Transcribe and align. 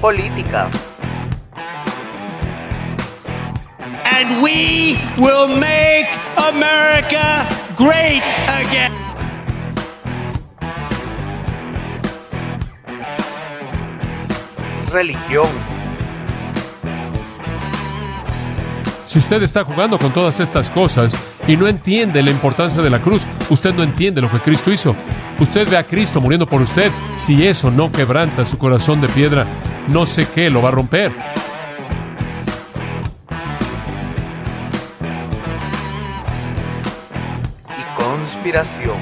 política. 0.00 0.68
And 4.04 4.42
we 4.42 4.96
will 5.18 5.48
make 5.48 6.08
America 6.36 7.46
great 7.76 8.22
again. 8.48 8.92
Religión. 14.90 15.48
Si 19.06 19.18
usted 19.18 19.42
está 19.42 19.64
jugando 19.64 19.98
con 19.98 20.12
todas 20.12 20.38
estas 20.38 20.70
cosas 20.70 21.16
y 21.48 21.56
no 21.56 21.66
entiende 21.66 22.22
la 22.22 22.30
importancia 22.30 22.80
de 22.80 22.90
la 22.90 23.00
cruz, 23.00 23.26
usted 23.48 23.74
no 23.74 23.82
entiende 23.82 24.20
lo 24.20 24.30
que 24.30 24.40
Cristo 24.40 24.70
hizo. 24.70 24.94
Usted 25.40 25.66
ve 25.70 25.78
a 25.78 25.84
Cristo 25.84 26.20
muriendo 26.20 26.46
por 26.46 26.60
usted. 26.60 26.92
Si 27.16 27.46
eso 27.46 27.70
no 27.70 27.90
quebranta 27.90 28.44
su 28.44 28.58
corazón 28.58 29.00
de 29.00 29.08
piedra, 29.08 29.46
no 29.88 30.04
sé 30.04 30.28
qué 30.28 30.50
lo 30.50 30.60
va 30.60 30.68
a 30.68 30.72
romper. 30.72 31.12
y 37.76 37.96
conspiración. 37.96 38.98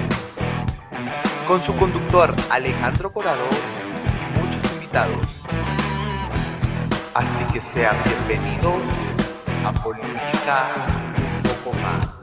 Con 1.46 1.60
su 1.60 1.74
conductor 1.74 2.34
Alejandro 2.50 3.10
Corado 3.10 3.44
y 4.36 4.38
muchos 4.38 4.62
invitados. 4.74 5.42
Así 7.14 7.44
que 7.52 7.60
sean 7.60 7.96
bienvenidos 8.04 8.82
a 9.64 9.72
Política 9.72 10.86
un 11.42 11.42
poco 11.64 11.76
más. 11.80 12.17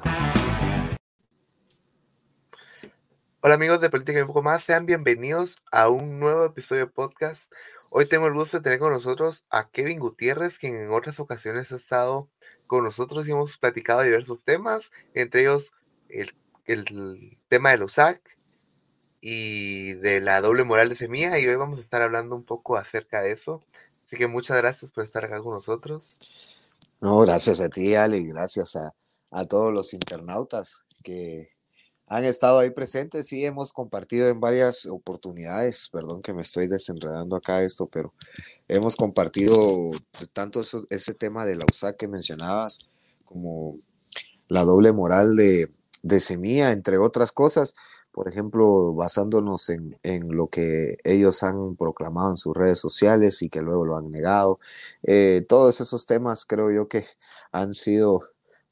Hola 3.45 3.54
amigos 3.54 3.80
de 3.80 3.91
Política 3.91 4.17
y 4.17 4.22
un 4.23 4.27
poco 4.27 4.41
más, 4.41 4.63
sean 4.63 4.88
bienvenidos 4.88 5.59
a 5.72 5.88
un 5.88 6.20
nuevo 6.20 6.45
episodio 6.45 6.88
de 6.88 6.91
podcast. 6.91 7.53
Hoy 7.91 8.08
tengo 8.08 8.26
el 8.26 8.34
gusto 8.34 8.58
de 8.58 8.63
tener 8.63 8.80
con 8.80 8.91
nosotros 8.91 9.45
a 9.52 9.70
Kevin 9.70 9.99
Gutiérrez, 9.99 10.58
quien 10.58 10.75
en 10.75 10.89
otras 10.89 11.19
ocasiones 11.19 11.72
ha 11.72 11.75
estado 11.75 12.28
con 12.66 12.84
nosotros 12.84 13.28
y 13.28 13.31
hemos 13.34 13.59
platicado 13.59 14.02
diversos 14.02 14.44
temas, 14.44 14.92
entre 15.14 15.42
ellos 15.42 15.73
el, 16.09 16.34
el 16.66 17.38
tema 17.47 17.69
de 17.69 17.78
los 17.78 17.92
USAC 17.92 18.19
y 19.22 19.94
de 19.94 20.22
la 20.22 20.41
doble 20.41 20.64
moral 20.64 20.89
de 20.89 20.95
semilla 20.95 21.38
y 21.38 21.45
hoy 21.45 21.56
vamos 21.56 21.78
a 21.78 21.84
estar 21.84 22.02
hablando 22.02 22.36
un 22.36 22.45
poco 22.45 22.78
acerca 22.78 23.22
de 23.22 23.34
eso. 23.34 23.62
Así 24.08 24.17
que 24.17 24.25
muchas 24.25 24.58
gracias 24.58 24.91
por 24.91 25.03
estar 25.03 25.23
acá 25.23 25.39
con 25.44 25.53
nosotros. 25.53 26.17
No, 27.00 27.19
gracias 27.19 27.62
a 27.62 27.69
ti, 27.69 27.94
Ale, 27.94 28.17
y 28.17 28.25
gracias 28.25 28.75
a, 28.75 28.95
a 29.30 29.45
todos 29.45 29.72
los 29.72 29.94
internautas 29.94 30.84
que 31.03 31.55
han 32.08 32.23
estado 32.23 32.59
ahí 32.59 32.70
presentes. 32.70 33.28
Sí, 33.28 33.45
hemos 33.45 33.73
compartido 33.73 34.28
en 34.28 34.39
varias 34.39 34.86
oportunidades, 34.86 35.89
perdón 35.92 36.22
que 36.22 36.34
me 36.34 36.44
estoy 36.44 36.67
desenredando 36.67 37.36
acá 37.36 37.64
esto, 37.64 37.88
pero 37.88 38.14
hemos 38.67 38.95
compartido 38.95 39.56
tanto 40.34 40.62
ese 40.89 41.14
tema 41.14 41.45
de 41.45 41.56
la 41.56 41.66
USAC 41.70 41.97
que 41.97 42.08
mencionabas, 42.08 42.80
como 43.23 43.78
la 44.47 44.64
doble 44.64 44.92
moral 44.92 45.36
de, 45.36 45.70
de 46.03 46.20
semilla, 46.20 46.72
entre 46.72 46.97
otras 46.97 47.31
cosas. 47.31 47.73
Por 48.12 48.30
ejemplo, 48.30 48.94
basándonos 48.94 49.67
en, 49.69 49.97
en 50.02 50.30
lo 50.38 50.47
que 50.47 50.97
ellos 51.03 51.44
han 51.44 51.75
proclamado 51.75 52.30
en 52.30 52.38
sus 52.38 52.56
redes 52.56 52.80
sociales 52.80 53.42
y 53.42 53.50
que 53.50 53.62
luego 53.62 53.84
lo 53.84 53.97
han 53.97 54.09
negado. 54.09 54.59
Eh, 55.03 55.45
todos 55.50 55.81
esos 55.81 56.06
temas 56.06 56.45
creo 56.45 56.72
yo 56.72 56.88
que 56.88 57.03
han 57.52 57.73
sido 57.73 58.22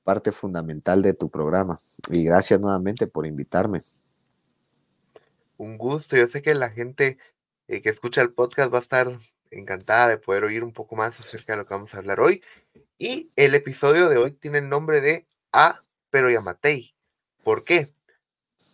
parte 0.04 0.32
fundamental 0.32 1.02
de 1.02 1.14
tu 1.14 1.30
programa. 1.30 1.78
Y 2.10 2.24
gracias 2.24 2.60
nuevamente 2.60 3.08
por 3.08 3.26
invitarme. 3.26 3.80
Un 5.58 5.78
gusto. 5.78 6.18
Yo 6.18 6.28
sé 6.28 6.42
que 6.42 6.54
la 6.56 6.70
gente 6.70 7.18
eh, 7.68 7.82
que 7.82 7.90
escucha 7.90 8.22
el 8.22 8.34
podcast 8.34 8.74
va 8.74 8.80
a 8.80 8.82
estar 8.82 9.20
encantada 9.52 10.10
de 10.10 10.18
poder 10.18 10.44
oír 10.44 10.64
un 10.64 10.74
poco 10.74 10.96
más 10.96 11.20
acerca 11.20 11.54
de 11.54 11.58
lo 11.58 11.66
que 11.66 11.74
vamos 11.74 11.94
a 11.94 12.00
hablar 12.00 12.20
hoy. 12.20 12.44
Y 12.98 13.32
el 13.36 13.56
episodio 13.56 14.10
de 14.10 14.18
hoy 14.18 14.32
tiene 14.32 14.60
el 14.60 14.70
nombre 14.70 15.02
de 15.02 15.28
A, 15.52 15.82
pero 16.10 16.30
Yamatei. 16.30 16.96
¿Por 17.44 17.64
qué? 17.64 17.86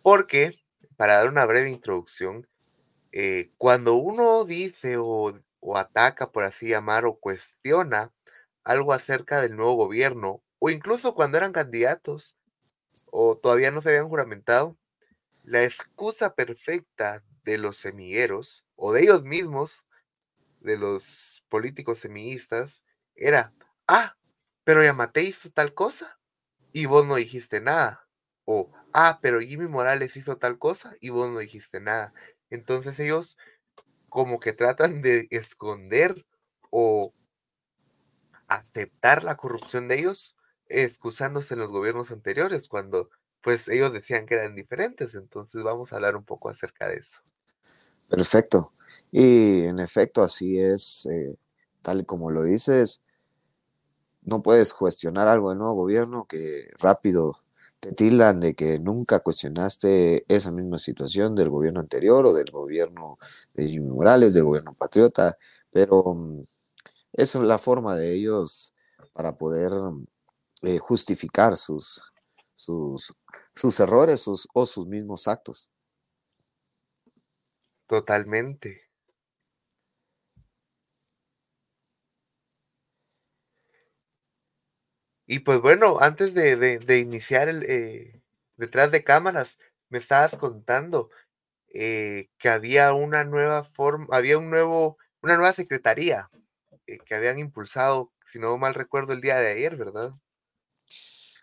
Porque, 0.02 0.58
para 0.96 1.14
dar 1.14 1.28
una 1.28 1.46
breve 1.46 1.70
introducción, 1.70 2.46
eh, 3.12 3.50
cuando 3.58 3.94
uno 3.94 4.44
dice 4.44 4.96
o, 4.96 5.38
o 5.60 5.76
ataca, 5.76 6.30
por 6.30 6.44
así 6.44 6.68
llamar, 6.68 7.04
o 7.04 7.18
cuestiona 7.18 8.12
algo 8.64 8.92
acerca 8.92 9.40
del 9.40 9.56
nuevo 9.56 9.74
gobierno, 9.74 10.42
o 10.60 10.70
incluso 10.70 11.14
cuando 11.14 11.38
eran 11.38 11.52
candidatos 11.52 12.36
o 13.10 13.36
todavía 13.36 13.72
no 13.72 13.82
se 13.82 13.88
habían 13.88 14.08
juramentado, 14.08 14.76
la 15.42 15.64
excusa 15.64 16.34
perfecta 16.34 17.24
de 17.44 17.58
los 17.58 17.76
semilleros 17.76 18.64
o 18.76 18.92
de 18.92 19.02
ellos 19.02 19.24
mismos, 19.24 19.86
de 20.60 20.76
los 20.76 21.42
políticos 21.48 21.98
semillistas, 21.98 22.84
era, 23.16 23.52
ah, 23.88 24.16
pero 24.64 24.84
Yamate 24.84 25.22
hizo 25.22 25.50
tal 25.50 25.74
cosa 25.74 26.18
y 26.72 26.86
vos 26.86 27.06
no 27.06 27.16
dijiste 27.16 27.60
nada. 27.60 28.06
O, 28.44 28.68
ah, 28.92 29.18
pero 29.22 29.40
Jimmy 29.40 29.66
Morales 29.66 30.16
hizo 30.16 30.36
tal 30.36 30.58
cosa 30.58 30.94
y 31.00 31.10
vos 31.10 31.30
no 31.30 31.38
dijiste 31.38 31.80
nada. 31.80 32.12
Entonces 32.50 32.98
ellos 33.00 33.38
como 34.08 34.40
que 34.40 34.52
tratan 34.52 35.02
de 35.02 35.28
esconder 35.30 36.26
o 36.70 37.14
aceptar 38.48 39.24
la 39.24 39.36
corrupción 39.36 39.88
de 39.88 40.00
ellos, 40.00 40.36
excusándose 40.70 41.54
en 41.54 41.60
los 41.60 41.72
gobiernos 41.72 42.10
anteriores, 42.10 42.68
cuando 42.68 43.10
pues 43.42 43.68
ellos 43.68 43.92
decían 43.92 44.26
que 44.26 44.34
eran 44.34 44.54
diferentes. 44.54 45.14
Entonces 45.14 45.62
vamos 45.62 45.92
a 45.92 45.96
hablar 45.96 46.16
un 46.16 46.24
poco 46.24 46.48
acerca 46.48 46.88
de 46.88 46.96
eso. 46.96 47.20
Perfecto. 48.08 48.72
Y 49.10 49.64
en 49.64 49.78
efecto, 49.78 50.22
así 50.22 50.58
es, 50.58 51.06
eh, 51.06 51.36
tal 51.82 52.06
como 52.06 52.30
lo 52.30 52.42
dices, 52.42 53.02
no 54.22 54.42
puedes 54.42 54.74
cuestionar 54.74 55.28
algo 55.28 55.50
del 55.50 55.58
nuevo 55.58 55.74
gobierno 55.74 56.26
que 56.26 56.68
rápido 56.78 57.36
te 57.80 57.92
tildan 57.92 58.40
de 58.40 58.54
que 58.54 58.78
nunca 58.78 59.20
cuestionaste 59.20 60.24
esa 60.28 60.50
misma 60.50 60.76
situación 60.78 61.34
del 61.34 61.48
gobierno 61.48 61.80
anterior 61.80 62.26
o 62.26 62.34
del 62.34 62.50
gobierno 62.50 63.18
de 63.54 63.68
Jimmy 63.68 63.88
Morales, 63.88 64.34
del 64.34 64.44
gobierno 64.44 64.74
patriota, 64.74 65.38
pero 65.70 66.14
mm, 66.14 66.40
es 67.14 67.34
la 67.36 67.58
forma 67.58 67.96
de 67.96 68.12
ellos 68.12 68.74
para 69.14 69.36
poder 69.36 69.72
mm, 69.72 70.06
eh, 70.62 70.78
justificar 70.78 71.56
sus, 71.56 72.12
sus, 72.56 73.12
sus 73.54 73.80
errores 73.80 74.22
sus, 74.22 74.48
o 74.54 74.66
sus 74.66 74.86
mismos 74.86 75.28
actos. 75.28 75.70
Totalmente. 77.86 78.88
Y 85.26 85.40
pues 85.40 85.60
bueno, 85.60 85.98
antes 86.00 86.34
de, 86.34 86.56
de- 86.56 86.78
de 86.78 86.98
iniciar 86.98 87.48
el 87.48 87.64
eh, 87.68 88.22
detrás 88.56 88.90
de 88.90 89.04
cámaras, 89.04 89.58
me 89.88 89.98
estabas 89.98 90.36
contando 90.36 91.08
eh, 91.74 92.30
que 92.38 92.50
había 92.50 92.94
una 92.94 93.24
nueva 93.24 93.64
forma, 93.64 94.08
había 94.12 94.38
un 94.38 94.50
nuevo, 94.50 94.98
una 95.22 95.36
nueva 95.36 95.54
secretaría 95.54 96.30
eh, 96.88 96.98
que 97.06 97.14
habían 97.16 97.38
impulsado, 97.40 98.12
si 98.26 98.38
no 98.40 98.58
mal 98.58 98.74
recuerdo, 98.74 99.12
el 99.14 99.22
día 99.22 99.36
de 99.40 99.52
ayer, 99.52 99.76
¿verdad? 99.76 100.12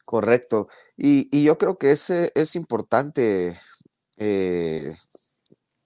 Correcto. 0.08 0.70
Y, 0.96 1.44
yo 1.44 1.58
creo 1.58 1.78
que 1.78 1.92
ese 1.92 2.32
es 2.34 2.56
importante 2.56 3.60
eh, 4.18 4.96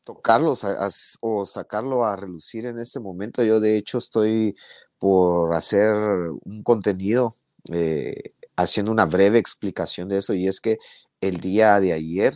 tocarlos 0.03 0.63
o 1.21 1.43
sacarlo 1.45 2.05
a 2.05 2.15
relucir 2.17 2.67
en 2.67 2.77
este 2.77 2.99
momento. 2.99 3.43
Yo 3.43 3.59
de 3.59 3.77
hecho 3.77 3.97
estoy 3.97 4.55
por 4.99 5.55
hacer 5.55 5.95
un 6.45 6.61
contenido 6.63 7.31
eh, 7.71 8.35
haciendo 8.55 8.91
una 8.91 9.07
breve 9.07 9.39
explicación 9.39 10.07
de 10.07 10.19
eso 10.19 10.35
y 10.35 10.47
es 10.47 10.61
que 10.61 10.77
el 11.19 11.39
día 11.39 11.79
de 11.79 11.93
ayer 11.93 12.35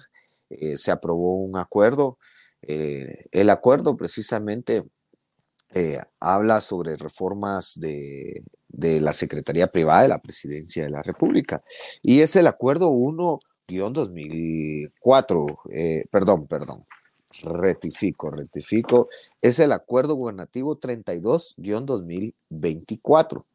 eh, 0.50 0.78
se 0.78 0.92
aprobó 0.92 1.36
un 1.44 1.56
acuerdo. 1.58 2.18
el 2.62 3.50
acuerdo 3.52 3.96
precisamente 3.96 4.84
habla 6.20 6.62
sobre 6.62 6.98
reformas 6.98 7.80
de, 7.80 8.44
de 8.76 9.02
la 9.02 9.14
Secretaría 9.14 9.68
Privada 9.68 10.04
de 10.04 10.10
la 10.10 10.22
Presidencia 10.22 10.84
de 10.84 10.90
la 10.90 11.02
República 11.02 11.64
y 12.02 12.20
es 12.22 12.36
el 12.36 12.48
acuerdo 12.48 12.92
1-2004, 12.92 15.60
eh, 15.72 16.04
perdón, 16.12 16.48
perdón, 16.48 16.86
rectifico, 17.42 18.30
rectifico, 18.30 19.10
es 19.42 19.60
el 19.60 19.72
acuerdo 19.72 20.16
gubernativo 20.16 20.80
32-2024, 20.80 23.46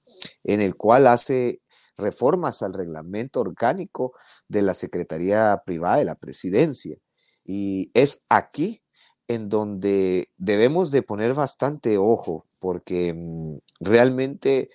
en 0.44 0.61
el 0.61 0.76
cual 0.76 1.06
hace 1.06 1.61
reformas 1.96 2.62
al 2.62 2.72
reglamento 2.72 3.40
orgánico 3.40 4.14
de 4.49 4.62
la 4.62 4.75
Secretaría 4.75 5.62
Privada 5.64 5.99
de 5.99 6.05
la 6.06 6.14
Presidencia. 6.14 6.96
Y 7.44 7.90
es 7.94 8.25
aquí 8.28 8.82
en 9.28 9.49
donde 9.49 10.28
debemos 10.38 10.90
de 10.90 11.02
poner 11.02 11.34
bastante 11.34 11.99
ojo, 11.99 12.44
porque 12.61 13.14
mm, 13.14 13.58
realmente 13.81 14.70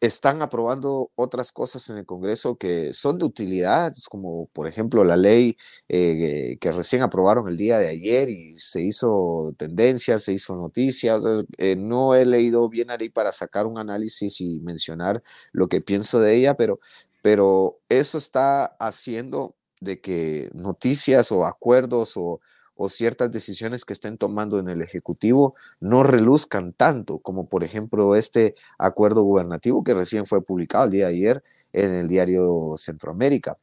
están 0.00 0.42
aprobando 0.42 1.10
otras 1.14 1.52
cosas 1.52 1.88
en 1.88 1.98
el 1.98 2.06
Congreso 2.06 2.56
que 2.56 2.92
son 2.92 3.18
de 3.18 3.24
utilidad, 3.24 3.94
como 4.10 4.46
por 4.52 4.66
ejemplo 4.66 5.04
la 5.04 5.16
ley 5.16 5.56
eh, 5.88 6.58
que 6.60 6.70
recién 6.70 7.02
aprobaron 7.02 7.48
el 7.48 7.56
día 7.56 7.78
de 7.78 7.88
ayer 7.88 8.28
y 8.28 8.56
se 8.58 8.82
hizo 8.82 9.54
tendencia, 9.56 10.18
se 10.18 10.34
hizo 10.34 10.54
noticias. 10.56 11.24
Eh, 11.58 11.76
no 11.76 12.14
he 12.14 12.26
leído 12.26 12.68
bien 12.68 12.90
ahí 12.90 13.08
para 13.08 13.32
sacar 13.32 13.66
un 13.66 13.78
análisis 13.78 14.40
y 14.40 14.60
mencionar 14.60 15.22
lo 15.52 15.68
que 15.68 15.80
pienso 15.80 16.20
de 16.20 16.36
ella, 16.36 16.54
pero, 16.54 16.78
pero 17.22 17.78
eso 17.88 18.18
está 18.18 18.66
haciendo 18.78 19.54
de 19.80 20.00
que 20.00 20.50
noticias 20.54 21.32
o 21.32 21.46
acuerdos 21.46 22.16
o 22.16 22.40
o 22.76 22.88
ciertas 22.88 23.32
decisiones 23.32 23.84
que 23.84 23.94
estén 23.94 24.18
tomando 24.18 24.58
en 24.58 24.68
el 24.68 24.82
Ejecutivo 24.82 25.54
no 25.80 26.02
reluzcan 26.02 26.72
tanto 26.72 27.18
como 27.18 27.48
por 27.48 27.64
ejemplo 27.64 28.14
este 28.14 28.54
acuerdo 28.78 29.22
gubernativo 29.22 29.82
que 29.82 29.94
recién 29.94 30.26
fue 30.26 30.42
publicado 30.42 30.84
el 30.84 30.90
día 30.90 31.06
de 31.06 31.12
ayer 31.12 31.44
en 31.72 31.90
el 31.90 32.08
diario 32.08 32.74
Centroamérica, 32.76 33.56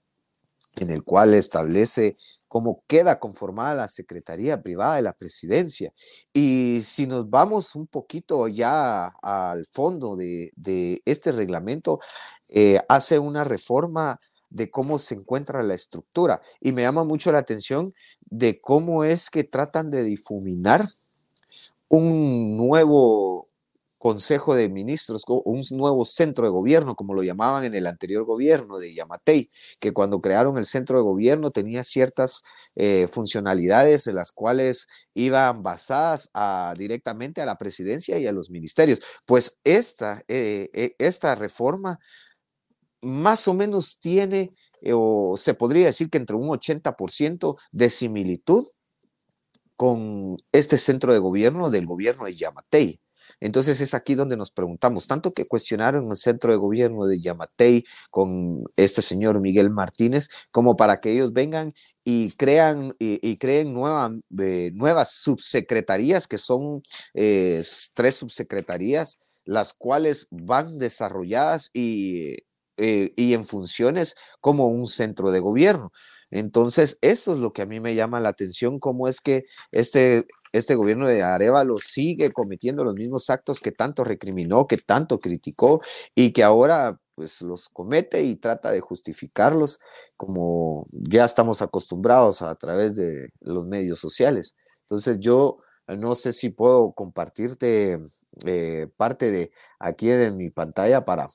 en 0.78 0.90
el 0.90 1.04
cual 1.04 1.34
establece 1.36 2.18
cómo 2.48 2.84
queda 2.88 3.20
conformada 3.20 3.76
la 3.76 3.88
Secretaría 3.88 4.62
Privada 4.62 4.96
de 4.96 5.02
la 5.02 5.14
Presidencia. 5.14 5.94
Y 6.32 6.82
si 6.84 7.08
nos 7.08 7.30
vamos 7.30 7.76
un 7.76 7.88
poquito 7.88 8.48
ya 8.48 9.08
al 9.22 9.66
fondo 9.66 10.16
de, 10.16 11.02
este 11.06 11.32
reglamento, 11.32 12.00
eh, 12.50 12.80
hace 12.88 13.18
una 13.18 13.44
reforma 13.44 14.20
de 14.54 14.70
cómo 14.70 15.00
se 15.00 15.16
encuentra 15.16 15.64
la 15.64 15.74
estructura. 15.74 16.42
Y 16.62 16.72
me 16.72 16.84
llama 16.84 17.04
mucho 17.04 17.32
la 17.32 17.40
atención 17.40 17.94
de 18.22 18.62
cómo 18.62 19.04
es 19.04 19.30
que 19.30 19.44
tratan 19.44 19.90
de 19.92 20.04
difuminar 20.04 20.86
un 21.90 22.56
nuevo 22.56 23.50
Consejo 24.04 24.54
de 24.54 24.68
Ministros, 24.68 25.24
un 25.28 25.62
nuevo 25.72 26.04
centro 26.04 26.44
de 26.44 26.52
gobierno, 26.52 26.94
como 26.94 27.14
lo 27.14 27.24
llamaban 27.24 27.64
en 27.64 27.74
el 27.74 27.88
anterior 27.88 28.26
gobierno 28.26 28.78
de 28.78 28.94
Yamatei, 28.94 29.50
que 29.80 29.94
cuando 29.94 30.20
crearon 30.20 30.58
el 30.58 30.66
centro 30.66 30.98
de 30.98 31.04
gobierno 31.04 31.52
tenía 31.52 31.86
ciertas 31.86 32.44
eh, 32.76 33.08
funcionalidades 33.10 34.06
en 34.08 34.16
las 34.16 34.34
cuales 34.34 34.90
iban 35.14 35.64
basadas 35.64 36.30
directamente 36.78 37.40
a 37.40 37.46
la 37.46 37.58
presidencia 37.58 38.20
y 38.20 38.28
a 38.28 38.34
los 38.34 38.50
ministerios. 38.50 39.00
Pues 39.26 39.58
esta, 39.64 40.22
eh, 40.28 40.70
eh, 40.74 40.96
esta 41.00 41.36
reforma 41.36 41.98
más 43.04 43.48
o 43.48 43.54
menos 43.54 44.00
tiene, 44.00 44.54
eh, 44.82 44.94
o 44.96 45.36
se 45.38 45.54
podría 45.54 45.88
decir 45.88 46.10
que 46.10 46.18
entre 46.18 46.36
un 46.36 46.50
80% 46.50 47.58
de 47.72 47.90
similitud 47.90 48.66
con 49.76 50.38
este 50.52 50.78
centro 50.78 51.14
de 51.14 51.20
gobierno 51.20 51.70
del 51.70 51.86
gobierno 51.86 52.26
de 52.26 52.36
Yamatei. 52.36 53.00
Entonces 53.40 53.82
es 53.82 53.94
aquí 53.94 54.16
donde 54.16 54.38
nos 54.38 54.52
preguntamos, 54.52 55.08
tanto 55.08 55.34
que 55.34 55.46
cuestionaron 55.46 56.10
el 56.10 56.16
centro 56.16 56.52
de 56.52 56.58
gobierno 56.58 57.06
de 57.06 57.20
Yamatei 57.20 57.84
con 58.12 58.64
este 58.76 59.02
señor 59.02 59.40
Miguel 59.42 59.70
Martínez, 59.70 60.30
como 60.52 60.76
para 60.76 61.00
que 61.00 61.12
ellos 61.12 61.34
vengan 61.34 61.72
y 62.04 62.32
crean 62.32 62.94
y, 63.00 63.38
creen 63.38 63.76
eh, 64.40 64.72
nuevas 64.74 65.16
subsecretarías, 65.16 66.28
que 66.28 66.38
son 66.38 66.84
eh, 67.14 67.62
tres 67.94 68.16
subsecretarías, 68.16 69.20
las 69.46 69.74
cuales 69.74 70.28
van 70.32 70.78
desarrolladas 70.78 71.70
y 71.74 72.38
eh, 72.78 73.14
y 73.16 73.34
en 73.34 73.46
funciones 73.46 74.16
como 74.42 74.68
un 74.68 74.88
centro 74.88 75.32
de 75.32 75.40
gobierno. 75.40 75.92
Entonces, 76.32 76.98
esto 77.02 77.34
es 77.34 77.40
lo 77.40 77.52
que 77.52 77.62
a 77.62 77.68
mí 77.68 77.80
me 77.80 77.94
llama 77.94 78.20
la 78.20 78.30
atención, 78.30 78.80
cómo 78.80 79.08
es 79.08 79.22
que 79.22 79.44
este, 79.72 80.26
este 80.52 80.74
gobierno 80.74 81.08
de 81.08 81.22
Arevalo 81.22 81.78
sigue 81.78 82.32
cometiendo 82.32 82.84
los 82.84 82.96
mismos 82.96 83.30
actos 83.30 83.60
que 83.60 83.72
tanto 83.72 84.04
recriminó, 84.04 84.66
que 84.66 84.78
tanto 84.78 85.20
criticó 85.20 85.82
y 86.16 86.32
que 86.34 86.44
ahora 86.44 87.00
pues 87.16 87.42
los 87.44 87.70
comete 87.70 88.24
y 88.24 88.36
trata 88.36 88.72
de 88.72 88.82
justificarlos 88.82 89.80
como 90.18 90.88
ya 90.92 91.26
estamos 91.26 91.62
acostumbrados 91.62 92.42
a, 92.42 92.56
través 92.56 92.96
de 92.96 93.30
los 93.42 93.68
medios 93.68 94.00
sociales. 94.00 94.56
Entonces 94.82 95.20
yo 95.20 95.58
no 95.88 96.16
sé 96.16 96.34
si 96.34 96.50
puedo 96.50 96.94
compartirte 96.94 98.00
eh, 98.46 98.88
parte 98.98 99.32
de 99.32 99.52
aquí 99.80 100.08
de 100.08 100.32
mi 100.32 100.50
pantalla 100.50 101.06
para 101.06 101.28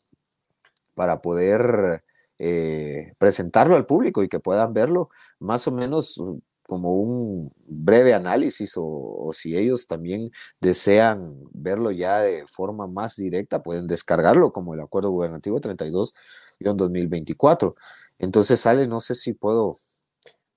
para 0.99 1.23
poder 1.23 2.03
eh, 2.41 3.15
presentarlo 3.19 3.77
al 3.77 3.87
público 3.87 4.25
y 4.25 4.29
que 4.29 4.41
puedan 4.41 4.73
verlo 4.73 5.11
más 5.39 5.69
o 5.69 5.71
menos 5.71 6.19
uh, 6.19 6.43
como 6.65 6.97
un 6.97 7.53
breve 7.67 8.15
análisis 8.15 8.75
o, 8.77 9.31
si 9.33 9.57
ellos 9.57 9.87
también 9.87 10.29
desean 10.61 11.39
verlo 11.53 11.93
ya 11.93 12.19
de 12.19 12.45
forma 12.49 12.89
más 12.89 13.15
directa, 13.15 13.63
pueden 13.63 13.87
descargarlo 13.87 14.51
como 14.51 14.75
el 14.75 14.81
Acuerdo 14.81 15.11
Gubernativo 15.11 15.61
32-2024. 15.61 17.77
Entonces, 18.19 18.59
sale, 18.59 18.89
no 18.89 18.99
sé 18.99 19.15
si 19.15 19.35
puedo... 19.35 19.77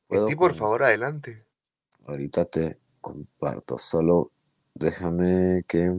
puedo 0.07 0.25
por 0.35 0.55
favor, 0.55 0.81
adelante. 0.81 1.45
Ahorita 2.07 2.45
te 2.45 2.79
comparto, 2.99 3.77
solo 3.77 4.31
déjame 4.73 5.63
que... 5.67 5.93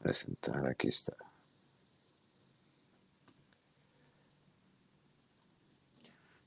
Presentar, 0.00 0.64
aquí 0.68 0.86
está. 0.86 1.16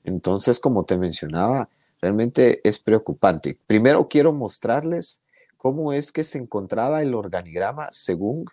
Entonces, 0.04 0.60
como 0.60 0.84
te 0.84 0.96
mencionaba, 0.96 1.68
realmente 2.00 2.60
es 2.62 2.78
preocupante. 2.78 3.58
Primero 3.66 4.08
quiero 4.08 4.32
mostrarles 4.32 5.24
cómo 5.56 5.92
es 5.94 6.12
que 6.12 6.24
se 6.24 6.38
encontraba 6.38 7.02
el 7.02 7.14
organigrama 7.14 7.88
según, 7.90 8.44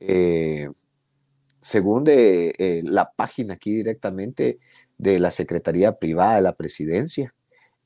eh, 0.00 0.68
según 1.60 2.04
de, 2.04 2.54
eh, 2.58 2.80
la 2.82 3.12
página 3.12 3.54
aquí 3.54 3.74
directamente 3.74 4.58
de 4.96 5.18
la 5.20 5.30
Secretaría 5.30 5.98
Privada 5.98 6.36
de 6.36 6.42
la 6.42 6.56
Presidencia. 6.56 7.34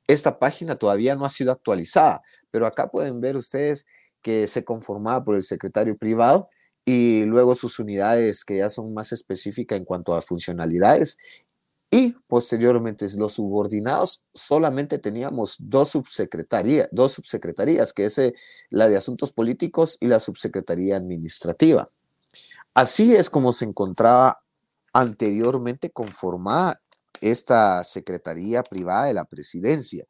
Esta 0.07 0.39
página 0.39 0.77
todavía 0.77 1.17
no 1.17 1.25
ha 1.25 1.31
sido 1.31 1.53
actualizada, 1.53 2.23
pero 2.51 2.67
acá 2.67 2.91
pueden 2.91 3.21
ver 3.21 3.37
ustedes 3.37 3.87
que 4.23 4.47
se 4.47 4.65
conformaba 4.65 5.25
por 5.25 5.35
el 5.35 5.43
secretario 5.43 5.97
privado 5.97 6.49
y 6.85 7.25
luego 7.25 7.55
sus 7.55 7.79
unidades 7.79 8.45
que 8.45 8.59
ya 8.59 8.69
son 8.69 8.95
más 8.95 9.13
específicas 9.13 9.79
en 9.79 9.85
cuanto 9.85 10.15
a 10.15 10.21
funcionalidades 10.21 11.19
y 11.91 12.13
posteriormente 12.29 13.07
los 13.17 13.33
subordinados 13.35 14.25
solamente 14.33 14.99
teníamos 14.99 15.57
dos 15.59 15.91
subsecretarías, 15.91 16.89
dos 16.93 17.13
subsecretarías, 17.13 17.93
que 17.93 18.05
es 18.05 18.19
eh, 18.19 18.33
la 18.71 18.89
de 18.89 18.97
Asuntos 18.97 19.33
Políticos 19.33 19.99
y 20.01 20.07
la 20.07 20.21
subsecretaría 20.21 20.97
administrativa. 20.97 21.89
Así 22.75 23.17
es 23.17 23.29
como 23.29 23.51
se 23.51 23.65
encontraba 23.65 24.41
anteriormente 24.93 25.91
conformada 25.91 26.81
esta 27.21 27.83
secretaría 27.83 28.63
privada 28.63 29.07
de 29.07 29.15
la 29.15 29.25
presidencia. 29.25 30.07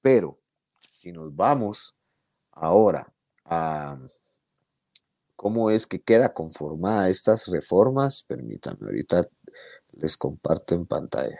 Pero 0.00 0.34
si 0.90 1.12
nos 1.12 1.34
vamos 1.34 1.96
ahora 2.50 3.12
a 3.44 3.96
cómo 5.36 5.70
es 5.70 5.86
que 5.86 6.00
queda 6.00 6.32
conformada 6.32 7.08
estas 7.08 7.46
reformas, 7.46 8.24
permítanme 8.24 8.86
ahorita 8.86 9.28
les 10.00 10.16
comparto 10.16 10.74
en 10.74 10.86
pantalla. 10.86 11.38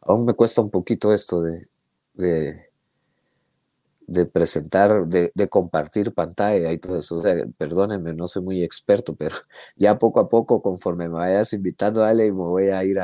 Aún 0.00 0.24
me 0.24 0.34
cuesta 0.34 0.62
un 0.62 0.70
poquito 0.70 1.12
esto 1.12 1.42
de, 1.42 1.68
de, 2.14 2.70
presentar, 4.26 5.06
de, 5.06 5.48
compartir 5.48 6.12
pantalla 6.14 6.72
y 6.72 6.78
todo 6.78 6.98
eso. 6.98 7.16
O 7.16 7.20
sea, 7.20 7.34
perdónenme, 7.58 8.12
no 8.14 8.26
soy 8.28 8.42
muy 8.42 8.62
experto, 8.62 9.14
pero 9.14 9.36
ya 9.76 9.96
poco 9.98 10.20
a 10.20 10.28
poco, 10.28 10.62
conforme 10.62 11.08
me 11.08 11.14
vayas 11.14 11.52
invitando, 11.52 12.04
Ale, 12.04 12.24
me 12.32 12.38
voy 12.38 12.68
a 12.68 12.84
ir 12.84 12.98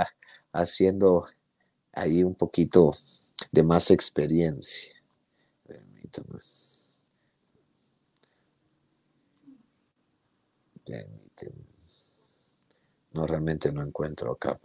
haciendo 0.53 1.27
ahí 1.93 2.23
un 2.25 2.35
poquito 2.35 2.91
de 3.53 3.63
más 3.63 3.91
experiencia. 3.91 4.95
Permítame. 5.67 6.39
No, 13.13 13.27
realmente 13.27 13.71
no 13.73 13.83
encuentro 13.83 14.33
acá. 14.33 14.59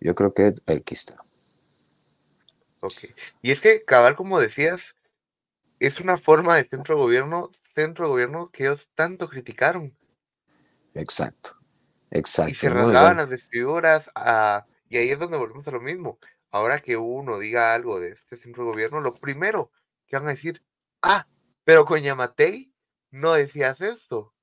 Yo 0.00 0.14
creo 0.14 0.32
que 0.32 0.54
aquí 0.66 0.94
está. 0.94 1.16
Ok. 2.80 2.94
Y 3.42 3.50
es 3.50 3.60
que, 3.60 3.84
cabal, 3.84 4.14
como 4.14 4.38
decías, 4.38 4.94
es 5.80 6.00
una 6.00 6.16
forma 6.16 6.56
de 6.56 6.64
centro 6.64 6.96
gobierno, 6.96 7.50
centro 7.74 8.08
gobierno 8.08 8.50
que 8.50 8.64
ellos 8.64 8.88
tanto 8.94 9.28
criticaron. 9.28 9.96
Exacto. 10.94 11.57
Exacto. 12.10 12.52
Y 12.52 12.54
se 12.54 12.70
rasgaban 12.70 13.18
las 13.18 13.28
vestiduras 13.28 14.10
ah, 14.14 14.66
y 14.88 14.96
ahí 14.96 15.10
es 15.10 15.18
donde 15.18 15.36
volvemos 15.36 15.66
a 15.68 15.72
lo 15.72 15.80
mismo. 15.80 16.18
Ahora 16.50 16.80
que 16.80 16.96
uno 16.96 17.38
diga 17.38 17.74
algo 17.74 18.00
de 18.00 18.10
este 18.10 18.36
centro 18.36 18.64
de 18.64 18.70
gobierno, 18.70 19.00
lo 19.00 19.12
primero 19.20 19.70
que 20.06 20.16
van 20.16 20.26
a 20.26 20.30
decir, 20.30 20.62
Ah, 21.02 21.26
pero 21.64 21.84
con 21.84 22.00
Yamatei 22.00 22.72
no 23.10 23.32
decías 23.34 23.80
esto. 23.80 24.34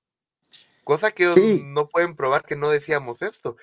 Cosa 0.84 1.12
que 1.12 1.26
no 1.66 1.88
pueden 1.88 2.16
probar 2.16 2.44
que 2.44 2.56
no 2.56 2.70
decíamos 2.70 3.22
esto. 3.22 3.58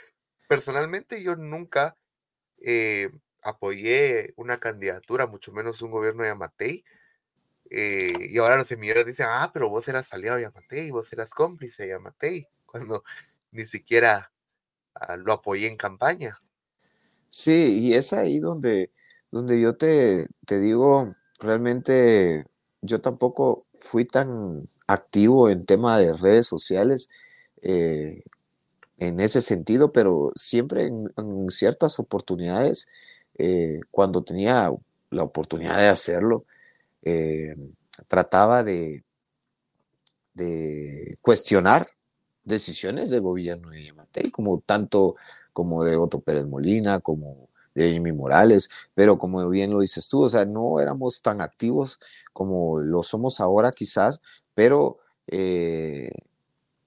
Personalmente 0.49 1.23
yo 1.23 1.37
nunca 1.37 1.97
eh, 2.59 3.11
apoyé 3.43 4.35
una 4.37 4.59
candidatura, 4.59 5.27
mucho 5.27 5.53
menos 5.53 5.81
un 5.83 5.93
gobierno 5.93 6.23
de 6.23 6.31
Yamatei. 6.31 6.85
Eh, 7.71 8.29
y 8.31 8.39
ahora 8.39 8.57
los 8.57 8.69
semilleros 8.69 9.07
dicen, 9.07 9.27
ah, 9.29 9.51
pero 9.55 9.71
vos 9.71 9.89
eras 9.89 10.13
aliado 10.13 10.37
de 10.37 10.43
Yamatei, 10.43 10.91
vos 10.91 11.11
eras 11.13 11.33
cómplice 11.33 11.85
de 11.85 11.91
Yamatei, 11.91 12.49
cuando 12.67 13.05
ni 13.53 13.67
siquiera 13.67 14.33
ah, 14.95 15.17
lo 15.17 15.33
apoyé 15.33 15.69
en 15.69 15.77
campaña. 15.77 16.41
Sí, 17.29 17.79
y 17.81 17.95
es 17.95 18.13
ahí 18.13 18.39
donde, 18.39 18.91
donde 19.31 19.61
yo 19.61 19.77
te, 19.77 20.27
te 20.47 20.61
digo, 20.61 21.15
realmente 21.39 22.47
yo 22.83 23.01
tampoco 23.01 23.67
fui 23.75 24.05
tan 24.05 24.65
activo 24.87 25.49
en 25.49 25.65
tema 25.65 25.99
de 25.99 26.13
redes 26.13 26.47
sociales 26.47 27.09
eh, 27.63 28.25
en 28.99 29.21
ese 29.21 29.41
sentido, 29.41 29.93
pero 29.93 30.33
siempre 30.35 30.87
en, 30.87 31.11
ciertas 31.49 31.99
oportunidades, 31.99 32.89
eh, 33.39 33.81
cuando 33.91 34.23
tenía 34.23 34.71
la 35.11 35.23
oportunidad 35.23 35.79
de 35.79 35.89
hacerlo, 35.89 36.45
eh, 37.03 37.57
trataba 38.09 38.63
de, 38.63 39.05
de 40.35 41.17
cuestionar 41.23 41.89
decisiones 42.45 43.11
del 43.11 43.21
gobierno 43.23 43.71
de 43.71 43.85
Yamatei, 43.85 44.31
como 44.31 44.61
tanto 44.61 45.17
como 45.53 45.85
de 45.85 45.97
Otto 45.97 46.21
Pérez 46.21 46.47
Molina, 46.47 47.01
como 47.01 47.49
de 47.75 47.91
Jimmy 47.93 48.13
Morales, 48.13 48.71
pero 48.95 49.19
como 49.19 49.49
bien 49.49 49.71
lo 49.71 49.81
dices 49.81 50.09
tú, 50.09 50.23
o 50.23 50.29
sea, 50.29 50.45
no 50.45 50.81
éramos 50.81 51.23
tan 51.23 51.41
activos 51.41 52.01
como 52.33 52.81
lo 52.81 53.03
somos 53.03 53.41
ahora 53.41 53.73
quizás, 53.73 54.21
pero 54.55 54.99
eh, 55.29 56.11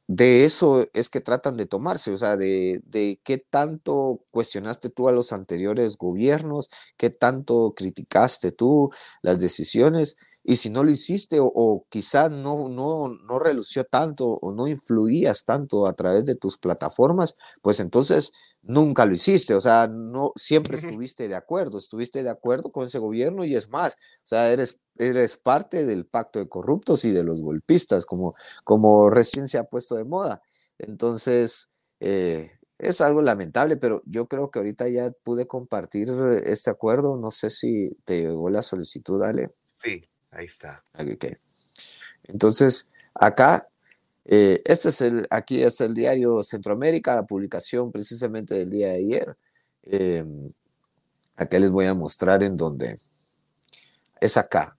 de 0.08 0.46
eso 0.46 0.88
es 0.94 1.10
que 1.10 1.22
tratan 1.22 1.58
de 1.58 1.66
tomarse, 1.66 2.12
o 2.12 2.18
sea, 2.18 2.38
de, 2.38 2.82
de, 2.86 3.20
qué 3.24 3.40
tanto 3.40 4.22
cuestionaste 4.32 4.90
tú 4.90 5.10
a 5.10 5.12
los 5.12 5.34
anteriores 5.34 5.98
gobiernos, 5.98 6.70
qué 6.98 7.10
tanto 7.10 7.74
criticaste 7.76 8.52
tú 8.52 8.92
las 9.24 9.40
decisiones, 9.40 10.18
y 10.48 10.58
si 10.58 10.70
no 10.70 10.84
lo 10.84 10.92
hiciste 10.92 11.40
o, 11.42 11.88
quizás 11.90 12.30
no, 12.30 12.70
no, 12.70 13.08
no 13.08 13.40
relució 13.40 13.84
tanto 13.84 14.28
o 14.28 14.52
no 14.52 14.68
influías 14.68 15.44
tanto 15.44 15.88
a 15.88 15.94
través 15.94 16.24
de 16.26 16.36
tus 16.36 16.60
plataformas, 16.60 17.36
pues 17.64 17.80
entonces 17.80 18.32
nunca 18.62 19.08
lo 19.08 19.16
hiciste, 19.16 19.56
o 19.56 19.60
sea, 19.60 19.88
no 19.88 20.34
siempre 20.36 20.78
estuviste 21.00 21.28
de 21.28 21.34
acuerdo, 21.34 21.80
estuviste 21.80 22.22
de 22.22 22.30
acuerdo 22.30 22.70
con 22.70 22.86
ese 22.86 23.00
gobierno 23.00 23.44
y 23.44 23.56
es 23.56 23.72
más, 23.72 23.94
o 23.94 24.28
sea, 24.28 24.52
eres, 24.52 24.82
eres 25.00 25.36
parte 25.36 25.84
del 25.84 26.06
pacto 26.06 26.38
de 26.38 26.48
corruptos 26.48 27.06
y 27.06 27.12
de 27.12 27.24
los 27.24 27.42
golpistas, 27.42 28.06
como, 28.06 28.32
como 28.64 29.10
recién 29.10 29.48
se 29.48 29.58
ha 29.58 29.64
puesto 29.64 29.96
de 29.96 30.06
moda. 30.06 30.44
Entonces, 30.78 31.72
eh, 32.00 32.52
es 32.78 33.02
algo 33.02 33.24
lamentable, 33.24 33.78
pero 33.78 34.04
yo 34.06 34.28
creo 34.28 34.52
que 34.52 34.60
ahorita 34.60 34.88
ya 34.90 35.10
pude 35.24 35.48
compartir 35.48 36.10
este 36.44 36.70
acuerdo, 36.70 37.18
no 37.18 37.32
sé 37.32 37.50
si 37.50 37.90
te 38.06 38.22
llegó 38.22 38.52
la 38.52 38.62
solicitud, 38.62 39.24
Ale. 39.24 39.50
Sí, 39.66 40.04
Ahí 40.36 40.46
está. 40.46 40.84
Entonces, 42.24 42.92
acá, 43.14 43.68
eh, 44.26 44.62
este 44.66 44.90
es 44.90 45.02
el, 45.02 45.28
aquí 45.30 45.64
es 45.64 45.80
el 45.82 45.94
diario 45.94 46.44
Centroamérica, 46.44 47.16
la 47.16 47.26
publicación 47.26 47.92
precisamente 47.92 48.54
del 48.56 48.70
día 48.70 48.90
de 48.90 48.96
ayer. 48.96 49.38
Eh, 49.84 50.26
acá 51.36 51.60
les 51.60 51.72
voy 51.72 51.86
a 51.86 51.94
mostrar 51.94 52.44
en 52.44 52.58
donde 52.58 52.96
es 54.20 54.38
acá. 54.38 54.78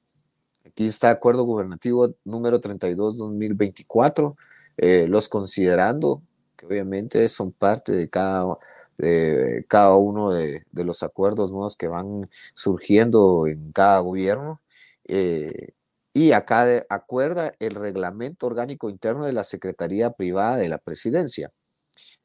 Aquí 0.66 0.84
está 0.84 1.10
acuerdo 1.10 1.44
gubernativo 1.44 2.14
número 2.24 2.60
32-2024, 2.60 4.36
eh, 4.76 5.06
los 5.08 5.28
considerando, 5.28 6.22
que 6.56 6.66
obviamente 6.66 7.28
son 7.28 7.52
parte 7.52 7.92
de 7.92 8.10
cada, 8.10 8.58
de 8.98 9.64
cada 9.68 9.96
uno 9.96 10.32
de, 10.32 10.64
los 10.72 11.02
acuerdos 11.02 11.50
nuevos 11.50 11.76
que 11.76 11.88
van 11.88 12.28
surgiendo 12.54 13.46
en 13.46 13.72
cada 13.72 14.00
gobierno. 14.00 14.60
Eh, 15.08 15.74
y 16.12 16.32
acá 16.32 16.86
acuerda 16.88 17.54
el 17.58 17.74
reglamento 17.74 18.46
orgánico 18.46 18.88
interno 18.88 19.26
de 19.26 19.32
la 19.32 19.44
Secretaría 19.44 20.12
Privada 20.12 20.56
de 20.56 20.70
la 20.70 20.78
Presidencia, 20.78 21.52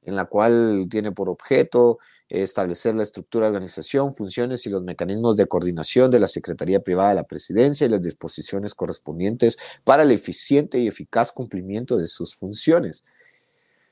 en 0.02 0.16
la 0.16 0.26
cual 0.26 0.88
tiene 0.90 1.12
por 1.12 1.30
objeto 1.30 2.00
establecer 2.30 2.96
la 2.96 3.04
estructura 3.04 3.48
organización, 3.48 4.16
funciones 4.16 4.66
y 4.66 4.70
los 4.70 4.84
mecanismos 4.84 5.36
de 5.36 5.48
coordinación 5.48 6.10
de 6.10 6.22
la 6.22 6.30
Secretaría 6.30 6.80
Privada 6.80 7.10
de 7.10 7.16
la 7.16 7.26
Presidencia 7.26 7.86
y 7.86 7.90
las 7.90 8.02
disposiciones 8.02 8.76
correspondientes 8.76 9.58
para 9.84 10.04
el 10.04 10.12
eficiente 10.12 10.80
y 10.80 10.88
eficaz 10.88 11.34
cumplimiento 11.34 11.98
de 11.98 12.08
sus 12.08 12.36
funciones. 12.36 13.04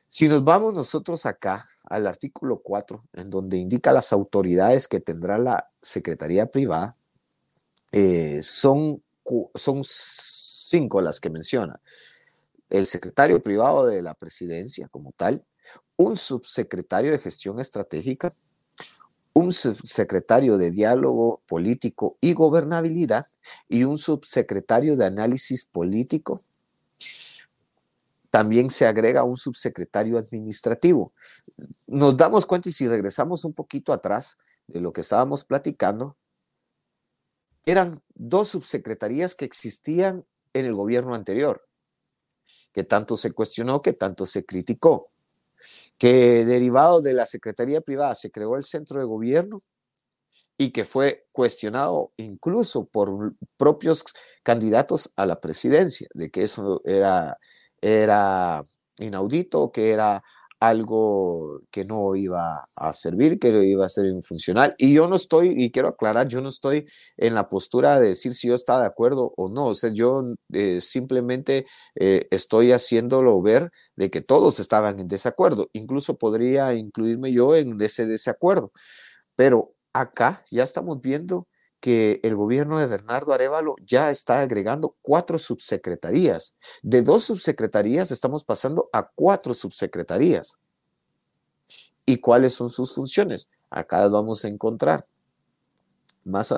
Si 0.08 0.27
nos 0.27 0.43
vamos 0.43 0.74
nosotros 0.74 1.25
acá 1.25 1.65
al 1.84 2.08
artículo 2.08 2.62
4, 2.63 3.01
en 3.13 3.29
donde 3.29 3.58
indica 3.58 3.91
las 3.91 4.13
autoridades 4.13 4.88
que 4.88 5.00
tendrá 5.00 5.38
la 5.38 5.69
Secretaría 5.81 6.46
Privada, 6.46 6.96
eh, 7.91 8.41
son, 8.43 9.03
son 9.55 9.81
cinco 9.84 11.01
las 11.01 11.19
que 11.19 11.29
menciona. 11.29 11.81
El 12.69 12.86
secretario 12.86 13.41
privado 13.41 13.86
de 13.86 14.01
la 14.01 14.13
presidencia 14.13 14.88
como 14.89 15.12
tal, 15.13 15.43
un 15.98 16.17
subsecretario 16.17 17.12
de 17.12 17.19
gestión 17.19 17.60
estratégica, 17.60 18.31
un 19.34 19.53
subsecretario 19.53 20.58
de 20.58 20.72
diálogo 20.72 21.41
político 21.48 22.17
y 22.22 22.34
gobernabilidad 22.34 23.25
y 23.67 23.84
un 23.84 23.98
subsecretario 23.98 24.96
de 24.96 25.05
análisis 25.05 25.65
político. 25.65 26.41
También 28.29 28.69
se 28.69 28.86
agrega 28.86 29.24
un 29.24 29.38
subsecretario 29.38 30.17
administrativo. 30.17 31.13
Nos 31.88 32.15
damos 32.15 32.46
cuenta 32.46 32.69
y 32.69 32.72
si 32.72 32.88
regresamos 32.88 33.43
un 33.43 33.53
poquito 33.53 33.91
atrás 33.91 34.38
de 34.67 34.81
lo 34.81 34.93
que 34.93 35.01
estábamos 35.01 35.43
platicando, 35.43 36.15
eran 37.66 38.01
dos 38.16 38.50
subsecretarías 38.50 39.36
que 39.36 39.46
existían 39.46 40.25
en 40.54 40.66
el 40.66 40.74
gobierno 40.74 41.16
anterior, 41.16 41.68
que 42.74 42.84
tanto 42.84 43.16
se 43.16 43.34
cuestionó, 43.34 43.82
que 43.82 43.94
tanto 43.94 44.25
se 44.25 44.46
criticó, 44.46 45.12
que 45.98 46.46
derivado 46.46 47.01
de 47.01 47.13
la 47.13 47.25
Secretaría 47.25 47.82
Privada 47.82 48.16
se 48.16 48.32
creó 48.32 48.56
el 48.56 48.63
centro 48.63 49.00
de 49.00 49.06
gobierno 49.06 49.63
y 50.58 50.72
que 50.72 50.84
fue 50.84 51.28
cuestionado 51.32 52.12
incluso 52.18 52.86
por 52.86 53.34
propios 53.58 54.04
candidatos 54.44 55.13
a 55.16 55.25
la 55.25 55.39
presidencia, 55.39 56.08
de 56.13 56.30
que 56.30 56.44
eso 56.44 56.82
era, 56.86 57.38
era 57.82 58.63
inaudito, 58.98 59.72
que 59.72 59.92
era 59.92 60.24
algo 60.60 61.62
que 61.72 61.86
no 61.86 62.16
iba 62.16 62.62
a 62.75 62.94
servir, 62.94 63.39
que 63.39 63.50
iba 63.63 63.86
a 63.86 63.89
ser 63.89 64.06
infuncional. 64.08 64.75
Y 64.78 64.94
yo 64.94 65.08
no 65.08 65.16
estoy, 65.16 65.54
y 65.58 65.72
quiero 65.72 65.89
aclarar, 65.89 66.28
yo 66.28 66.42
no 66.42 66.50
estoy 66.50 66.86
en 67.18 67.34
la 67.36 67.50
postura 67.50 68.00
de 68.00 68.10
decir 68.10 68.34
si 68.34 68.48
yo 68.50 68.56
estaba 68.56 68.82
de 68.82 68.88
acuerdo 68.88 69.34
o 69.38 69.50
no. 69.50 69.68
O 69.68 69.74
sea, 69.75 69.92
yo 69.92 70.24
eh, 70.54 70.82
simplemente 70.82 71.66
eh, 71.96 72.28
estoy 72.32 72.72
haciéndolo 72.72 73.42
ver 73.42 73.72
de 73.96 74.10
que 74.10 74.22
todos 74.22 74.60
estaban 74.60 75.00
en 75.00 75.08
desacuerdo. 75.08 75.70
Incluso 75.74 76.18
podría 76.18 76.74
incluirme 76.74 77.32
yo 77.32 77.56
en 77.56 77.80
ese 77.82 78.06
desacuerdo. 78.08 78.72
Pero 79.36 79.74
acá 79.94 80.44
ya 80.51 80.63
estamos 80.63 81.01
viendo 81.01 81.48
que 81.79 82.19
el 82.24 82.36
gobierno 82.36 82.79
de 82.79 82.88
Bernardo 82.88 83.33
Arevalo 83.33 83.75
ya 83.86 84.09
está 84.09 84.41
agregando 84.41 84.95
cuatro 85.01 85.38
subsecretarías. 85.38 86.57
De 86.83 87.01
dos 87.01 87.24
subsecretarías 87.24 88.12
estamos 88.12 88.43
pasando 88.43 88.89
a 88.91 89.09
cuatro 89.09 89.53
subsecretarías. 89.53 90.57
¿Y 92.05 92.17
cuáles 92.17 92.53
son 92.53 92.69
sus 92.69 92.93
funciones? 92.93 93.50
Acá 93.69 94.01
las 94.01 94.12
vamos 94.12 94.43
a 94.43 94.48
encontrar. 94.48 95.05
Más, 96.24 96.53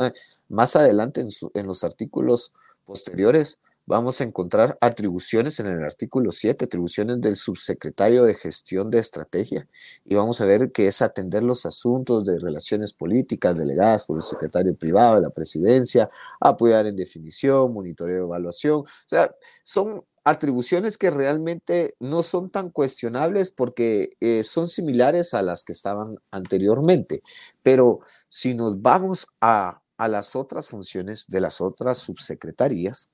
más 0.49 0.75
adelante 0.75 1.21
en, 1.21 1.29
en 1.53 1.67
los 1.67 1.83
artículos 1.83 2.53
posteriores 2.85 3.59
vamos 3.91 4.21
a 4.21 4.23
encontrar 4.23 4.77
atribuciones 4.79 5.59
en 5.59 5.67
el 5.67 5.83
artículo 5.83 6.31
7, 6.31 6.63
atribuciones 6.63 7.19
del 7.19 7.35
subsecretario 7.35 8.23
de 8.23 8.35
gestión 8.35 8.89
de 8.89 8.99
estrategia, 8.99 9.67
y 10.05 10.15
vamos 10.15 10.39
a 10.39 10.45
ver 10.45 10.71
que 10.71 10.87
es 10.87 11.01
atender 11.01 11.43
los 11.43 11.65
asuntos 11.65 12.23
de 12.23 12.39
relaciones 12.39 12.93
políticas 12.93 13.57
delegadas 13.57 14.05
por 14.05 14.15
el 14.15 14.23
secretario 14.23 14.73
privado 14.77 15.15
de 15.15 15.21
la 15.23 15.29
presidencia, 15.29 16.09
apoyar 16.39 16.85
en 16.87 16.95
definición, 16.95 17.73
monitoreo, 17.73 18.23
evaluación, 18.27 18.79
o 18.79 18.85
sea, 19.05 19.35
son 19.63 20.05
atribuciones 20.23 20.97
que 20.97 21.11
realmente 21.11 21.95
no 21.99 22.23
son 22.23 22.49
tan 22.49 22.69
cuestionables 22.69 23.51
porque 23.51 24.11
eh, 24.21 24.45
son 24.45 24.69
similares 24.69 25.33
a 25.33 25.41
las 25.41 25.65
que 25.65 25.73
estaban 25.73 26.17
anteriormente, 26.31 27.23
pero 27.61 27.99
si 28.29 28.53
nos 28.53 28.81
vamos 28.81 29.27
a, 29.41 29.81
a 29.97 30.07
las 30.07 30.37
otras 30.37 30.69
funciones 30.69 31.27
de 31.27 31.41
las 31.41 31.59
otras 31.59 31.97
subsecretarías, 31.97 33.11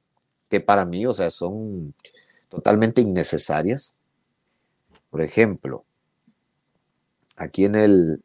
que 0.49 0.59
para 0.59 0.85
mí, 0.85 1.05
o 1.05 1.13
sea, 1.13 1.29
son 1.29 1.93
totalmente 2.49 3.01
innecesarias. 3.01 3.97
Por 5.09 5.21
ejemplo, 5.21 5.85
aquí 7.35 7.65
en 7.65 7.75
el 7.75 8.23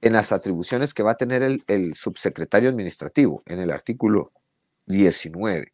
en 0.00 0.14
las 0.14 0.32
atribuciones 0.32 0.94
que 0.94 1.04
va 1.04 1.12
a 1.12 1.16
tener 1.16 1.44
el, 1.44 1.62
el 1.68 1.94
subsecretario 1.94 2.68
administrativo 2.68 3.42
en 3.46 3.60
el 3.60 3.70
artículo 3.70 4.32
19. 4.86 5.72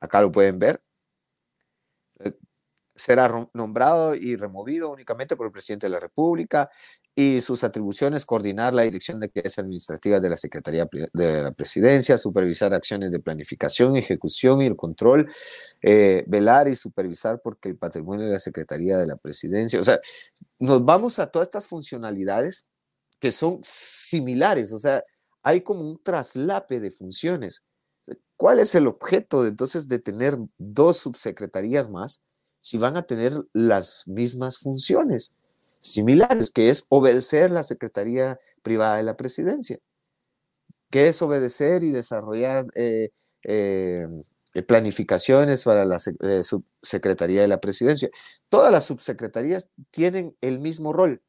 Acá 0.00 0.22
lo 0.22 0.32
pueden 0.32 0.58
ver. 0.58 0.80
Eh, 2.20 2.32
será 2.94 3.48
nombrado 3.52 4.14
y 4.14 4.36
removido 4.36 4.90
únicamente 4.90 5.36
por 5.36 5.46
el 5.46 5.52
presidente 5.52 5.86
de 5.86 5.90
la 5.90 6.00
República 6.00 6.70
y 7.18 7.40
sus 7.40 7.64
atribuciones 7.64 8.26
coordinar 8.26 8.74
la 8.74 8.82
dirección 8.82 9.18
de 9.18 9.26
actividades 9.26 9.58
administrativas 9.58 10.20
de 10.20 10.28
la 10.28 10.36
Secretaría 10.36 10.86
de 11.14 11.42
la 11.42 11.50
Presidencia, 11.50 12.18
supervisar 12.18 12.74
acciones 12.74 13.10
de 13.10 13.20
planificación, 13.20 13.96
ejecución 13.96 14.60
y 14.60 14.66
el 14.66 14.76
control, 14.76 15.32
eh, 15.80 16.24
velar 16.26 16.68
y 16.68 16.76
supervisar 16.76 17.40
porque 17.40 17.70
el 17.70 17.78
patrimonio 17.78 18.26
de 18.26 18.32
la 18.32 18.38
Secretaría 18.38 18.98
de 18.98 19.06
la 19.06 19.16
Presidencia, 19.16 19.80
o 19.80 19.82
sea, 19.82 19.98
nos 20.58 20.84
vamos 20.84 21.18
a 21.18 21.28
todas 21.28 21.48
estas 21.48 21.66
funcionalidades 21.66 22.68
que 23.18 23.32
son 23.32 23.60
similares, 23.62 24.74
o 24.74 24.78
sea, 24.78 25.02
hay 25.42 25.62
como 25.62 25.80
un 25.80 26.02
traslape 26.02 26.80
de 26.80 26.90
funciones. 26.90 27.62
¿Cuál 28.36 28.58
es 28.58 28.74
el 28.74 28.86
objeto 28.86 29.42
de, 29.42 29.48
entonces 29.48 29.88
de 29.88 30.00
tener 30.00 30.36
dos 30.58 30.98
subsecretarías 30.98 31.88
más 31.88 32.20
si 32.60 32.76
van 32.76 32.98
a 32.98 33.06
tener 33.06 33.32
las 33.54 34.06
mismas 34.06 34.58
funciones 34.58 35.32
similares, 35.86 36.50
que 36.50 36.70
es 36.70 36.86
obedecer 36.88 37.50
la 37.50 37.62
Secretaría 37.62 38.38
Privada 38.62 38.96
de 38.96 39.02
la 39.02 39.16
Presidencia, 39.16 39.78
que 40.90 41.08
es 41.08 41.20
obedecer 41.22 41.82
y 41.82 41.90
desarrollar 41.90 42.66
eh, 42.74 43.10
eh, 43.44 44.06
planificaciones 44.66 45.64
para 45.64 45.84
la 45.84 45.98
eh, 46.20 46.42
Subsecretaría 46.42 47.42
de 47.42 47.48
la 47.48 47.60
Presidencia. 47.60 48.10
Todas 48.48 48.72
las 48.72 48.86
subsecretarías 48.86 49.68
tienen 49.90 50.36
el 50.40 50.60
mismo 50.60 50.92
rol, 50.92 51.22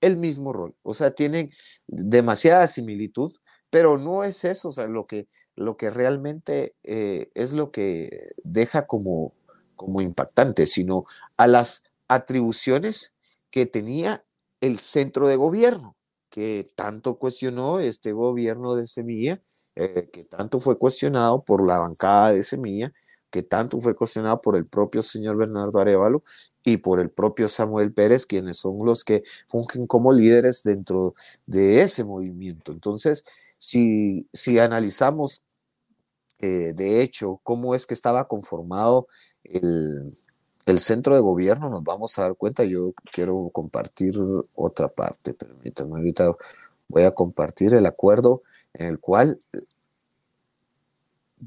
el 0.00 0.16
mismo 0.16 0.52
rol, 0.52 0.74
o 0.82 0.94
sea, 0.94 1.12
tienen 1.12 1.50
demasiada 1.86 2.66
similitud, 2.66 3.32
pero 3.70 3.98
no 3.98 4.24
es 4.24 4.44
eso, 4.44 4.68
o 4.68 4.72
sea, 4.72 4.86
lo 4.86 5.06
que, 5.06 5.26
lo 5.56 5.76
que 5.76 5.90
realmente 5.90 6.74
es 6.82 7.52
lo 7.52 7.70
que 7.70 8.32
deja 8.42 8.86
como 8.86 9.34
como 9.76 10.00
impactante, 10.00 10.66
sino 10.66 11.04
a 11.36 11.46
las 11.46 11.84
atribuciones 12.08 13.13
que 13.54 13.66
tenía 13.66 14.24
el 14.60 14.80
centro 14.80 15.28
de 15.28 15.36
gobierno, 15.36 15.96
que 16.28 16.64
tanto 16.74 17.20
cuestionó 17.20 17.78
este 17.78 18.10
gobierno 18.10 18.74
de 18.74 18.88
Semilla, 18.88 19.40
eh, 19.76 20.10
que 20.12 20.24
tanto 20.24 20.58
fue 20.58 20.76
cuestionado 20.76 21.44
por 21.44 21.64
la 21.64 21.78
bancada 21.78 22.32
de 22.32 22.42
Semilla, 22.42 22.92
que 23.30 23.44
tanto 23.44 23.80
fue 23.80 23.94
cuestionado 23.94 24.38
por 24.38 24.56
el 24.56 24.66
propio 24.66 25.02
señor 25.02 25.36
Bernardo 25.36 25.78
Arevalo 25.78 26.24
y 26.64 26.78
por 26.78 26.98
el 26.98 27.10
propio 27.10 27.46
Samuel 27.46 27.94
Pérez, 27.94 28.26
quienes 28.26 28.56
son 28.56 28.84
los 28.84 29.04
que 29.04 29.22
fungen 29.46 29.86
como 29.86 30.12
líderes 30.12 30.64
dentro 30.64 31.14
de 31.46 31.80
ese 31.82 32.02
movimiento. 32.02 32.72
Entonces, 32.72 33.24
si, 33.58 34.28
si 34.32 34.58
analizamos 34.58 35.44
eh, 36.40 36.72
de 36.74 37.02
hecho 37.02 37.40
cómo 37.44 37.76
es 37.76 37.86
que 37.86 37.94
estaba 37.94 38.26
conformado 38.26 39.06
el, 39.44 40.10
centro 40.78 41.14
de 41.14 41.20
gobierno, 41.20 41.68
nos 41.68 41.84
vamos 41.84 42.18
a 42.18 42.22
dar 42.22 42.36
cuenta, 42.36 42.64
yo 42.64 42.94
quiero 43.12 43.50
compartir 43.52 44.14
otra 44.54 44.88
parte, 44.88 45.34
permítanme, 45.34 45.98
ahorita 45.98 46.34
voy 46.88 47.02
a 47.02 47.10
compartir 47.10 47.74
el 47.74 47.86
acuerdo 47.86 48.42
en 48.72 48.86
el 48.86 49.00
cual 49.00 49.40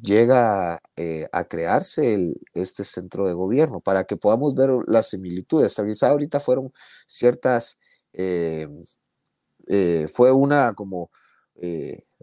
llega 0.01 0.81
eh, 0.95 1.27
a 1.31 1.43
crearse 1.45 2.35
este 2.53 2.83
centro 2.83 3.27
de 3.27 3.33
gobierno 3.33 3.79
para 3.79 4.03
que 4.03 4.17
podamos 4.17 4.55
ver 4.55 4.69
las 4.85 5.09
similitudes. 5.09 5.75
Quizá 5.75 6.09
ahorita 6.09 6.39
fueron 6.39 6.71
ciertas, 7.07 7.79
eh, 8.13 8.67
eh, 9.67 10.07
fue 10.11 10.31
una 10.31 10.73
como 10.73 11.09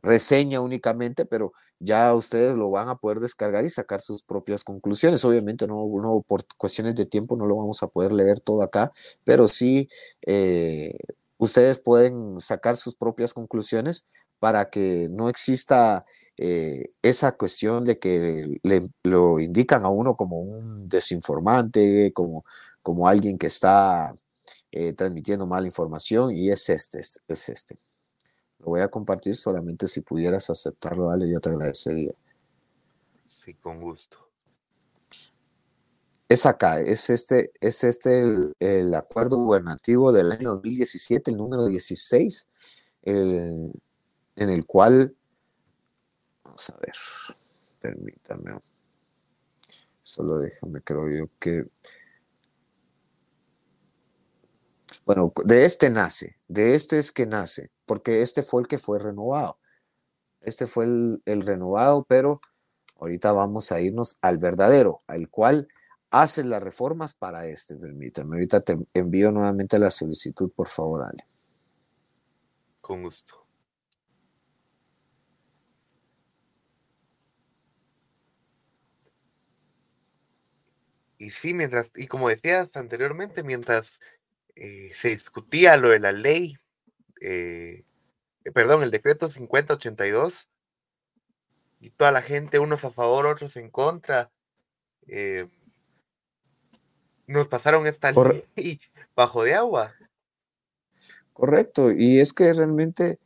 reseña 0.04 0.60
únicamente, 0.60 1.24
pero 1.26 1.52
ya 1.78 2.14
ustedes 2.14 2.56
lo 2.56 2.70
van 2.70 2.88
a 2.88 2.96
poder 2.96 3.20
descargar 3.20 3.64
y 3.64 3.70
sacar 3.70 4.00
sus 4.00 4.22
propias 4.22 4.64
conclusiones. 4.64 5.24
Obviamente 5.24 5.66
no, 5.66 6.24
por 6.26 6.42
cuestiones 6.56 6.94
de 6.94 7.06
tiempo 7.06 7.36
no 7.36 7.46
lo 7.46 7.56
vamos 7.56 7.82
a 7.82 7.88
poder 7.88 8.12
leer 8.12 8.40
todo 8.40 8.62
acá, 8.62 8.92
pero 9.24 9.48
sí 9.48 9.88
eh, 10.26 10.96
ustedes 11.38 11.80
pueden 11.80 12.40
sacar 12.40 12.76
sus 12.76 12.94
propias 12.96 13.34
conclusiones 13.34 14.06
para 14.38 14.68
que 14.70 15.08
no 15.10 15.28
exista 15.28 16.04
eh, 16.36 16.84
esa 17.02 17.32
cuestión 17.32 17.84
de 17.84 17.98
que 17.98 18.58
le, 18.62 18.80
lo 19.02 19.40
indican 19.40 19.84
a 19.84 19.88
uno 19.88 20.16
como 20.16 20.40
un 20.40 20.88
desinformante, 20.88 22.12
como, 22.12 22.44
como 22.82 23.08
alguien 23.08 23.38
que 23.38 23.46
está 23.46 24.12
eh, 24.72 24.92
transmitiendo 24.92 25.46
mala 25.46 25.66
información 25.66 26.32
y 26.36 26.50
es 26.50 26.68
este, 26.68 27.00
es 27.00 27.48
este. 27.48 27.74
Lo 28.64 28.70
voy 28.70 28.80
a 28.80 28.88
compartir 28.88 29.36
solamente 29.36 29.86
si 29.86 30.00
pudieras 30.00 30.48
aceptarlo, 30.48 31.10
Ale, 31.10 31.28
yo 31.28 31.38
te 31.38 31.50
agradecería. 31.50 32.14
Sí, 33.22 33.52
con 33.54 33.78
gusto. 33.78 34.16
Es 36.30 36.46
acá, 36.46 36.80
es 36.80 37.10
este, 37.10 37.52
es 37.60 37.84
este 37.84 38.22
el, 38.58 38.94
acuerdo 38.94 39.36
gubernativo 39.36 40.12
del 40.12 40.32
año 40.32 40.52
2017, 40.54 41.30
el 41.30 41.36
número 41.36 41.66
16, 41.66 42.48
en 43.02 43.70
el 44.34 44.64
cual, 44.64 45.14
vamos 46.42 46.70
a 46.70 46.76
ver, 46.78 46.94
permítame, 47.80 48.58
solo 50.02 50.38
déjame, 50.38 50.80
creo 50.80 51.10
yo 51.10 51.28
que 51.38 51.66
Bueno, 55.04 55.34
de 55.44 55.66
este 55.66 55.90
nace, 55.90 56.38
de 56.48 56.74
este 56.74 56.98
es 56.98 57.12
que 57.12 57.26
nace, 57.26 57.70
porque 57.86 58.22
este 58.22 58.42
fue 58.42 58.62
el 58.62 58.68
que 58.68 58.78
fue 58.78 58.98
renovado. 58.98 59.58
Este 60.40 60.66
fue 60.66 60.84
el, 60.84 61.42
renovado, 61.42 62.04
pero 62.04 62.40
ahorita 63.00 63.32
vamos 63.32 63.72
a 63.72 63.80
irnos 63.80 64.18
al 64.22 64.38
verdadero, 64.38 64.98
al 65.06 65.28
cual 65.30 65.68
hace 66.10 66.44
las 66.44 66.62
reformas 66.62 67.14
para 67.14 67.46
este. 67.46 67.76
Permítame, 67.76 68.36
ahorita 68.36 68.60
te 68.60 68.78
envío 68.92 69.32
nuevamente 69.32 69.78
la 69.78 69.90
solicitud, 69.90 70.50
por 70.52 70.68
favor, 70.68 71.04
Ale. 71.04 71.24
Con 72.80 73.02
gusto. 73.02 73.44
Y 81.16 81.30
sí, 81.30 81.54
mientras, 81.54 81.90
y 81.96 82.06
como 82.06 82.28
decías 82.28 82.76
anteriormente, 82.76 83.42
mientras 83.42 84.00
eh, 84.56 84.90
se 84.92 85.08
discutía 85.08 85.78
lo 85.78 85.88
de 85.88 85.98
la 85.98 86.12
ley, 86.12 86.58
eh, 87.20 87.84
eh, 88.44 88.52
perdón, 88.52 88.82
el 88.82 88.90
decreto 88.90 89.30
5082, 89.30 90.48
y 91.80 91.90
toda 91.90 92.12
la 92.12 92.22
gente, 92.22 92.58
unos 92.58 92.84
a 92.84 92.90
favor, 92.90 93.26
otros 93.26 93.56
en 93.56 93.70
contra, 93.70 94.30
nos 97.26 97.48
pasaron 97.48 97.86
esta 97.86 98.12
ley 98.12 98.80
bajo 99.14 99.44
de 99.44 99.54
agua. 99.54 99.92
Correcto, 101.32 101.90
y 101.92 102.20
es 102.20 102.32
que 102.32 102.52
realmente 102.52 103.18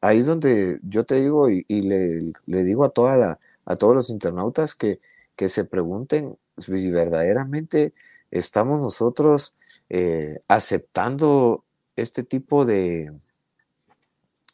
ahí 0.00 0.18
es 0.18 0.26
donde 0.26 0.78
yo 0.82 1.04
te 1.04 1.16
digo 1.16 1.48
y, 1.50 1.64
le, 1.68 2.32
digo 2.64 2.84
a, 2.84 2.90
toda 2.90 3.16
la, 3.16 3.40
a 3.64 3.76
todos 3.76 3.94
los 3.94 4.10
internautas 4.10 4.74
que, 4.74 5.00
que 5.34 5.48
se 5.48 5.64
pregunten 5.64 6.36
si 6.58 6.90
verdaderamente 6.90 7.94
estamos 8.30 8.82
nosotros 8.82 9.56
eh, 9.88 10.40
aceptando 10.48 11.64
este 12.00 12.22
tipo 12.22 12.64
de, 12.64 13.10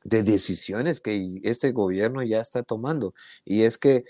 de 0.05 0.23
decisiones 0.23 1.01
que 1.01 1.41
este 1.43 1.73
gobierno 1.73 2.23
ya 2.23 2.41
está 2.41 2.63
tomando. 2.63 3.15
Y 3.45 3.63
es 3.63 3.79
que, 3.79 4.05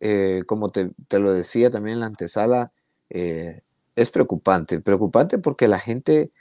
eh, 0.00 0.42
como 0.46 0.70
te, 0.70 0.90
lo 1.10 1.32
decía 1.32 1.70
también 1.70 1.94
en 1.94 2.00
la 2.00 2.06
antesala, 2.06 2.72
eh, 3.10 3.62
es 3.94 4.10
preocupante, 4.10 4.80
preocupante 4.80 5.38
porque 5.38 5.68
la 5.68 5.78
gente 5.78 6.32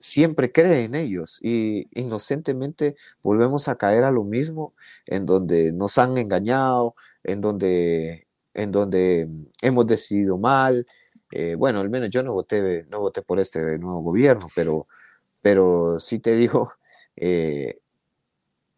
siempre 0.00 0.52
cree 0.52 0.84
en 0.84 0.94
ellos 0.94 1.38
y 1.42 1.88
inocentemente 1.92 2.96
volvemos 3.22 3.68
a 3.68 3.76
caer 3.76 4.04
a 4.04 4.10
lo 4.10 4.24
mismo, 4.24 4.74
en 5.06 5.26
donde 5.26 5.72
nos 5.72 5.98
han 5.98 6.18
engañado, 6.18 6.94
en 7.22 7.40
donde, 7.40 8.26
en 8.54 8.72
donde 8.72 9.28
hemos 9.62 9.86
decidido 9.86 10.36
mal, 10.38 10.86
eh, 11.32 11.54
bueno, 11.56 11.80
al 11.80 11.90
menos 11.90 12.10
yo 12.10 12.22
no 12.22 12.32
voté, 12.32 12.84
no 12.90 13.00
voté 13.00 13.22
por 13.22 13.40
este 13.40 13.78
nuevo 13.78 14.02
gobierno, 14.02 14.48
pero, 14.54 14.86
pero 15.44 15.98
sí 15.98 16.20
te 16.20 16.34
digo, 16.34 16.72
eh, 17.16 17.78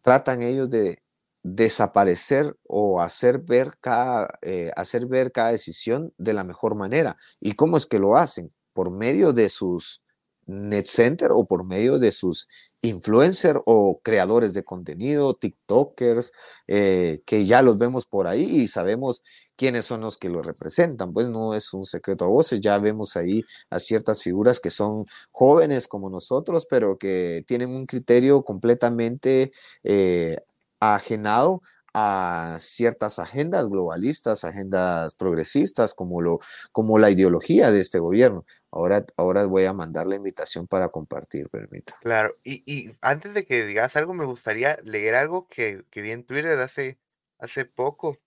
tratan 0.01 0.41
ellos 0.41 0.69
de 0.69 0.99
desaparecer 1.41 2.57
o 2.67 2.99
hacer 2.99 3.39
ver, 3.39 3.71
cada, 3.79 4.37
eh, 4.41 4.71
hacer 4.75 5.05
ver 5.05 5.31
cada 5.31 5.51
decisión 5.51 6.13
de 6.17 6.33
la 6.33 6.43
mejor 6.43 6.75
manera. 6.75 7.15
¿Y 7.39 7.53
cómo 7.53 7.77
es 7.77 7.85
que 7.85 7.99
lo 7.99 8.17
hacen? 8.17 8.53
Por 8.73 8.91
medio 8.91 9.31
de 9.31 9.47
sus 9.47 10.03
net 10.47 10.85
center 10.87 11.31
o 11.31 11.45
por 11.45 11.63
medio 11.65 11.99
de 11.99 12.11
sus 12.11 12.47
influencers 12.81 13.59
o 13.65 13.99
creadores 14.03 14.53
de 14.53 14.63
contenido, 14.63 15.35
TikTokers, 15.35 16.31
eh, 16.67 17.21
que 17.25 17.45
ya 17.45 17.61
los 17.61 17.77
vemos 17.77 18.05
por 18.05 18.27
ahí 18.27 18.43
y 18.43 18.67
sabemos 18.67 19.23
quiénes 19.55 19.85
son 19.85 20.01
los 20.01 20.17
que 20.17 20.29
lo 20.29 20.41
representan. 20.41 21.13
Pues 21.13 21.27
no 21.29 21.53
es 21.53 21.73
un 21.73 21.85
secreto 21.85 22.25
a 22.25 22.29
voces, 22.29 22.61
ya 22.61 22.77
vemos 22.79 23.17
ahí 23.17 23.43
a 23.69 23.79
ciertas 23.79 24.23
figuras 24.23 24.59
que 24.59 24.69
son 24.69 25.05
jóvenes 25.31 25.87
como 25.87 26.09
nosotros, 26.09 26.65
pero 26.69 26.97
que 26.97 27.43
tienen 27.47 27.69
un 27.71 27.85
criterio 27.85 28.43
completamente 28.43 29.51
eh, 29.83 30.37
ajenado 30.79 31.61
a 31.99 32.57
ciertas 32.59 33.17
agendas 33.17 33.69
globalistas, 33.69 34.43
agendas 34.43 35.15
progresistas, 35.15 35.95
como, 35.95 36.21
lo, 36.21 36.39
como 36.71 36.99
la 36.99 37.09
ideología 37.09 37.71
de 37.71 37.79
este 37.79 37.97
gobierno. 37.97 38.45
Ahora, 38.69 39.03
ahora 39.17 39.47
voy 39.47 39.65
a 39.65 39.73
mandar 39.73 40.05
la 40.05 40.15
invitación 40.15 40.67
para 40.67 40.89
compartir, 40.89 41.49
permita. 41.49 41.95
Claro, 42.03 42.29
y, 42.43 42.61
y 42.71 42.95
antes 43.01 43.33
de 43.33 43.47
que 43.47 43.65
digas 43.65 43.95
algo, 43.95 44.13
me 44.13 44.25
gustaría 44.25 44.77
leer 44.83 45.15
algo 45.15 45.47
que, 45.47 45.85
que 45.89 46.03
vi 46.03 46.11
en 46.11 46.23
Twitter 46.23 46.59
hace, 46.59 46.99
hace 47.39 47.65
poco. 47.65 48.19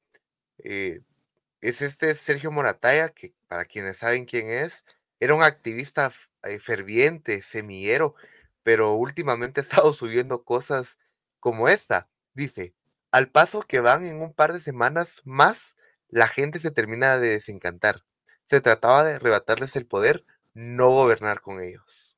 Eh, 0.59 1.03
es 1.61 1.81
este 1.81 2.17
Sergio 2.17 2.51
Morataya, 2.51 3.11
que 3.11 3.35
para 3.47 3.67
quienes 3.67 3.99
saben 3.99 4.25
quién 4.25 4.51
es, 4.51 4.85
era 5.21 5.33
un 5.33 5.45
activista 5.45 6.11
eh, 6.43 6.59
ferviente, 6.59 7.41
semillero, 7.43 8.17
pero 8.65 8.95
últimamente 8.95 9.61
ha 9.61 9.63
estado 9.63 9.93
subiendo 9.93 10.43
cosas 10.43 10.99
como 11.39 11.69
esta. 11.69 12.09
Dice, 12.35 12.75
al 13.11 13.29
paso 13.29 13.63
que 13.63 13.81
van 13.81 14.05
en 14.05 14.21
un 14.21 14.33
par 14.33 14.53
de 14.53 14.61
semanas 14.61 15.23
más, 15.25 15.77
la 16.09 16.29
gente 16.29 16.61
se 16.61 16.71
termina 16.71 17.19
de 17.19 17.31
desencantar. 17.31 18.05
Se 18.47 18.61
trataba 18.61 19.05
de 19.05 19.15
arrebatarles 19.15 19.77
el 19.77 19.87
poder, 19.87 20.25
no 20.55 20.91
gobernar 20.91 21.41
con 21.41 21.63
ellos. 21.63 22.17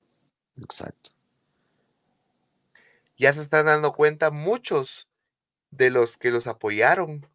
Exacto. 0.56 1.10
Ya 3.16 3.32
se 3.32 3.42
están 3.42 3.66
dando 3.66 3.92
cuenta 3.92 4.30
muchos 4.30 5.08
de 5.70 5.90
los 5.90 6.16
que 6.16 6.30
los 6.30 6.46
apoyaron 6.46 7.26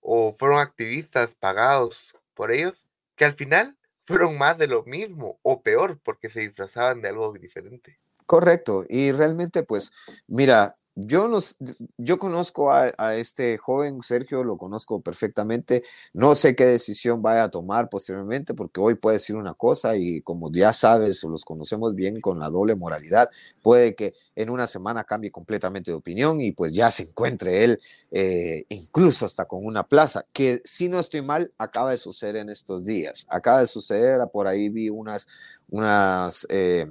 o 0.00 0.34
fueron 0.38 0.60
activistas 0.60 1.34
pagados 1.34 2.14
por 2.34 2.50
ellos, 2.50 2.86
que 3.16 3.24
al 3.24 3.34
final 3.34 3.76
fueron 4.04 4.36
más 4.36 4.58
de 4.58 4.66
lo 4.66 4.82
mismo 4.84 5.38
o 5.42 5.62
peor 5.62 5.98
porque 6.02 6.28
se 6.28 6.40
disfrazaban 6.40 7.02
de 7.02 7.08
algo 7.08 7.32
diferente. 7.32 7.98
Correcto, 8.26 8.84
y 8.88 9.12
realmente 9.12 9.62
pues, 9.62 9.92
mira, 10.26 10.72
yo, 10.94 11.28
nos, 11.28 11.56
yo 11.96 12.18
conozco 12.18 12.70
a, 12.70 13.14
este 13.16 13.56
joven, 13.56 14.02
Sergio, 14.02 14.44
lo 14.44 14.58
conozco 14.58 15.00
perfectamente. 15.00 15.82
No 16.12 16.34
sé 16.34 16.54
qué 16.54 16.66
decisión 16.66 17.22
vaya 17.22 17.44
a 17.44 17.50
tomar 17.50 17.88
posteriormente, 17.88 18.52
porque 18.54 18.80
hoy 18.80 18.94
puede 18.94 19.16
decir 19.16 19.36
una 19.36 19.54
cosa 19.54 19.96
y 19.96 20.20
como 20.20 20.50
ya 20.52 20.72
sabes, 20.72 21.24
los 21.24 21.44
conocemos 21.44 21.94
bien 21.94 22.20
con 22.20 22.38
la 22.38 22.50
doble 22.50 22.74
moralidad, 22.74 23.30
puede 23.62 23.94
que 23.94 24.12
en 24.36 24.50
una 24.50 24.66
semana 24.66 25.04
cambie 25.04 25.30
completamente 25.30 25.90
de 25.90 25.96
opinión 25.96 26.40
y 26.40 26.52
pues 26.52 26.72
ya 26.72 26.90
se 26.90 27.04
encuentre 27.04 27.64
él, 27.64 27.80
eh, 28.10 28.64
incluso 28.68 29.24
hasta 29.24 29.46
con 29.46 29.64
una 29.64 29.84
plaza, 29.84 30.24
que 30.32 30.60
si 30.64 30.88
no 30.88 30.98
estoy 30.98 31.22
mal, 31.22 31.52
acaba 31.58 31.90
de 31.90 31.98
suceder 31.98 32.36
en 32.36 32.50
estos 32.50 32.84
días. 32.84 33.26
Acaba 33.28 33.60
de 33.60 33.66
suceder, 33.66 34.20
por 34.32 34.46
ahí 34.46 34.68
vi 34.68 34.90
unas, 34.90 35.26
unas, 35.70 36.46
eh, 36.50 36.86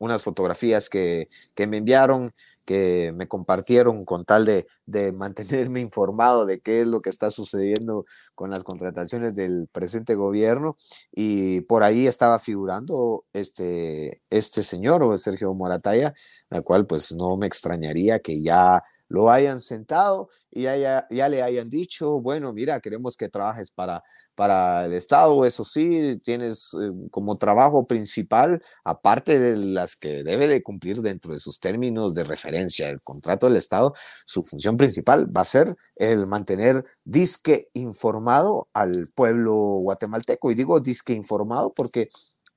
unas 0.00 0.22
fotografías 0.22 0.90
que, 0.90 1.28
que 1.54 1.66
me 1.66 1.76
enviaron 1.78 2.32
que 2.64 3.12
me 3.14 3.26
compartieron 3.26 4.04
con 4.04 4.24
tal 4.24 4.44
de, 4.44 4.66
de, 4.86 5.12
mantenerme 5.12 5.80
informado 5.80 6.46
de 6.46 6.60
qué 6.60 6.80
es 6.80 6.86
lo 6.86 7.00
que 7.00 7.10
está 7.10 7.30
sucediendo 7.30 8.04
con 8.34 8.50
las 8.50 8.64
contrataciones 8.64 9.34
del 9.34 9.68
presente 9.72 10.14
gobierno. 10.14 10.76
Y 11.12 11.62
por 11.62 11.82
ahí 11.82 12.06
estaba 12.06 12.38
figurando 12.38 13.24
este, 13.32 14.22
este 14.30 14.62
señor, 14.62 15.18
Sergio 15.18 15.54
Morataya, 15.54 16.12
al 16.50 16.64
cual 16.64 16.86
pues 16.86 17.14
no 17.14 17.36
me 17.36 17.46
extrañaría 17.46 18.20
que 18.20 18.42
ya 18.42 18.82
lo 19.08 19.30
hayan 19.30 19.60
sentado 19.60 20.28
ya, 20.54 21.28
le 21.28 21.42
hayan 21.42 21.68
dicho, 21.68 22.20
bueno, 22.20 22.52
mira, 22.52 22.80
queremos 22.80 23.16
que 23.16 23.28
trabajes 23.28 23.70
para, 23.70 24.02
para 24.34 24.86
el 24.86 24.92
Estado, 24.92 25.44
eso 25.44 25.64
sí, 25.64 26.20
tienes 26.24 26.74
eh, 26.74 27.08
como 27.10 27.36
trabajo 27.36 27.86
principal, 27.86 28.62
aparte 28.84 29.38
de 29.38 29.56
las 29.56 29.96
que 29.96 30.22
debe 30.22 30.46
de 30.46 30.62
cumplir 30.62 31.02
dentro 31.02 31.32
de 31.32 31.40
sus 31.40 31.60
términos 31.60 32.14
de 32.14 32.24
referencia 32.24 32.88
el 32.88 33.00
contrato 33.02 33.46
del 33.46 33.56
Estado, 33.56 33.94
su 34.24 34.44
función 34.44 34.76
principal 34.76 35.34
va 35.34 35.40
a 35.42 35.44
ser 35.44 35.74
el 35.96 36.26
mantener 36.26 36.84
disque 37.04 37.68
informado 37.74 38.68
al 38.72 39.08
pueblo 39.14 39.54
guatemalteco. 39.54 40.50
Y 40.50 40.54
digo 40.54 40.80
disque 40.80 41.12
informado 41.12 41.72
porque 41.74 42.08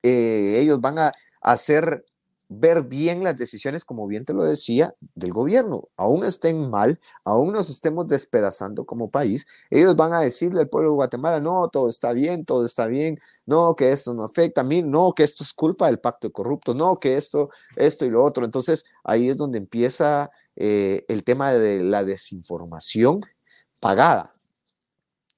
eh, 0.02 0.58
ellos 0.60 0.80
van 0.80 0.98
a 0.98 1.12
hacer 1.40 2.04
ver 2.48 2.82
bien 2.84 3.22
las 3.22 3.36
decisiones, 3.36 3.84
como 3.84 4.06
bien 4.06 4.24
te 4.24 4.32
lo 4.32 4.44
decía, 4.44 4.94
del 5.14 5.32
gobierno. 5.32 5.88
Aún 5.96 6.24
estén 6.24 6.70
mal, 6.70 6.98
aún 7.24 7.52
nos 7.52 7.70
estemos 7.70 8.08
despedazando 8.08 8.86
como 8.86 9.10
país, 9.10 9.46
ellos 9.70 9.96
van 9.96 10.14
a 10.14 10.20
decirle 10.20 10.60
al 10.60 10.68
pueblo 10.68 10.90
de 10.90 10.96
Guatemala, 10.96 11.40
no, 11.40 11.68
todo 11.68 11.88
está 11.88 12.12
bien, 12.12 12.44
todo 12.44 12.64
está 12.64 12.86
bien, 12.86 13.20
no, 13.46 13.76
que 13.76 13.92
esto 13.92 14.14
no 14.14 14.24
afecta 14.24 14.62
a 14.62 14.64
mí, 14.64 14.82
no, 14.82 15.12
que 15.12 15.24
esto 15.24 15.44
es 15.44 15.52
culpa 15.52 15.86
del 15.86 15.98
pacto 15.98 16.30
corrupto, 16.32 16.74
no, 16.74 16.98
que 16.98 17.16
esto, 17.16 17.50
esto 17.76 18.06
y 18.06 18.10
lo 18.10 18.24
otro. 18.24 18.44
Entonces 18.44 18.84
ahí 19.04 19.28
es 19.28 19.36
donde 19.36 19.58
empieza 19.58 20.30
eh, 20.56 21.04
el 21.08 21.24
tema 21.24 21.52
de 21.52 21.82
la 21.82 22.04
desinformación 22.04 23.20
pagada, 23.80 24.30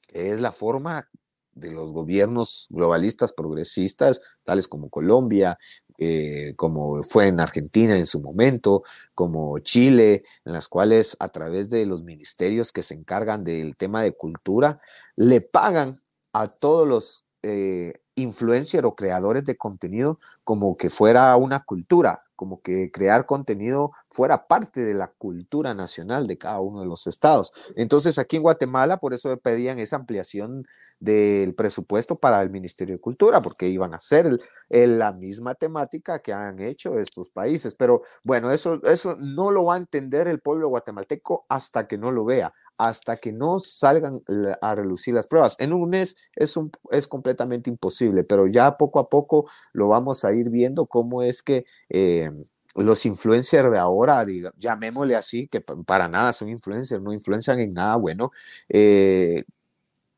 que 0.06 0.30
es 0.30 0.40
la 0.40 0.52
forma 0.52 1.08
de 1.52 1.70
los 1.72 1.92
gobiernos 1.92 2.66
globalistas 2.70 3.32
progresistas, 3.32 4.20
tales 4.44 4.66
como 4.66 4.88
Colombia, 4.88 5.58
eh, 6.02 6.54
como 6.56 7.02
fue 7.02 7.28
en 7.28 7.40
Argentina 7.40 7.94
en 7.94 8.06
su 8.06 8.22
momento, 8.22 8.82
como 9.14 9.58
Chile, 9.58 10.22
en 10.46 10.54
las 10.54 10.66
cuales 10.66 11.14
a 11.20 11.28
través 11.28 11.68
de 11.68 11.84
los 11.84 12.02
ministerios 12.02 12.72
que 12.72 12.82
se 12.82 12.94
encargan 12.94 13.44
del 13.44 13.76
tema 13.76 14.02
de 14.02 14.12
cultura, 14.12 14.80
le 15.14 15.42
pagan 15.42 16.00
a 16.32 16.48
todos 16.48 16.88
los 16.88 17.26
eh, 17.42 17.99
influencers 18.14 18.84
o 18.84 18.94
creadores 18.94 19.44
de 19.44 19.56
contenido 19.56 20.18
como 20.44 20.76
que 20.76 20.90
fuera 20.90 21.36
una 21.36 21.64
cultura, 21.64 22.22
como 22.36 22.60
que 22.60 22.90
crear 22.90 23.26
contenido 23.26 23.90
fuera 24.08 24.46
parte 24.48 24.84
de 24.84 24.94
la 24.94 25.08
cultura 25.08 25.74
nacional 25.74 26.26
de 26.26 26.38
cada 26.38 26.60
uno 26.60 26.80
de 26.80 26.86
los 26.86 27.06
estados. 27.06 27.52
Entonces 27.76 28.18
aquí 28.18 28.36
en 28.36 28.42
Guatemala 28.42 28.96
por 28.96 29.14
eso 29.14 29.36
pedían 29.36 29.78
esa 29.78 29.96
ampliación 29.96 30.66
del 30.98 31.54
presupuesto 31.54 32.16
para 32.16 32.42
el 32.42 32.50
Ministerio 32.50 32.94
de 32.94 33.00
Cultura, 33.00 33.42
porque 33.42 33.68
iban 33.68 33.94
a 33.94 33.98
ser 33.98 34.40
la 34.70 35.12
misma 35.12 35.54
temática 35.54 36.20
que 36.20 36.32
han 36.32 36.60
hecho 36.60 36.98
estos 36.98 37.30
países. 37.30 37.74
Pero 37.78 38.02
bueno, 38.22 38.50
eso, 38.50 38.80
eso 38.84 39.16
no 39.18 39.50
lo 39.50 39.64
va 39.64 39.74
a 39.74 39.78
entender 39.78 40.26
el 40.26 40.40
pueblo 40.40 40.68
guatemalteco 40.68 41.44
hasta 41.48 41.86
que 41.86 41.98
no 41.98 42.10
lo 42.10 42.24
vea 42.24 42.50
hasta 42.80 43.18
que 43.18 43.30
no 43.30 43.60
salgan 43.60 44.22
a 44.62 44.74
relucir 44.74 45.12
las 45.12 45.26
pruebas. 45.26 45.54
En 45.58 45.74
un 45.74 45.90
mes 45.90 46.16
es, 46.34 46.56
un, 46.56 46.72
es 46.90 47.06
completamente 47.06 47.68
imposible, 47.68 48.24
pero 48.24 48.46
ya 48.46 48.78
poco 48.78 49.00
a 49.00 49.10
poco 49.10 49.46
lo 49.74 49.88
vamos 49.88 50.24
a 50.24 50.32
ir 50.32 50.50
viendo 50.50 50.86
cómo 50.86 51.22
es 51.22 51.42
que 51.42 51.66
eh, 51.90 52.30
los 52.74 53.04
influencers 53.04 53.70
de 53.70 53.78
ahora, 53.78 54.24
llamémosle 54.56 55.14
así, 55.14 55.46
que 55.46 55.60
para 55.86 56.08
nada 56.08 56.32
son 56.32 56.48
influencers, 56.48 57.02
no 57.02 57.12
influencian 57.12 57.60
en 57.60 57.74
nada 57.74 57.96
bueno, 57.96 58.32
eh, 58.70 59.44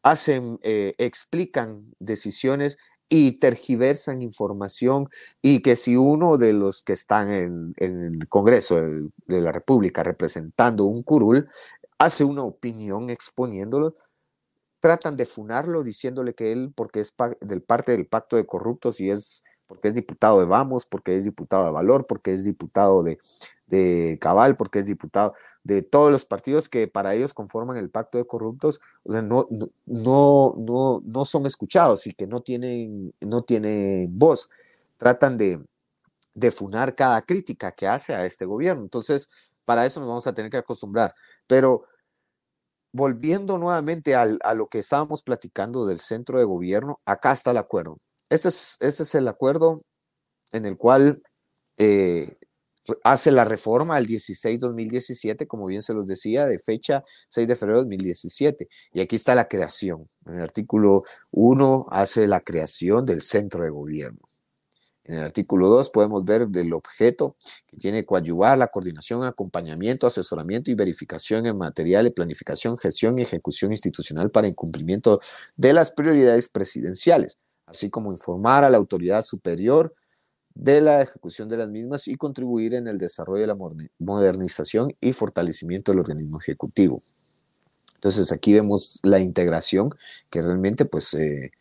hacen, 0.05 0.61
eh, 0.63 0.95
explican 0.99 1.93
decisiones 1.99 2.79
y 3.09 3.41
tergiversan 3.41 4.23
información 4.23 5.09
y 5.43 5.63
que 5.63 5.75
si 5.75 5.97
uno 5.97 6.39
de 6.39 6.53
los 6.53 6.83
que 6.83 6.93
están 6.93 7.33
en, 7.33 7.75
en 7.77 8.21
el 8.21 8.29
Congreso 8.29 8.81
de 9.27 9.41
la 9.41 9.51
República 9.51 10.05
representando 10.05 10.85
un 10.85 11.03
curul 11.03 11.49
hace 12.05 12.25
una 12.25 12.43
opinión 12.43 13.11
exponiéndolo, 13.11 13.95
tratan 14.81 15.17
de 15.17 15.27
funarlo 15.27 15.83
diciéndole 15.85 16.35
que 16.35 16.53
él, 16.53 16.73
porque 16.75 17.01
es 17.01 17.15
del 17.41 17.63
parte 17.63 17.93
del 17.93 18.07
pacto 18.07 18.37
de 18.37 18.47
corruptos 18.47 19.01
y 19.01 19.11
es 19.11 19.45
porque 19.69 19.89
es 19.89 19.95
diputado 19.95 20.39
de 20.41 20.45
Vamos, 20.45 20.85
porque 20.85 21.17
es 21.17 21.25
diputado 21.25 21.65
de 21.65 21.71
Valor, 21.71 22.07
porque 22.07 22.35
es 22.35 22.45
diputado 22.45 23.03
de, 23.03 23.17
de 23.67 24.19
Cabal, 24.21 24.55
porque 24.55 24.81
es 24.81 24.87
diputado 24.87 25.33
de 25.63 25.81
todos 25.81 26.13
los 26.13 26.27
partidos 26.27 26.69
que 26.69 26.89
para 26.89 27.15
ellos 27.15 27.33
conforman 27.33 27.79
el 27.79 27.89
pacto 27.89 28.19
de 28.19 28.27
corruptos, 28.27 28.83
o 29.03 29.13
sea, 29.13 29.23
no, 29.23 29.49
no, 29.87 30.55
no, 30.59 31.01
no 31.07 31.25
son 31.25 31.47
escuchados 31.47 32.07
y 32.07 32.13
que 32.13 32.27
no 32.27 32.43
tienen, 32.43 33.15
no 33.23 33.45
tienen 33.45 34.09
voz. 34.19 34.51
Tratan 34.99 35.39
de, 35.39 35.65
de 36.35 36.51
funar 36.51 36.95
cada 36.95 37.23
crítica 37.23 37.73
que 37.73 37.87
hace 37.87 38.15
a 38.15 38.27
este 38.27 38.45
gobierno. 38.45 38.83
Entonces, 38.83 39.53
para 39.65 39.87
eso 39.87 40.01
nos 40.01 40.09
vamos 40.09 40.27
a 40.27 40.35
tener 40.35 40.51
que 40.51 40.59
acostumbrar. 40.59 41.15
Pero 41.47 41.85
volviendo 42.93 43.59
nuevamente 43.59 44.15
a 44.15 44.55
lo 44.55 44.67
que 44.69 44.79
estábamos 44.79 45.23
platicando 45.23 45.87
del 45.87 46.01
centro 46.01 46.39
de 46.39 46.45
gobierno, 46.45 47.01
acá 47.07 47.33
está 47.33 47.51
el 47.51 47.57
acuerdo. 47.57 47.97
Este 48.29 48.49
es, 48.49 48.77
este 48.81 49.03
es 49.03 49.15
el 49.15 49.29
acuerdo 49.29 49.81
en 50.53 50.67
el 50.67 50.77
cual 50.77 51.23
eh, 51.79 52.37
hace 53.05 53.31
la 53.31 53.45
reforma 53.45 53.97
al 53.97 54.07
16-2017, 54.07 55.47
como 55.47 55.67
bien 55.67 55.83
se 55.83 55.95
los 55.95 56.07
decía, 56.07 56.47
de 56.47 56.59
fecha 56.59 57.03
6 57.31 57.49
de 57.49 57.57
febrero 57.57 57.79
de 57.79 57.85
2017. 57.85 58.69
Y 58.93 59.01
aquí 59.01 59.17
está 59.17 59.35
la 59.35 59.49
creación. 59.49 60.07
En 60.27 60.35
el 60.37 60.43
artículo 60.43 61.03
1 61.31 61.87
hace 61.91 62.27
la 62.27 62.41
creación 62.41 63.07
del 63.07 63.23
centro 63.23 63.65
de 63.65 63.71
gobierno. 63.71 64.21
En 65.05 65.17
el 65.17 65.25
artículo 65.25 65.69
2 65.69 65.91
podemos 65.91 66.25
ver 66.25 66.47
del 66.49 66.73
objeto 66.73 67.37
que 67.67 67.77
tiene 67.77 68.05
coadyuvar 68.05 68.57
la 68.57 68.69
coordinación, 68.69 69.25
acompañamiento, 69.25 70.07
asesoramiento 70.07 70.71
y 70.71 70.75
verificación 70.75 71.47
en 71.47 71.59
material 71.59 72.05
de 72.05 72.13
planificación, 72.13 72.77
gestión 72.77 73.19
y 73.19 73.23
ejecución 73.23 73.73
institucional 73.73 74.31
para 74.31 74.47
incumplimiento 74.47 75.21
de 75.57 75.73
las 75.73 75.91
prioridades 75.91 76.49
presidenciales, 76.49 77.39
así 77.67 77.91
como 77.91 78.13
informar 78.13 78.63
a 78.63 78.71
la 78.71 78.79
autoridad 78.79 79.23
superior 79.23 79.93
de 80.55 80.81
la 80.81 81.03
ejecución 81.03 81.49
de 81.49 81.57
las 81.57 81.71
mismas 81.71 82.07
y 82.07 82.17
contribuir 82.17 82.75
en 82.75 82.87
el 82.87 82.99
desarrollo 82.99 83.41
de 83.41 83.47
la 83.49 83.59
modernización 83.99 84.95
y 85.01 85.13
fortalecimiento 85.13 85.93
del 85.93 86.01
organismo 86.01 86.39
ejecutivo. 86.39 87.01
Entonces 87.95 88.31
aquí 88.33 88.53
vemos 88.53 89.01
la 89.03 89.19
integración 89.19 89.91
que 90.29 90.43
realmente 90.43 90.85
pues 90.85 91.15
eh, 91.15 91.53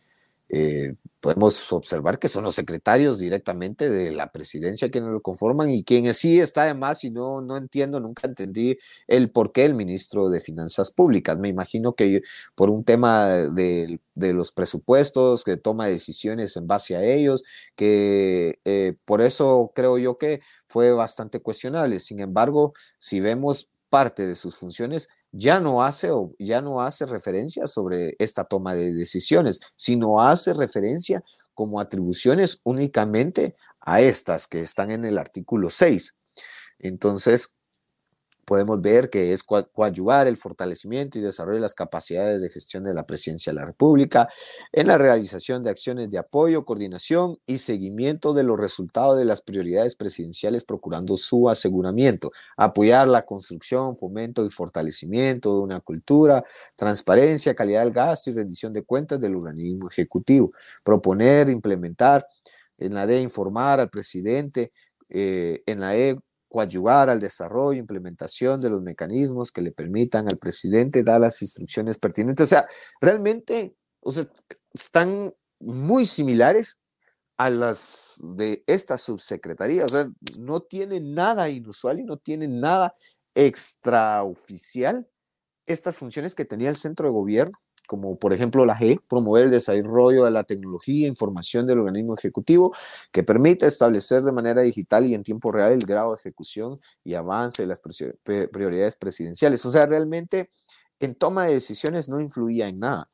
eh, 0.52 0.94
podemos 1.20 1.72
observar 1.72 2.18
que 2.18 2.28
son 2.28 2.44
los 2.44 2.54
secretarios 2.54 3.18
directamente 3.18 3.88
de 3.88 4.10
la 4.10 4.30
presidencia 4.32 4.90
quienes 4.90 5.10
lo 5.10 5.22
conforman 5.22 5.70
y 5.70 5.82
quienes 5.82 6.18
sí 6.18 6.40
está 6.40 6.64
además 6.64 7.04
y 7.04 7.10
no, 7.10 7.40
no 7.40 7.56
entiendo, 7.56 8.00
nunca 8.00 8.26
entendí 8.26 8.76
el 9.06 9.30
por 9.30 9.52
qué 9.52 9.64
el 9.64 9.72
ministro 9.72 10.28
de 10.28 10.40
Finanzas 10.40 10.90
Públicas. 10.90 11.38
Me 11.38 11.48
imagino 11.48 11.94
que 11.94 12.20
por 12.54 12.68
un 12.68 12.84
tema 12.84 13.28
de, 13.30 14.00
de 14.14 14.34
los 14.34 14.52
presupuestos, 14.52 15.44
que 15.44 15.56
toma 15.56 15.86
decisiones 15.86 16.56
en 16.56 16.66
base 16.66 16.96
a 16.96 17.02
ellos, 17.02 17.44
que 17.74 18.58
eh, 18.66 18.94
por 19.06 19.22
eso 19.22 19.72
creo 19.74 19.96
yo 19.96 20.18
que 20.18 20.40
fue 20.66 20.92
bastante 20.92 21.40
cuestionable. 21.40 21.98
Sin 21.98 22.20
embargo, 22.20 22.74
si 22.98 23.20
vemos 23.20 23.70
parte 23.88 24.26
de 24.26 24.34
sus 24.34 24.56
funciones, 24.56 25.08
ya 25.32 25.60
no 25.60 25.82
hace 25.82 26.10
ya 26.38 26.60
no 26.60 26.82
hace 26.82 27.06
referencia 27.06 27.66
sobre 27.66 28.14
esta 28.18 28.44
toma 28.44 28.74
de 28.74 28.92
decisiones, 28.92 29.60
sino 29.76 30.20
hace 30.20 30.54
referencia 30.54 31.24
como 31.54 31.80
atribuciones 31.80 32.60
únicamente 32.64 33.56
a 33.80 34.00
estas 34.00 34.46
que 34.46 34.60
están 34.60 34.90
en 34.90 35.04
el 35.04 35.18
artículo 35.18 35.70
6. 35.70 36.18
Entonces, 36.78 37.54
podemos 38.44 38.80
ver 38.80 39.08
que 39.08 39.32
es 39.32 39.42
coadyuvar 39.44 40.26
el 40.26 40.36
fortalecimiento 40.36 41.18
y 41.18 41.22
desarrollo 41.22 41.56
de 41.56 41.62
las 41.62 41.74
capacidades 41.74 42.42
de 42.42 42.50
gestión 42.50 42.84
de 42.84 42.94
la 42.94 43.06
presidencia 43.06 43.52
de 43.52 43.60
la 43.60 43.64
República 43.64 44.28
en 44.72 44.88
la 44.88 44.98
realización 44.98 45.62
de 45.62 45.70
acciones 45.70 46.10
de 46.10 46.18
apoyo, 46.18 46.64
coordinación 46.64 47.38
y 47.46 47.58
seguimiento 47.58 48.34
de 48.34 48.42
los 48.42 48.58
resultados 48.58 49.18
de 49.18 49.24
las 49.24 49.42
prioridades 49.42 49.96
presidenciales 49.96 50.64
procurando 50.64 51.16
su 51.16 51.48
aseguramiento, 51.48 52.32
apoyar 52.56 53.08
la 53.08 53.22
construcción, 53.22 53.96
fomento 53.96 54.44
y 54.44 54.50
fortalecimiento 54.50 55.54
de 55.56 55.60
una 55.60 55.80
cultura, 55.80 56.44
transparencia, 56.74 57.54
calidad 57.54 57.84
del 57.84 57.92
gasto 57.92 58.30
y 58.30 58.34
rendición 58.34 58.72
de 58.72 58.82
cuentas 58.82 59.20
del 59.20 59.36
organismo 59.36 59.88
ejecutivo, 59.88 60.52
proponer, 60.82 61.48
implementar, 61.48 62.26
en 62.78 62.94
la 62.94 63.06
D 63.06 63.20
informar 63.20 63.80
al 63.80 63.90
presidente, 63.90 64.72
eh, 65.10 65.62
en 65.66 65.80
la 65.80 65.96
E 65.96 66.16
coadyuvar 66.52 67.08
al 67.08 67.18
desarrollo 67.18 67.80
implementación 67.80 68.60
de 68.60 68.68
los 68.68 68.82
mecanismos 68.82 69.50
que 69.50 69.62
le 69.62 69.72
permitan 69.72 70.28
al 70.28 70.36
presidente 70.36 71.02
dar 71.02 71.20
las 71.20 71.40
instrucciones 71.40 71.98
pertinentes. 71.98 72.44
O 72.44 72.46
sea, 72.46 72.66
realmente 73.00 73.74
o 74.02 74.12
sea, 74.12 74.26
están 74.74 75.32
muy 75.60 76.06
similares 76.06 76.80
a 77.38 77.50
las 77.50 78.20
de 78.22 78.62
esta 78.66 78.98
subsecretaría. 78.98 79.86
O 79.86 79.88
sea, 79.88 80.08
no 80.40 80.60
tienen 80.60 81.14
nada 81.14 81.48
inusual 81.48 82.00
y 82.00 82.04
no 82.04 82.16
tienen 82.16 82.60
nada 82.60 82.94
extraoficial 83.34 85.08
estas 85.66 85.96
funciones 85.96 86.34
que 86.34 86.44
tenía 86.44 86.68
el 86.68 86.76
centro 86.76 87.06
de 87.06 87.12
gobierno 87.12 87.56
como 87.92 88.16
por 88.16 88.32
ejemplo 88.32 88.64
la 88.64 88.74
G, 88.74 88.98
promover 89.06 89.44
el 89.44 89.50
desarrollo 89.50 90.24
de 90.24 90.30
la 90.30 90.44
tecnología 90.44 91.04
e 91.04 91.10
información 91.10 91.66
del 91.66 91.80
organismo 91.80 92.14
ejecutivo, 92.14 92.74
que 93.10 93.22
permite 93.22 93.66
establecer 93.66 94.22
de 94.22 94.32
manera 94.32 94.62
digital 94.62 95.04
y 95.04 95.12
en 95.12 95.22
tiempo 95.22 95.52
real 95.52 95.72
el 95.72 95.80
grado 95.80 96.12
de 96.12 96.16
ejecución 96.16 96.80
y 97.04 97.12
avance 97.12 97.60
de 97.60 97.68
las 97.68 97.82
prioridades 98.50 98.96
presidenciales. 98.96 99.62
O 99.66 99.70
sea, 99.70 99.84
realmente 99.84 100.48
en 101.00 101.14
toma 101.14 101.44
de 101.44 101.52
decisiones 101.52 102.08
no 102.08 102.18
influía 102.18 102.66
en 102.66 102.78
nada. 102.78 103.06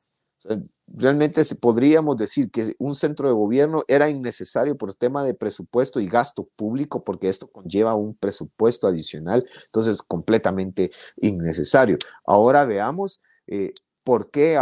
realmente 0.86 1.42
podríamos 1.56 2.16
decir 2.16 2.48
que 2.52 2.76
un 2.78 2.94
centro 2.94 3.26
de 3.26 3.34
gobierno 3.34 3.82
era 3.88 4.08
innecesario 4.08 4.78
por 4.78 4.94
tema 4.94 5.24
de 5.24 5.34
presupuesto 5.34 5.98
y 5.98 6.06
gasto 6.06 6.48
público, 6.56 7.02
porque 7.02 7.28
esto 7.28 7.48
conlleva 7.48 7.96
un 7.96 8.14
presupuesto 8.14 8.86
adicional, 8.86 9.44
entonces 9.64 10.02
completamente 10.02 10.92
innecesario. 11.16 11.98
Ahora 12.24 12.64
veamos 12.64 13.20
eh, 13.48 13.72
por 14.08 14.30
qué 14.30 14.58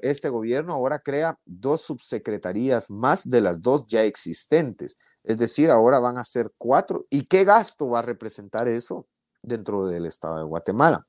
este 0.00 0.30
gobierno 0.30 0.72
ahora 0.72 0.98
crea 0.98 1.38
dos 1.44 1.82
subsecretarías 1.82 2.90
más 2.90 3.28
de 3.28 3.42
las 3.42 3.60
dos 3.60 3.86
ya 3.86 4.04
existentes. 4.04 4.96
Es 5.24 5.36
decir, 5.36 5.70
ahora 5.70 5.98
van 5.98 6.16
a 6.16 6.24
ser 6.24 6.50
cuatro. 6.56 7.04
¿Y 7.10 7.26
qué 7.26 7.44
gasto 7.44 7.90
va 7.90 7.98
a 7.98 8.02
representar 8.02 8.66
eso 8.66 9.06
dentro 9.42 9.86
del 9.86 10.06
Estado 10.06 10.38
de 10.38 10.44
Guatemala? 10.44 11.06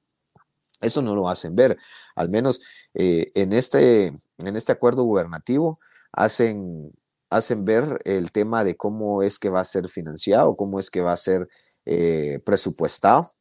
Eso 0.82 1.02
no 1.02 1.16
lo 1.16 1.30
hacen 1.30 1.56
ver. 1.56 1.78
Al 2.18 2.28
menos 2.30 2.60
eh, 2.94 3.32
en, 3.34 3.54
este, 3.54 4.08
en 4.08 4.56
este 4.58 4.74
acuerdo 4.74 5.04
gubernativo 5.04 5.80
hacen, 6.12 6.92
hacen 7.30 7.64
ver 7.64 7.98
el 8.04 8.34
tema 8.34 8.66
de 8.66 8.76
cómo 8.76 9.24
es 9.24 9.40
que 9.40 9.50
va 9.50 9.62
a 9.62 9.64
ser 9.64 9.88
financiado, 9.88 10.54
cómo 10.58 10.82
es 10.82 10.92
que 10.92 11.00
va 11.00 11.14
a 11.14 11.18
ser 11.18 11.48
eh, 11.86 12.42
presupuestado 12.46 13.32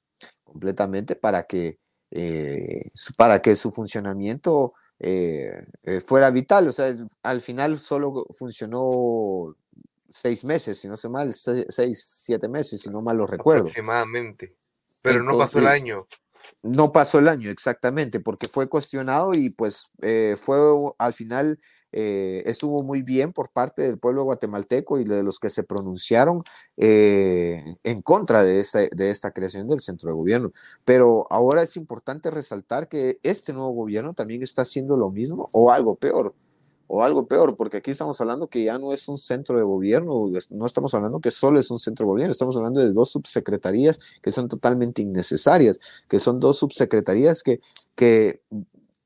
completamente 0.45 1.17
para 1.17 1.43
que 1.43 1.81
eh, 2.19 2.91
para 3.15 3.43
que 3.43 3.55
su 3.55 3.71
funcionamiento 3.71 4.73
eh, 4.99 5.67
eh, 5.83 6.01
fuera 6.01 6.31
vital. 6.31 6.67
O 6.69 6.73
sea, 6.73 6.91
al 7.23 7.43
final 7.43 7.79
solo 7.79 8.27
funcionó 8.31 9.55
seis 10.11 10.43
meses, 10.43 10.79
si 10.79 10.89
no 10.89 10.97
sé 10.97 11.11
mal, 11.11 11.35
seis, 11.35 12.23
siete 12.25 12.49
meses, 12.49 12.81
si 12.81 12.89
no 12.89 13.03
mal 13.03 13.19
lo 13.19 13.27
recuerdo. 13.27 13.65
Aproximadamente. 13.65 14.57
Pero 15.03 15.23
no 15.23 15.37
pasó 15.37 15.59
el 15.59 15.67
año. 15.67 16.07
No 16.63 16.91
pasó 16.91 17.19
el 17.19 17.29
año, 17.29 17.51
exactamente, 17.51 18.19
porque 18.19 18.49
fue 18.49 18.67
cuestionado 18.67 19.33
y 19.35 19.51
pues 19.51 19.91
fue 20.41 20.59
al 20.97 21.13
final 21.13 21.61
eh, 21.99 22.43
estuvo 22.45 22.83
muy 22.83 23.01
bien 23.01 23.33
por 23.33 23.49
parte 23.49 23.81
del 23.81 23.99
pueblo 23.99 24.25
guatemalteco 24.25 25.01
y 25.01 25.05
de 25.05 25.23
los 25.23 25.39
que 25.39 25.49
se 25.49 25.63
pronunciaron 25.63 26.43
eh, 26.77 27.59
en 27.85 28.03
contra 28.03 28.45
de 28.45 28.61
esta, 28.61 28.81
de 28.81 29.09
esta 29.09 29.31
creación 29.31 29.67
del 29.67 29.81
centro 29.81 30.11
de 30.11 30.15
gobierno. 30.15 30.53
Pero 30.85 31.27
ahora 31.31 31.63
es 31.63 31.75
importante 31.79 32.31
resaltar 32.31 32.89
que 32.89 33.19
este 33.23 33.55
nuevo 33.55 33.71
gobierno 33.71 34.13
también 34.13 34.43
está 34.43 34.61
haciendo 34.61 34.99
lo 34.99 35.09
mismo 35.09 35.49
o 35.55 35.71
algo 35.73 35.95
peor 35.95 36.35
o 36.87 37.03
algo 37.03 37.27
peor, 37.27 37.57
porque 37.57 37.79
aquí 37.79 37.93
estamos 37.93 38.21
hablando 38.21 38.49
que 38.49 38.63
ya 38.63 38.79
no 38.79 38.93
es 38.93 39.09
un 39.09 39.17
centro 39.17 39.57
de 39.57 39.65
gobierno, 39.65 40.31
no 40.51 40.67
estamos 40.67 40.95
hablando 40.95 41.19
que 41.21 41.31
solo 41.31 41.59
es 41.59 41.71
un 41.71 41.79
centro 41.79 42.05
de 42.05 42.11
gobierno, 42.11 42.31
estamos 42.31 42.57
hablando 42.59 42.81
de 42.81 42.93
dos 42.93 43.11
subsecretarías 43.11 43.99
que 44.21 44.31
son 44.31 44.49
totalmente 44.49 45.01
innecesarias, 45.01 45.81
que 46.09 46.19
son 46.19 46.41
dos 46.41 46.59
subsecretarías 46.59 47.43
que, 47.43 47.61
que 47.95 48.43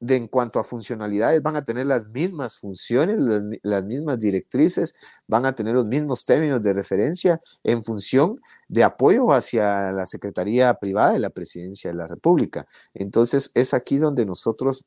de, 0.00 0.16
en 0.16 0.26
cuanto 0.26 0.58
a 0.58 0.64
funcionalidades, 0.64 1.42
van 1.42 1.56
a 1.56 1.64
tener 1.64 1.86
las 1.86 2.08
mismas 2.08 2.58
funciones, 2.58 3.18
las, 3.62 3.84
mismas 3.84 4.18
directrices, 4.18 4.94
van 5.26 5.46
a 5.46 5.54
tener 5.54 5.74
los 5.74 5.86
mismos 5.86 6.24
términos 6.24 6.62
de 6.62 6.72
referencia 6.72 7.40
en 7.62 7.84
función 7.84 8.40
de 8.68 8.82
apoyo 8.82 9.30
hacia 9.32 9.92
la 9.92 10.06
Secretaría 10.06 10.74
Privada 10.74 11.12
de 11.12 11.18
la 11.18 11.30
Presidencia 11.30 11.90
de 11.90 11.96
la 11.96 12.06
República. 12.06 12.66
Entonces, 12.94 13.50
es 13.54 13.74
aquí 13.74 13.98
donde 13.98 14.24
nosotros 14.24 14.84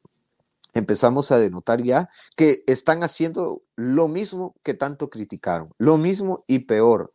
empezamos 0.74 1.32
a 1.32 1.38
denotar 1.38 1.84
ya 1.84 2.10
que 2.36 2.64
están 2.66 3.04
haciendo 3.04 3.62
lo 3.76 4.08
mismo 4.08 4.56
que 4.64 4.74
tanto 4.74 5.10
criticaron, 5.10 5.70
lo 5.78 5.98
mismo 5.98 6.44
y 6.48 6.60
peor, 6.60 7.14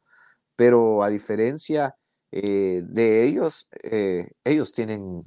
pero 0.54 1.02
a 1.02 1.08
diferencia 1.08 1.96
eh, 2.30 2.82
de 2.84 3.24
ellos, 3.24 3.68
eh, 3.82 4.30
ellos 4.44 4.72
tienen 4.72 5.24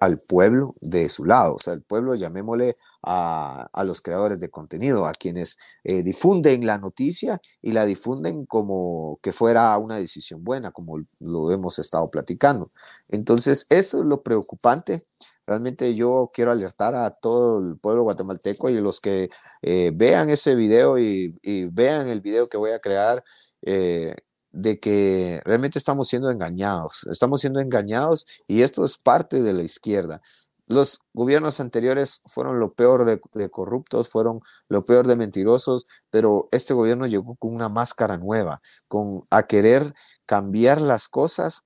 al 0.00 0.18
pueblo 0.28 0.74
de 0.80 1.08
su 1.08 1.24
lado, 1.24 1.54
o 1.54 1.58
sea, 1.58 1.74
el 1.74 1.82
pueblo, 1.82 2.14
llamémosle 2.14 2.74
a, 3.02 3.68
los 3.84 4.00
creadores 4.02 4.38
de 4.40 4.50
contenido, 4.50 5.06
a 5.06 5.12
quienes 5.12 5.56
eh, 5.84 6.02
difunden 6.02 6.66
la 6.66 6.78
noticia 6.78 7.40
y 7.62 7.72
la 7.72 7.86
difunden 7.86 8.46
como 8.46 9.18
que 9.22 9.32
fuera 9.32 9.76
una 9.78 9.96
decisión 9.96 10.42
buena, 10.44 10.72
como 10.72 10.98
lo 11.20 11.52
hemos 11.52 11.78
estado 11.78 12.10
platicando. 12.10 12.70
Entonces, 13.08 13.66
eso 13.70 14.00
es 14.00 14.04
lo 14.04 14.20
preocupante. 14.22 15.06
Realmente 15.46 15.94
yo 15.94 16.30
quiero 16.34 16.50
alertar 16.50 16.94
a 16.96 17.10
todo 17.10 17.60
el 17.60 17.78
pueblo 17.78 18.02
guatemalteco 18.02 18.68
y 18.68 18.80
los 18.80 19.00
que 19.00 19.28
eh, 19.62 19.92
vean 19.94 20.28
ese 20.30 20.56
video 20.56 20.98
y, 20.98 21.34
vean 21.72 22.08
el 22.08 22.20
video 22.20 22.48
que 22.48 22.56
voy 22.56 22.72
a 22.72 22.80
crear. 22.80 23.22
Eh, 23.62 24.14
de 24.56 24.80
que 24.80 25.42
realmente 25.44 25.78
estamos 25.78 26.08
siendo 26.08 26.30
engañados, 26.30 27.06
estamos 27.10 27.40
siendo 27.40 27.60
engañados 27.60 28.26
y 28.48 28.62
esto 28.62 28.84
es 28.84 28.96
parte 28.96 29.42
de 29.42 29.52
la 29.52 29.62
izquierda. 29.62 30.22
Los 30.66 31.00
gobiernos 31.12 31.60
anteriores 31.60 32.22
fueron 32.26 32.58
lo 32.58 32.72
peor 32.72 33.04
de, 33.04 33.50
corruptos, 33.50 34.08
fueron 34.08 34.40
lo 34.68 34.82
peor 34.82 35.06
de 35.06 35.14
mentirosos, 35.14 35.86
pero 36.10 36.48
este 36.52 36.74
gobierno 36.74 37.06
llegó 37.06 37.36
con 37.36 37.54
una 37.54 37.68
máscara 37.68 38.16
nueva, 38.16 38.58
con 38.88 39.26
a 39.30 39.46
querer 39.46 39.94
cambiar 40.26 40.80
las 40.80 41.08
cosas, 41.08 41.62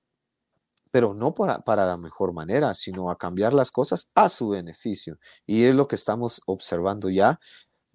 pero 0.91 1.13
no 1.13 1.33
para, 1.33 1.59
para 1.59 1.87
la 1.87 1.97
mejor 1.97 2.33
manera, 2.33 2.73
sino 2.73 3.09
a 3.09 3.17
cambiar 3.17 3.53
las 3.53 3.71
cosas 3.71 4.11
a 4.15 4.27
su 4.27 4.49
beneficio. 4.49 5.17
Y 5.47 5.63
es 5.63 5.73
lo 5.75 5.87
que 5.87 5.95
estamos 5.95 6.41
observando 6.45 7.09
ya 7.09 7.39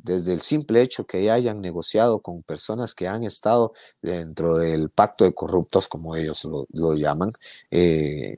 desde 0.07 0.33
el 0.33 0.41
simple 0.41 0.81
hecho 0.83 1.05
que 1.05 1.31
hayan 1.31 1.61
negociado 1.61 2.21
con 2.21 2.43
personas 2.43 2.95
que 2.95 3.09
han 3.09 3.25
estado 3.25 3.73
dentro 4.01 4.57
del 4.57 4.89
pacto 4.89 5.25
de 5.25 5.35
corruptos, 5.35 5.89
como 5.89 6.17
ellos 6.17 6.45
lo, 6.45 6.95
llaman, 6.95 7.31
eh, 7.71 8.37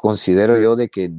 considero 0.00 0.58
yo 0.58 0.76
de 0.76 0.88
que 0.88 1.12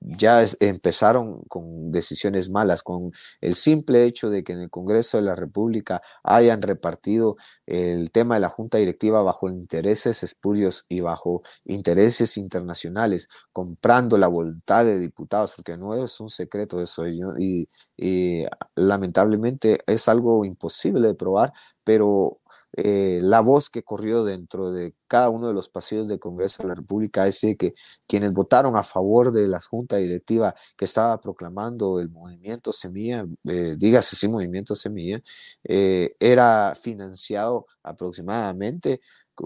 ya 0.00 0.44
empezaron 0.60 1.42
con 1.48 1.90
decisiones 1.90 2.50
malas, 2.50 2.84
con 2.84 3.10
el 3.40 3.56
simple 3.56 4.04
hecho 4.04 4.30
de 4.30 4.44
que 4.44 4.52
en 4.52 4.60
el 4.60 4.70
Congreso 4.70 5.16
de 5.16 5.24
la 5.24 5.34
República 5.34 6.02
hayan 6.22 6.62
repartido 6.62 7.34
el 7.66 8.12
tema 8.12 8.36
de 8.36 8.42
la 8.42 8.48
Junta 8.48 8.78
Directiva 8.78 9.22
bajo 9.22 9.50
intereses 9.50 10.22
espurios 10.22 10.86
y 10.88 11.00
bajo 11.00 11.42
intereses 11.64 12.36
internacionales, 12.36 13.28
comprando 13.52 14.16
la 14.16 14.28
voluntad 14.28 14.84
de 14.84 15.00
diputados, 15.00 15.52
porque 15.56 15.76
no 15.76 15.94
es 15.94 16.20
un 16.20 16.28
secreto 16.30 16.80
eso, 16.80 17.08
y, 17.08 17.66
y 17.96 18.44
lamentablemente 18.76 19.80
es 19.84 20.08
algo 20.08 20.44
imposible 20.44 21.08
de 21.08 21.14
probar, 21.14 21.52
pero 21.82 22.38
eh, 22.80 23.18
la 23.24 23.40
voz 23.40 23.70
que 23.70 23.82
corrió 23.82 24.22
dentro 24.22 24.70
de 24.70 24.94
cada 25.08 25.30
uno 25.30 25.48
de 25.48 25.52
los 25.52 25.68
pasillos 25.68 26.06
del 26.06 26.20
Congreso 26.20 26.62
de 26.62 26.68
la 26.68 26.76
República 26.76 27.26
es 27.26 27.40
de 27.40 27.56
que 27.56 27.74
quienes 28.06 28.32
votaron 28.34 28.76
a 28.76 28.84
favor 28.84 29.32
de 29.32 29.48
la 29.48 29.60
Junta 29.60 29.96
Directiva 29.96 30.54
que 30.76 30.84
estaba 30.84 31.20
proclamando 31.20 31.98
el 31.98 32.08
movimiento 32.08 32.72
Semilla, 32.72 33.26
eh, 33.48 33.74
dígase 33.76 34.14
sí, 34.14 34.28
movimiento 34.28 34.76
Semilla, 34.76 35.20
eh, 35.64 36.14
era 36.20 36.76
financiado 36.80 37.66
aproximadamente 37.82 39.00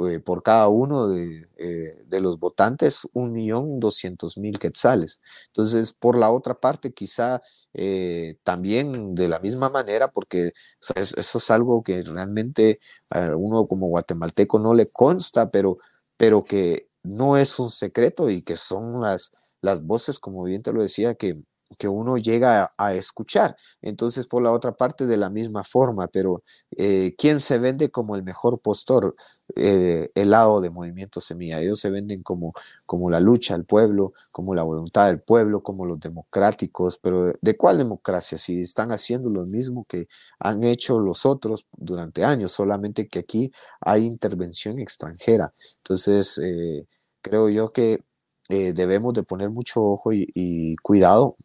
eh, 0.08 0.20
por 0.20 0.42
cada 0.42 0.68
uno 0.68 1.08
de, 1.08 1.46
eh, 1.58 2.02
de 2.06 2.20
los 2.20 2.38
votantes 2.38 3.08
un 3.12 3.32
millón 3.32 3.80
doscientos 3.80 4.38
mil 4.38 4.58
quetzales. 4.58 5.20
Entonces, 5.48 5.92
por 5.92 6.18
la 6.18 6.30
otra 6.30 6.54
parte, 6.54 6.92
quizá 6.92 7.40
eh, 7.74 8.36
también 8.44 9.14
de 9.14 9.28
la 9.28 9.38
misma 9.38 9.68
manera, 9.70 10.08
porque 10.08 10.52
eso 10.80 11.38
es 11.38 11.50
algo 11.50 11.82
que 11.82 12.02
realmente 12.02 12.80
a 13.10 13.36
uno 13.36 13.66
como 13.66 13.88
guatemalteco 13.88 14.58
no 14.58 14.74
le 14.74 14.86
consta, 14.92 15.50
pero, 15.50 15.78
pero 16.16 16.44
que 16.44 16.88
no 17.02 17.36
es 17.36 17.58
un 17.58 17.70
secreto 17.70 18.30
y 18.30 18.42
que 18.42 18.56
son 18.56 19.00
las, 19.00 19.32
las 19.60 19.86
voces, 19.86 20.18
como 20.18 20.44
bien 20.44 20.62
te 20.62 20.72
lo 20.72 20.82
decía, 20.82 21.14
que, 21.14 21.42
que 21.78 21.88
uno 21.88 22.16
llega 22.16 22.70
a, 22.78 22.92
escuchar. 22.92 23.56
Entonces, 23.80 24.26
por 24.26 24.42
la 24.42 24.52
otra 24.52 24.72
parte, 24.72 25.06
de 25.06 25.16
la 25.16 25.30
misma 25.30 25.64
forma, 25.64 26.06
pero 26.08 26.42
eh, 26.76 27.14
¿quién 27.16 27.40
se 27.40 27.58
vende 27.58 27.90
como 27.90 28.16
el 28.16 28.22
mejor 28.22 28.60
postor? 28.60 29.14
Eh, 29.56 30.10
el 30.14 30.30
lado 30.30 30.60
de 30.60 30.70
Movimiento 30.70 31.20
Semilla. 31.20 31.60
Ellos 31.60 31.80
se 31.80 31.90
venden 31.90 32.22
como, 32.22 32.52
como 32.86 33.10
la 33.10 33.20
lucha 33.20 33.54
del 33.54 33.64
pueblo, 33.64 34.12
como 34.30 34.54
la 34.54 34.62
voluntad 34.62 35.08
del 35.08 35.20
pueblo, 35.20 35.62
como 35.62 35.86
los 35.86 36.00
democráticos, 36.00 36.98
pero 36.98 37.32
¿de 37.40 37.56
cuál 37.56 37.78
democracia? 37.78 38.38
Si 38.38 38.60
están 38.62 38.92
haciendo 38.92 39.30
lo 39.30 39.44
mismo 39.44 39.84
que 39.84 40.08
han 40.40 40.64
hecho 40.64 40.98
los 40.98 41.26
otros 41.26 41.68
durante 41.76 42.24
años, 42.24 42.52
solamente 42.52 43.08
que 43.08 43.20
aquí 43.20 43.52
hay 43.80 44.06
intervención 44.06 44.78
extranjera. 44.78 45.52
Entonces, 45.78 46.38
eh, 46.38 46.86
creo 47.20 47.48
yo 47.48 47.72
que 47.72 48.02
debemos 48.48 49.14
de 49.14 49.22
poner 49.22 49.48
mucho 49.48 49.80
ojo 49.82 50.12
y 50.12 50.76
cuidado 50.82 51.36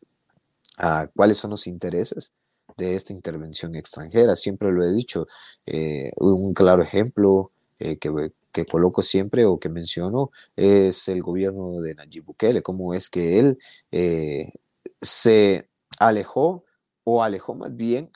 a 0.78 1.08
cuáles 1.16 1.38
son 1.38 1.52
los 1.52 1.68
intereses 1.68 2.34
de 2.78 2.96
esta 2.96 3.14
intervención 3.14 3.76
extranjera. 3.76 4.36
Siempre 4.36 4.72
lo 4.72 4.84
he 4.84 4.94
dicho, 4.94 5.28
eh, 5.66 6.12
un 6.18 6.54
claro 6.54 6.82
ejemplo 6.82 7.52
eh, 7.80 7.98
que, 7.98 8.66
coloco 8.66 9.04
siempre 9.04 9.46
o 9.46 9.60
que 9.60 9.70
menciono 9.70 10.32
es 10.56 11.08
el 11.10 11.22
gobierno 11.22 11.80
de 11.80 11.94
Nayib 11.94 12.26
Bukele, 12.26 12.64
cómo 12.64 12.96
es 12.96 13.08
que 13.08 13.38
él 13.40 13.58
eh, 13.92 14.52
se 15.00 15.70
alejó 16.00 16.64
o 17.04 17.22
alejó 17.22 17.54
más 17.54 17.76
bien 17.76 18.10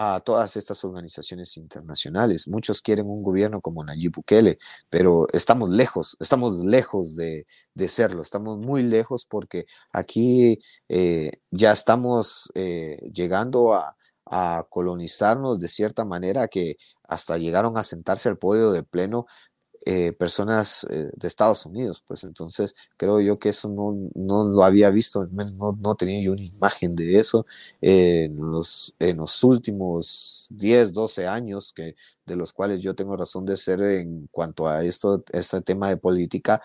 a 0.00 0.20
todas 0.20 0.56
estas 0.56 0.84
organizaciones 0.84 1.56
internacionales. 1.56 2.46
Muchos 2.46 2.80
quieren 2.80 3.06
un 3.10 3.20
gobierno 3.20 3.60
como 3.60 3.82
Nayib 3.82 4.12
Bukele, 4.12 4.58
pero 4.88 5.26
estamos 5.32 5.70
lejos, 5.70 6.16
estamos 6.20 6.64
lejos 6.64 7.16
de, 7.16 7.46
serlo, 7.88 8.22
estamos 8.22 8.58
muy 8.58 8.84
lejos 8.84 9.26
porque 9.26 9.66
aquí 9.92 10.60
eh, 10.88 11.32
ya 11.50 11.72
estamos 11.72 12.48
eh, 12.54 13.10
llegando 13.12 13.74
a, 13.74 13.96
a 14.30 14.66
colonizarnos 14.68 15.58
de 15.58 15.68
cierta 15.68 16.04
manera 16.04 16.48
que 16.48 16.76
hasta 17.04 17.38
llegaron 17.38 17.76
a 17.76 17.82
sentarse 17.82 18.28
al 18.28 18.38
podio 18.38 18.70
de 18.70 18.82
pleno 18.82 19.26
eh, 19.86 20.12
personas 20.12 20.86
eh, 20.90 21.10
de 21.14 21.28
Estados 21.28 21.64
Unidos, 21.66 22.02
pues 22.06 22.24
entonces 22.24 22.74
creo 22.96 23.20
yo 23.20 23.38
que 23.38 23.50
eso 23.50 23.68
no, 23.68 24.10
no 24.14 24.44
lo 24.44 24.64
había 24.64 24.90
visto, 24.90 25.26
no, 25.32 25.76
no, 25.80 25.94
tenía 25.94 26.22
yo 26.22 26.32
una 26.32 26.42
imagen 26.42 26.96
de 26.96 27.18
eso 27.18 27.46
en, 27.80 28.36
los, 28.36 28.94
en 28.98 29.18
los 29.18 29.42
últimos 29.44 30.46
10, 30.50 30.92
12 30.92 31.26
años, 31.26 31.72
que, 31.72 31.94
de 32.26 32.36
los 32.36 32.52
cuales 32.52 32.82
yo 32.82 32.94
tengo 32.94 33.16
razón 33.16 33.46
de 33.46 33.56
ser 33.56 33.82
en 33.82 34.28
cuanto 34.30 34.68
a 34.68 34.84
esto, 34.84 35.24
este 35.32 35.60
tema 35.62 35.88
de 35.88 35.96
política, 35.96 36.60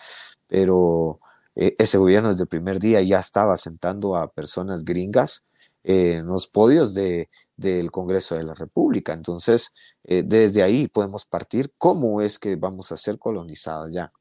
pero 0.48 1.18
eh, 1.56 1.72
ese 1.78 1.98
gobierno 1.98 2.30
desde 2.30 2.42
el 2.42 2.48
primer 2.48 2.78
día 2.78 3.00
ya 3.02 3.20
estaba 3.20 3.56
sentando 3.56 4.16
a 4.16 4.32
personas 4.32 4.84
gringas 4.84 5.44
en 5.84 6.26
los 6.26 6.46
podios 6.46 6.94
de, 6.94 7.28
del 7.56 7.90
Congreso 7.90 8.34
de 8.34 8.44
la 8.44 8.54
República. 8.54 9.12
Entonces, 9.12 9.72
eh, 10.04 10.22
desde 10.24 10.62
ahí 10.62 10.88
podemos 10.88 11.26
partir 11.26 11.70
cómo 11.78 12.20
es 12.20 12.38
que 12.38 12.56
vamos 12.56 12.90
a 12.90 12.96
ser 12.96 13.18
colonizados 13.18 13.92
ya. 13.92 14.12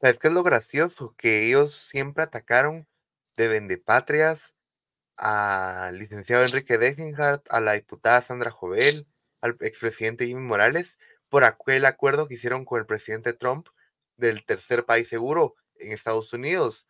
¿Sabes 0.00 0.18
qué 0.18 0.28
es 0.28 0.34
lo 0.34 0.42
gracioso? 0.42 1.14
Que 1.18 1.46
ellos 1.46 1.74
siempre 1.74 2.24
atacaron 2.24 2.88
de 3.36 3.48
vendepatrias 3.48 4.54
al 5.16 5.98
licenciado 5.98 6.44
Enrique 6.44 6.78
Degenhardt, 6.78 7.46
a 7.50 7.60
la 7.60 7.74
diputada 7.74 8.22
Sandra 8.22 8.50
Jovel, 8.50 9.06
al 9.42 9.50
expresidente 9.60 10.26
Jimmy 10.26 10.40
Morales, 10.40 10.98
por 11.28 11.44
aquel 11.44 11.84
acuerdo 11.84 12.26
que 12.26 12.34
hicieron 12.34 12.64
con 12.64 12.80
el 12.80 12.86
presidente 12.86 13.34
Trump 13.34 13.68
del 14.16 14.44
tercer 14.46 14.86
país 14.86 15.08
seguro 15.08 15.54
en 15.76 15.92
Estados 15.92 16.32
Unidos. 16.32 16.88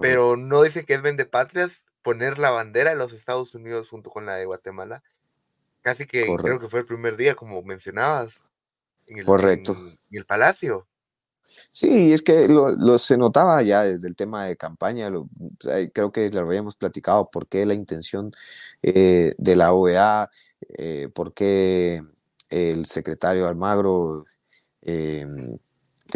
Pero 0.00 0.36
no 0.36 0.62
dice 0.62 0.84
que 0.84 0.94
es 0.94 1.02
vendepatrias 1.02 1.84
poner 2.06 2.38
la 2.38 2.50
bandera 2.50 2.90
de 2.90 2.96
los 2.96 3.12
Estados 3.12 3.52
Unidos 3.56 3.90
junto 3.90 4.10
con 4.10 4.26
la 4.26 4.36
de 4.36 4.44
Guatemala. 4.44 5.02
Casi 5.82 6.06
que 6.06 6.24
creo 6.38 6.60
que 6.60 6.68
fue 6.68 6.80
el 6.80 6.86
primer 6.86 7.16
día, 7.16 7.34
como 7.34 7.60
mencionabas, 7.62 8.44
en 9.08 9.18
el, 9.18 9.26
Correcto. 9.26 9.72
En, 9.72 10.18
el 10.18 10.24
palacio. 10.24 10.86
Sí, 11.72 12.12
es 12.12 12.22
que 12.22 12.46
lo, 12.46 12.96
se 12.98 13.18
notaba 13.18 13.60
ya 13.64 13.82
desde 13.82 14.06
el 14.06 14.14
tema 14.14 14.44
de 14.44 14.56
campaña, 14.56 15.10
creo 15.92 16.12
que 16.12 16.30
lo 16.30 16.42
habíamos 16.42 16.76
platicado, 16.76 17.28
por 17.28 17.48
qué 17.48 17.66
la 17.66 17.74
intención 17.74 18.30
eh, 18.82 19.34
de 19.36 19.56
la 19.56 19.72
OEA, 19.72 20.30
eh, 20.78 21.08
por 21.12 21.34
qué 21.34 22.04
el 22.50 22.86
secretario 22.86 23.48
Almagro 23.48 24.26
eh, 24.82 25.26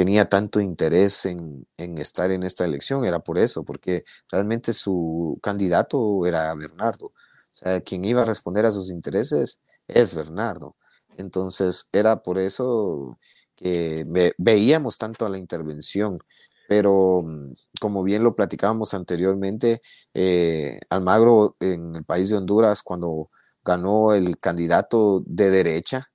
tenía 0.01 0.25
tanto 0.25 0.61
interés 0.61 1.27
en, 1.27 1.67
estar 1.77 2.31
en 2.31 2.43
esta 2.43 2.65
elección, 2.65 3.05
era 3.05 3.21
por 3.21 3.37
eso, 3.37 3.65
porque 3.65 4.03
realmente 4.31 4.73
su 4.73 5.39
candidato 5.43 6.25
era 6.25 6.55
Bernardo. 6.55 7.09
O 7.09 7.13
sea, 7.51 7.83
quien 7.83 8.07
iba 8.07 8.23
a 8.23 8.25
responder 8.25 8.65
a 8.65 8.73
sus 8.73 8.91
intereses 8.91 9.61
es 9.89 10.15
Bernardo. 10.15 10.75
Entonces, 11.19 11.91
era 11.93 12.23
por 12.23 12.39
eso 12.39 13.19
que 13.57 14.07
veíamos 14.39 14.97
tanto 14.97 15.27
a 15.27 15.29
la 15.29 15.37
intervención. 15.37 16.19
Pero 16.67 17.21
mm, 17.23 17.53
como 17.79 18.03
bien 18.03 18.25
lo 18.25 18.35
platicábamos 18.35 18.95
anteriormente, 18.95 19.83
eh, 20.15 20.81
Almagro 20.89 21.57
en 21.61 21.95
el 21.97 22.05
país 22.05 22.31
de 22.31 22.39
Honduras, 22.39 22.83
cuando 22.83 23.29
ganó 23.63 24.15
el 24.15 24.39
candidato 24.39 25.23
de 25.27 25.51
derecha, 25.51 26.10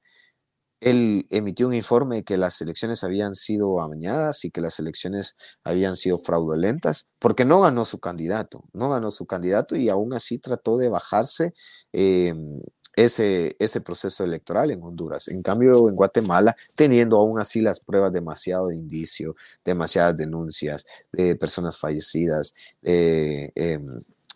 él 0.82 1.26
emitió 1.30 1.68
un 1.68 1.74
informe 1.74 2.24
que 2.24 2.38
las 2.38 2.62
elecciones 2.62 3.04
habían 3.04 3.36
sido 3.36 3.82
amañadas 3.82 4.46
y 4.46 4.52
que 4.52 4.62
las 4.62 4.80
elecciones 4.80 5.38
habían 5.64 5.96
sido 5.96 6.20
fraudulentas, 6.20 7.12
porque 7.20 7.46
no 7.46 7.62
ganó 7.62 7.86
su 7.86 8.00
candidato, 8.00 8.64
no 8.74 8.90
ganó 8.90 9.12
su 9.12 9.26
candidato 9.26 9.76
y 9.76 9.90
aún 9.90 10.14
así 10.14 10.38
trató 10.40 10.78
de 10.78 10.90
bajarse 10.90 11.54
em, 11.92 12.62
ese, 12.96 13.56
ese 13.60 13.82
proceso 13.82 14.24
electoral 14.24 14.72
en 14.72 14.82
Honduras. 14.82 15.28
En 15.28 15.42
cambio, 15.42 15.90
en 15.90 15.96
Guatemala, 15.96 16.56
teniendo 16.76 17.18
aún 17.18 17.40
así 17.40 17.62
las 17.62 17.80
pruebas 17.80 18.14
demasiado 18.14 18.68
de 18.68 18.78
indicio, 18.78 19.36
demasiadas 19.66 20.16
denuncias 20.16 20.86
de 21.12 21.36
personas 21.36 21.78
fallecidas, 21.78 22.54
eh, 22.84 23.52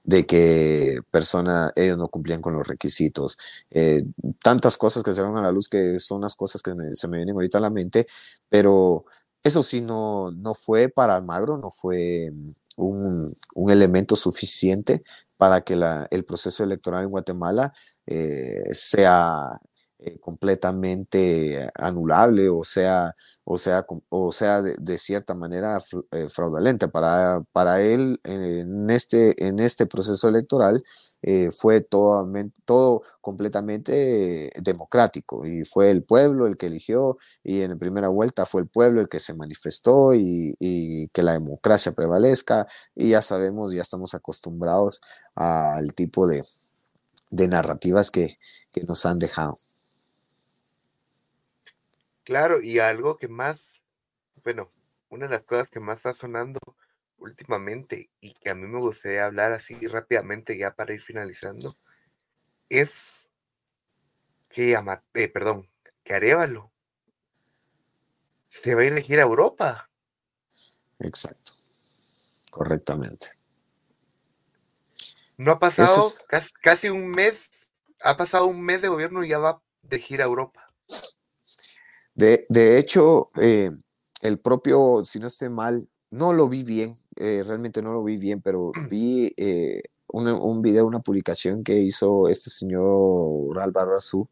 de 0.10 0.26
que 0.26 1.02
persona, 1.12 1.72
ellos 1.76 1.98
no 1.98 2.08
cumplían 2.08 2.42
con 2.42 2.56
los 2.56 2.68
requisitos, 2.68 3.38
eh, 3.70 4.04
tantas 4.42 4.76
cosas 4.76 5.04
que 5.04 5.14
se 5.14 5.22
van 5.22 5.38
a 5.38 5.42
la 5.44 5.52
luz 5.52 5.70
que 5.70 6.00
son 6.00 6.22
las 6.22 6.36
cosas 6.36 6.64
que 6.64 6.74
se 6.94 7.08
me 7.08 7.18
vienen 7.18 7.36
ahorita 7.36 7.60
a 7.60 7.62
la 7.62 7.70
mente, 7.70 8.08
pero 8.50 9.06
eso 9.44 9.62
sí 9.62 9.82
no, 9.82 10.32
no 10.32 10.56
fue 10.56 10.90
para 10.90 11.14
Almagro, 11.16 11.60
no 11.60 11.70
fue 11.70 12.34
un, 12.76 13.36
un 13.54 13.72
elemento 13.72 14.16
suficiente 14.16 15.04
para 15.38 15.62
que 15.62 15.76
la, 15.76 16.08
el 16.10 16.26
proceso 16.26 16.64
electoral 16.64 17.04
en 17.04 17.12
Guatemala 17.12 17.74
eh, 18.08 18.64
sea 18.72 19.62
eh, 20.00 20.18
completamente 20.20 21.70
anulable 21.76 22.48
o 22.50 22.64
sea, 22.64 23.16
o 23.44 23.58
sea, 23.58 23.86
o 24.08 24.32
sea 24.32 24.62
de, 24.62 24.98
cierta 24.98 25.36
manera 25.36 25.78
eh, 26.12 26.30
fraudulenta. 26.30 26.88
Para, 26.90 27.42
para 27.52 27.82
él, 27.82 28.20
en 28.24 28.90
este, 28.90 29.46
en 29.46 29.60
este 29.60 29.88
proceso 29.88 30.30
electoral, 30.30 30.84
eh, 31.22 31.52
fue 31.52 31.82
todo, 31.82 32.26
todo 32.64 33.02
completamente 33.20 34.50
democrático 34.62 35.46
y 35.46 35.66
fue 35.66 35.92
el 35.92 36.06
pueblo 36.06 36.48
el 36.48 36.58
que 36.58 36.68
eligió 36.68 37.18
y 37.44 37.62
en 37.62 37.72
la 37.72 37.78
primera 37.78 38.08
vuelta 38.08 38.46
fue 38.46 38.62
el 38.62 38.70
pueblo 38.70 39.02
el 39.02 39.10
que 39.10 39.20
se 39.20 39.34
manifestó 39.34 40.14
y, 40.14 40.56
y 40.60 41.10
que 41.10 41.24
la 41.24 41.34
democracia 41.34 41.92
prevalezca 41.92 42.68
y 42.96 43.10
ya 43.10 43.22
sabemos, 43.22 43.74
ya 43.74 43.82
estamos 43.82 44.14
acostumbrados 44.14 45.02
al 45.36 45.94
tipo 45.94 46.26
de, 46.26 46.42
de 47.32 47.48
narrativas 47.50 48.12
que, 48.12 48.38
que 48.72 48.84
nos 48.84 49.06
han 49.06 49.20
dejado. 49.20 49.58
Claro, 52.30 52.62
y 52.62 52.78
algo 52.78 53.18
que 53.18 53.28
más, 53.28 53.82
bueno, 54.44 54.70
una 55.10 55.26
de 55.26 55.32
las 55.32 55.44
cosas 55.46 55.68
que 55.72 55.80
más 55.80 55.98
está 55.98 56.14
sonando 56.14 56.60
últimamente 57.18 58.12
y 58.22 58.36
que 58.36 58.52
a 58.52 58.54
mí 58.54 58.68
me 58.68 58.78
gustaría 58.78 59.26
hablar 59.26 59.52
así 59.52 59.74
rápidamente 59.88 60.56
ya 60.56 60.76
para 60.76 60.94
ir 60.94 61.02
finalizando, 61.02 61.76
es 62.70 63.30
que, 64.48 64.80
eh, 65.16 65.28
perdón, 65.30 65.68
que 66.04 66.14
Arevalo 66.14 66.72
se 68.48 68.76
va 68.76 68.82
a 68.82 68.86
ir 68.86 68.94
de 68.94 69.02
gira 69.02 69.24
a 69.24 69.26
Europa. 69.26 69.90
Exacto, 71.00 71.52
correctamente. 72.52 73.30
No 75.36 75.54
ha 75.54 75.60
pasado 75.60 76.08
casi 76.62 76.90
un 76.90 77.10
mes, 77.10 77.68
ha 78.04 78.18
pasado 78.18 78.46
un 78.46 78.62
mes 78.62 78.84
de 78.84 78.90
gobierno 78.90 79.24
y 79.24 79.30
ya 79.30 79.40
va 79.40 79.64
de 79.82 79.98
gira 79.98 80.26
a 80.26 80.28
Europa. 80.28 80.68
De, 82.20 82.78
hecho, 82.78 83.30
eh, 83.42 83.72
el 84.22 84.40
propio, 84.40 85.06
si 85.06 85.20
no 85.20 85.28
esté 85.28 85.48
mal, 85.50 85.88
no 86.12 86.34
lo 86.34 86.50
vi 86.50 86.64
bien, 86.64 86.94
eh, 87.16 87.44
realmente 87.46 87.82
no 87.82 87.94
lo 87.94 88.04
vi 88.04 88.18
bien, 88.18 88.42
pero 88.42 88.74
vi 88.90 89.34
eh, 89.38 89.82
un 90.12 90.62
video, 90.62 90.86
una 90.86 91.00
publicación 91.00 91.64
que 91.64 91.76
hizo 91.76 92.28
este 92.28 92.50
señor 92.50 93.58
Álvaro 93.60 93.96
Azú, 93.96 94.28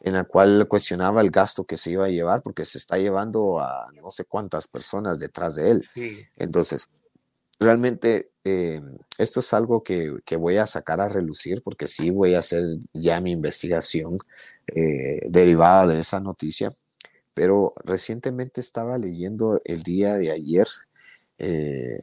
en 0.00 0.14
la 0.14 0.24
cual 0.24 0.66
cuestionaba 0.68 1.20
el 1.20 1.30
gasto 1.30 1.64
que 1.64 1.76
se 1.76 1.90
iba 1.90 2.06
a 2.06 2.08
llevar, 2.08 2.42
porque 2.42 2.64
se 2.64 2.78
está 2.78 2.96
llevando 2.96 3.60
a 3.60 3.90
no 4.00 4.10
sé 4.10 4.24
cuántas 4.24 4.66
personas 4.66 5.18
detrás 5.18 5.56
de 5.56 5.70
él. 5.70 5.84
Entonces, 6.38 6.88
realmente 7.60 8.30
esto 9.18 9.40
es 9.40 9.54
algo 9.54 9.82
que, 9.82 10.18
voy 10.38 10.56
a 10.56 10.66
sacar 10.66 11.00
a 11.00 11.08
relucir, 11.08 11.62
porque 11.62 11.86
sí 11.86 12.10
voy 12.10 12.34
a 12.34 12.38
hacer 12.40 12.64
ya 12.92 13.20
mi 13.20 13.32
investigación 13.32 14.18
derivada 15.28 15.88
de 15.88 16.00
esa 16.00 16.20
noticia 16.20 16.70
pero 17.34 17.72
recientemente 17.84 18.60
estaba 18.60 18.98
leyendo 18.98 19.60
el 19.64 19.82
día 19.82 20.14
de 20.14 20.30
ayer 20.32 20.66
eh, 21.38 22.00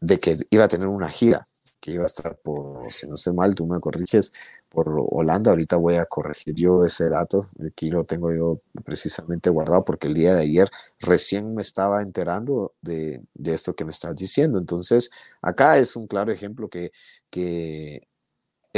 de 0.00 0.18
que 0.18 0.36
iba 0.50 0.64
a 0.64 0.68
tener 0.68 0.88
una 0.88 1.08
gira, 1.08 1.48
que 1.80 1.92
iba 1.92 2.04
a 2.04 2.06
estar 2.06 2.36
por, 2.38 2.92
si 2.92 3.06
no 3.08 3.16
sé 3.16 3.32
mal, 3.32 3.54
tú 3.54 3.66
me 3.66 3.80
corriges, 3.80 4.32
por 4.68 4.88
Holanda. 5.10 5.50
Ahorita 5.50 5.76
voy 5.76 5.94
a 5.94 6.06
corregir 6.06 6.54
yo 6.54 6.84
ese 6.84 7.08
dato, 7.08 7.48
aquí 7.66 7.90
lo 7.90 8.04
tengo 8.04 8.32
yo 8.32 8.60
precisamente 8.84 9.50
guardado 9.50 9.84
porque 9.84 10.08
el 10.08 10.14
día 10.14 10.34
de 10.34 10.42
ayer 10.42 10.68
recién 11.00 11.54
me 11.54 11.62
estaba 11.62 12.02
enterando 12.02 12.74
de, 12.82 13.22
esto 13.44 13.74
que 13.74 13.84
me 13.84 13.90
estás 13.90 14.16
diciendo. 14.16 14.58
Entonces, 14.58 15.10
acá 15.42 15.78
es 15.78 15.96
un 15.96 16.06
claro 16.06 16.32
ejemplo 16.32 16.68
que, 16.68 16.92
que 17.30 18.02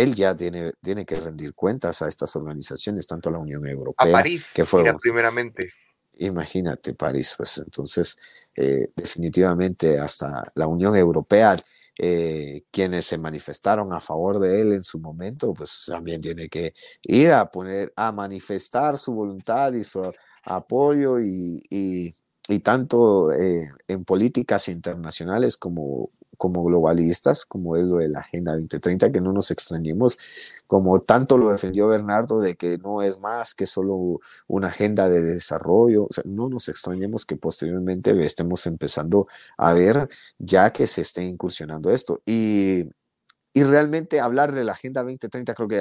él 0.03 0.15
ya 0.15 0.35
tiene, 0.35 0.73
tiene 0.81 1.05
que 1.05 1.19
rendir 1.19 1.55
cuentas 1.55 2.03
a 2.03 2.09
estas 2.09 2.35
organizaciones, 2.37 3.07
tanto 3.07 3.29
a 3.29 3.33
la 3.33 3.39
Unión 3.39 3.67
Europea. 3.67 4.09
A 4.09 4.13
París, 4.13 4.51
que 4.55 4.65
fue, 4.65 4.85
primeramente. 5.01 5.73
Imagínate, 6.15 6.95
París, 6.95 7.35
pues 7.37 7.59
entonces, 7.59 8.49
eh, 8.55 8.89
definitivamente 8.95 9.99
hasta 9.99 10.45
la 10.55 10.67
Unión 10.67 10.95
Europea, 10.97 11.57
eh, 11.99 12.63
quienes 12.71 13.07
se 13.07 13.19
manifestaron 13.19 13.93
a 13.93 14.01
favor 14.01 14.39
de 14.39 14.61
él 14.61 14.73
en 14.73 14.85
su 14.85 15.01
momento, 15.01 15.53
pues 15.55 15.85
también 15.87 16.21
tiene 16.21 16.49
que 16.49 16.73
ir 17.03 17.33
a 17.33 17.51
poner, 17.51 17.93
a 17.97 18.13
manifestar 18.13 18.97
su 18.99 19.15
voluntad 19.15 19.73
y 19.73 19.85
su 19.85 20.03
apoyo 20.45 21.21
y 21.21 21.63
y 21.69 22.15
tanto 22.59 23.33
eh, 23.33 23.71
en 23.87 24.05
políticas 24.05 24.69
internacionales 24.69 25.57
como, 25.57 26.09
como 26.37 26.65
globalistas, 26.65 27.45
como 27.45 27.77
es 27.77 27.85
lo 27.85 27.99
de 27.99 28.09
la 28.09 28.21
Agenda 28.21 28.53
2030, 28.53 29.13
que 29.13 29.21
no 29.21 29.33
nos 29.33 29.51
extrañemos, 29.51 30.19
como 30.67 31.01
tanto 31.01 31.39
lo 31.39 31.51
defendió 31.51 31.87
Bernardo 31.87 32.41
de 32.41 32.57
que 32.57 32.77
no 32.79 33.03
es 33.03 33.21
más 33.21 33.55
que 33.55 33.67
solo 33.67 34.19
una 34.49 34.69
agenda 34.69 35.09
de 35.09 35.23
desarrollo, 35.23 36.09
no 36.25 36.49
nos 36.49 36.69
extrañemos 36.69 37.25
que 37.25 37.37
posteriormente 37.37 38.11
estemos 38.25 38.67
empezando 38.67 39.29
a 39.57 39.73
ver 39.73 40.09
ya 40.39 40.73
que 40.73 40.87
se 40.87 41.03
esté 41.03 41.25
incursionando 41.25 41.91
esto. 41.91 42.21
Y 42.27 42.89
y 43.53 43.65
realmente 43.65 44.21
hablar 44.21 44.53
de 44.53 44.63
la 44.65 44.73
Agenda 44.73 45.03
2030, 45.03 45.55
creo 45.55 45.69
que 45.69 45.77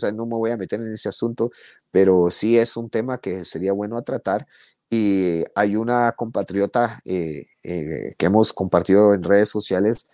ya 0.00 0.12
no 0.12 0.24
me 0.24 0.36
voy 0.36 0.50
a 0.52 0.56
meter 0.56 0.80
en 0.80 0.92
ese 0.92 1.10
asunto, 1.10 1.50
pero 1.90 2.30
sí 2.30 2.56
es 2.56 2.76
un 2.78 2.88
tema 2.88 3.18
que 3.18 3.44
sería 3.44 3.72
bueno 3.72 3.98
a 3.98 4.02
tratar 4.02 4.46
y 4.90 5.44
hay 5.54 5.76
una 5.76 6.12
compatriota 6.12 7.00
eh, 7.04 7.46
eh, 7.62 8.14
que 8.18 8.26
hemos 8.26 8.52
compartido 8.52 9.14
en 9.14 9.22
redes 9.22 9.48
sociales 9.48 10.08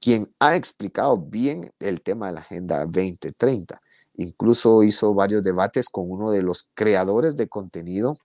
quien 0.00 0.32
ha 0.38 0.56
explicado 0.56 1.18
bien 1.18 1.72
el 1.80 2.00
tema 2.00 2.28
de 2.28 2.34
la 2.34 2.40
Agenda 2.40 2.86
2030. 2.86 3.82
Incluso 4.14 4.82
hizo 4.82 5.12
varios 5.14 5.42
debates 5.42 5.88
con 5.88 6.10
uno 6.10 6.30
de 6.30 6.42
los 6.42 6.70
creadores 6.74 7.36
de 7.36 7.48
contenido 7.48 8.16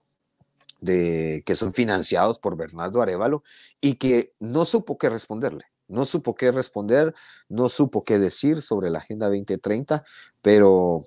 de, 0.80 1.44
que 1.46 1.56
son 1.56 1.74
financiados 1.74 2.40
por 2.40 2.56
Bernardo 2.56 3.02
Arevalo 3.02 3.44
y 3.82 3.96
que 3.96 4.34
no 4.40 4.66
supo 4.66 4.98
qué 4.98 5.10
responderle. 5.10 5.66
No 5.88 6.06
supo 6.06 6.36
qué 6.36 6.52
responder, 6.52 7.14
no 7.48 7.70
supo 7.70 8.04
qué 8.04 8.18
decir 8.20 8.62
sobre 8.62 8.90
la 8.90 9.00
Agenda 9.00 9.28
2030, 9.28 10.04
pero 10.42 11.02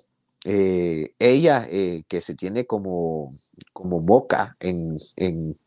eh, 0.45 1.13
ella, 1.19 1.67
eh, 1.69 2.03
que 2.07 2.21
se 2.21 2.35
tiene 2.35 2.65
como, 2.65 3.35
como 3.73 3.99
boca 3.99 4.55
en, 4.59 4.97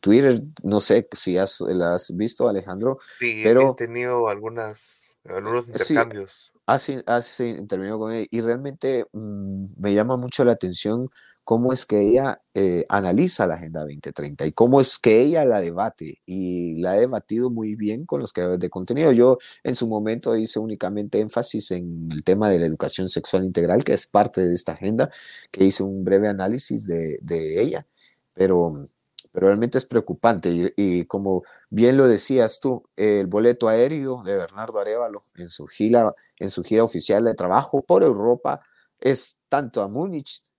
Twitter, 0.01 0.43
no 0.63 0.81
sé 0.81 1.07
si 1.13 1.37
has, 1.37 1.61
la 1.61 1.95
has 1.95 2.17
visto, 2.17 2.49
Alejandro. 2.49 2.99
Sí, 3.07 3.41
pero, 3.43 3.73
he 3.73 3.75
tenido 3.75 4.29
algunas, 4.29 5.17
algunos 5.25 5.69
intercambios. 5.69 6.55
Sí, 6.79 6.99
así, 7.07 7.45
intervenido 7.45 7.99
con 7.99 8.13
ella 8.13 8.27
y 8.31 8.41
realmente 8.41 9.05
mm, 9.13 9.67
me 9.77 9.93
llama 9.93 10.17
mucho 10.17 10.45
la 10.45 10.53
atención 10.53 11.11
cómo 11.45 11.73
es 11.73 11.87
que 11.87 12.01
ella 12.01 12.43
eh, 12.55 12.85
analiza 12.89 13.47
la 13.47 13.55
Agenda 13.55 13.81
2030 13.81 14.47
y 14.47 14.53
cómo 14.53 14.81
es 14.81 14.99
que 14.99 15.21
ella 15.21 15.45
la 15.45 15.61
debate 15.61 16.19
y 16.27 16.81
la 16.81 16.93
ha 16.93 16.95
debatido 16.95 17.51
muy 17.51 17.75
bien 17.75 18.07
con 18.07 18.21
los 18.21 18.33
creadores 18.33 18.61
de 18.61 18.71
contenido. 18.71 19.13
Yo 19.13 19.39
en 19.65 19.75
su 19.75 19.89
momento 19.89 20.37
hice 20.37 20.59
únicamente 20.61 21.21
énfasis 21.21 21.73
en 21.73 22.09
el 22.13 22.25
tema 22.25 22.51
de 22.51 22.59
la 22.61 22.67
educación 22.67 23.09
sexual 23.09 23.45
integral, 23.45 23.85
que 23.85 23.95
es 23.95 24.07
parte 24.07 24.47
de 24.47 24.55
esta 24.55 24.73
agenda, 24.73 25.11
que 25.51 25.65
hice 25.65 25.83
un 25.83 26.05
breve 26.05 26.29
análisis 26.29 26.87
de, 26.87 27.19
ella, 27.61 27.87
pero, 28.35 28.85
pero 29.33 29.47
realmente 29.49 29.79
es 29.79 29.87
preocupante 29.87 30.51
y, 30.51 30.73
y, 30.77 31.05
como 31.07 31.43
bien 31.71 31.97
lo 31.97 32.07
decías 32.09 32.61
tú, 32.61 32.85
el 32.97 33.27
boleto 33.27 33.69
aéreo 33.69 34.23
de 34.23 34.37
Bernardo 34.37 34.79
Arevalo 34.81 35.21
en 35.37 35.49
su 35.49 35.67
gira, 35.67 36.15
en 36.39 36.51
su 36.51 36.63
gira 36.63 36.85
oficial 36.85 37.25
de 37.25 37.35
trabajo 37.35 37.83
por 37.83 38.03
Europa 38.03 38.61
es 39.01 39.39
tanto 39.49 39.83
a 39.83 39.89
Múnich 39.89 40.52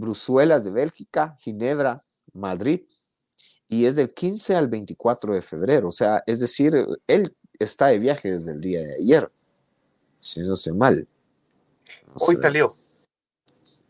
Bruselas 0.00 0.64
de 0.64 0.70
Bélgica, 0.70 1.36
Ginebra, 1.38 2.00
Madrid, 2.32 2.82
y 3.68 3.84
es 3.84 3.96
del 3.96 4.12
15 4.12 4.56
al 4.56 4.68
24 4.68 5.34
de 5.34 5.42
febrero. 5.42 5.88
O 5.88 5.92
sea, 5.92 6.22
es 6.26 6.40
decir, 6.40 6.74
él 7.06 7.36
está 7.58 7.88
de 7.88 7.98
viaje 7.98 8.32
desde 8.32 8.52
el 8.52 8.60
día 8.60 8.80
de 8.80 8.94
ayer, 8.94 9.30
si 10.18 10.40
no 10.40 10.56
sé 10.56 10.72
mal. 10.72 11.06
hoy 12.14 12.36
salió. 12.40 12.72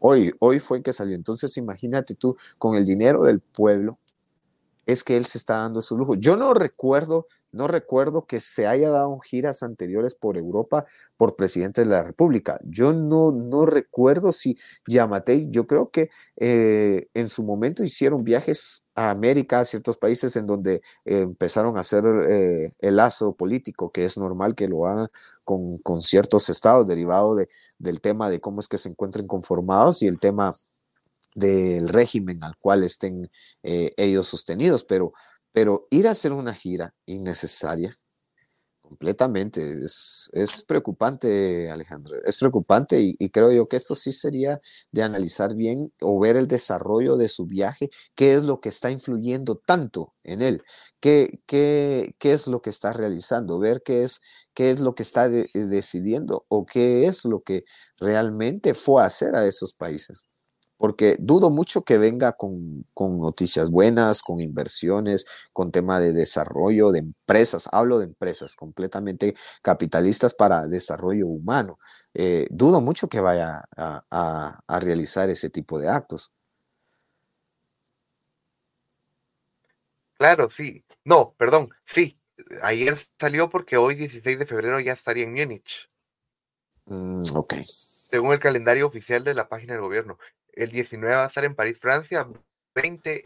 Hoy, 0.01 0.35
hoy 0.41 0.59
fue 0.59 0.83
que 0.83 0.93
salió. 0.93 1.15
Entonces, 1.15 1.57
imagínate 1.57 2.15
tú, 2.15 2.37
con 2.59 2.77
el 2.77 2.85
dinero 2.85 3.23
del 3.23 3.41
pueblo, 3.41 3.99
es 4.87 5.05
que 5.05 5.17
él 5.17 5.27
se 5.27 5.39
está 5.39 5.59
dando 5.59 5.83
su 5.83 5.97
lujo. 5.97 6.15
Yo 6.15 6.37
no 6.37 6.55
recuerdo, 6.55 7.27
no 7.53 7.67
recuerdo 7.67 8.27
que 8.27 8.41
se 8.41 8.67
haya 8.67 8.91
dado 8.91 9.19
giras 9.21 9.63
anteriores 9.63 10.15
por 10.15 10.37
Europa 10.37 10.87
por 11.17 11.37
presidente 11.37 11.83
de 11.83 11.87
la 11.89 12.03
República. 12.03 12.59
Yo 12.65 12.93
no, 12.93 13.33
no 13.33 13.67
recuerdo 13.67 14.33
si 14.33 14.57
Yamatei, 14.89 15.49
yo 15.51 15.67
creo 15.67 15.91
que 15.91 16.11
eh, 16.37 17.09
en 17.15 17.29
su 17.29 17.45
momento 17.45 17.85
hicieron 17.85 18.25
viajes 18.25 18.87
a 18.95 19.11
América, 19.11 19.61
a 19.61 19.65
ciertos 19.65 19.97
países 19.97 20.37
en 20.37 20.47
donde 20.47 20.83
eh, 21.05 21.21
empezaron 21.21 21.77
a 21.77 21.81
hacer 21.81 22.05
eh, 22.29 22.75
el 22.81 22.97
lazo 22.97 23.35
político, 23.35 23.91
que 23.93 24.05
es 24.05 24.19
normal 24.19 24.55
que 24.55 24.69
lo 24.69 24.87
hagan 24.87 25.09
con, 25.45 25.79
con 25.79 26.03
ciertos 26.03 26.49
estados, 26.49 26.87
derivado 26.87 27.35
de, 27.35 27.49
del 27.79 28.01
tema 28.01 28.31
de 28.31 28.41
cómo 28.41 28.61
es 28.61 28.69
que 28.69 28.79
se 28.79 28.89
encuentren 28.89 29.27
conformados 29.27 30.03
y 30.03 30.07
el 30.07 30.19
tema 30.19 30.53
del 31.35 31.89
régimen 31.89 32.43
al 32.45 32.57
cual 32.59 32.85
estén 32.85 33.31
eh, 33.63 33.93
ellos 33.97 34.27
sostenidos, 34.27 34.85
pero, 34.85 35.13
pero 35.53 35.87
ir 35.91 36.09
a 36.09 36.13
hacer 36.13 36.33
una 36.33 36.55
gira 36.55 36.95
innecesaria, 37.07 37.95
Completamente, 38.91 39.85
es, 39.85 40.29
es 40.33 40.65
preocupante, 40.65 41.71
Alejandro, 41.71 42.17
es 42.25 42.37
preocupante 42.39 43.01
y, 43.01 43.31
creo 43.31 43.53
yo 43.53 43.67
que 43.67 43.77
esto 43.77 43.95
sí 43.95 44.11
sería 44.13 44.61
de 44.91 45.05
analizar 45.05 45.55
bien 45.55 45.93
o 46.01 46.19
ver 46.19 46.37
el 46.37 46.49
desarrollo 46.49 47.17
de 47.17 47.29
su 47.29 47.47
viaje, 47.47 47.89
qué 48.17 48.35
es 48.35 48.43
lo 48.43 48.61
que 48.61 48.69
está 48.69 48.91
influyendo 48.91 49.55
tanto 49.65 50.15
en 50.25 50.43
él, 50.43 50.65
qué, 50.99 51.41
qué, 51.47 52.17
qué 52.19 52.33
es 52.33 52.49
lo 52.49 52.63
que 52.63 52.71
está 52.71 52.93
realizando, 52.93 53.61
ver 53.61 53.83
qué 53.85 54.03
es, 54.03 54.21
qué 54.55 54.73
es 54.73 54.81
lo 54.81 54.97
que 54.97 55.05
está 55.05 55.29
de, 55.29 55.49
decidiendo 55.55 56.45
o 56.49 56.67
qué 56.67 57.07
es 57.07 57.25
lo 57.25 57.43
que 57.43 57.63
realmente 57.97 58.75
fue 58.75 59.03
a 59.03 59.07
hacer 59.07 59.37
a 59.37 59.47
esos 59.47 59.73
países 59.73 60.27
porque 60.81 61.17
dudo 61.19 61.51
mucho 61.51 61.83
que 61.83 61.99
venga 61.99 62.33
con, 62.33 62.87
noticias 62.97 63.71
buenas, 63.71 64.23
con 64.23 64.41
inversiones, 64.41 65.27
con 65.53 65.71
tema 65.71 66.01
de 66.01 66.15
desarrollo 66.15 66.91
de 66.91 67.01
empresas. 67.01 67.69
Hablo 67.71 67.99
de 67.99 68.07
empresas 68.07 68.57
completamente 68.57 69.35
capitalistas 69.61 70.33
para 70.33 70.67
desarrollo 70.67 71.27
humano. 71.27 71.79
Eh, 72.15 72.47
dudo 72.49 72.81
mucho 72.81 73.11
que 73.11 73.21
vaya 73.21 73.63
a, 73.77 74.63
a, 74.67 74.81
realizar 74.81 75.29
ese 75.29 75.51
tipo 75.51 75.79
de 75.79 75.91
actos. 75.91 76.33
Claro, 80.15 80.49
sí. 80.49 80.83
No, 81.05 81.35
perdón, 81.37 81.69
sí. 81.85 82.19
Ayer 82.63 82.97
salió 83.19 83.51
porque 83.51 83.77
hoy, 83.77 83.97
16 83.97 84.39
de 84.39 84.47
febrero, 84.47 84.81
ya 84.81 84.95
estaría 84.95 85.25
en 85.25 85.35
Múnich. 85.35 85.91
Mm, 86.87 87.21
ok. 87.35 87.57
Según 87.65 88.33
el 88.33 88.39
calendario 88.39 88.87
oficial 88.87 89.23
de 89.25 89.35
la 89.35 89.51
página 89.51 89.75
del 89.75 89.83
gobierno. 89.83 90.17
El 90.53 90.71
19 90.71 91.15
va 91.15 91.25
a 91.25 91.27
estar 91.27 91.45
en 91.45 91.55
París, 91.55 91.79
Francia, 91.79 92.29
20 92.75 93.25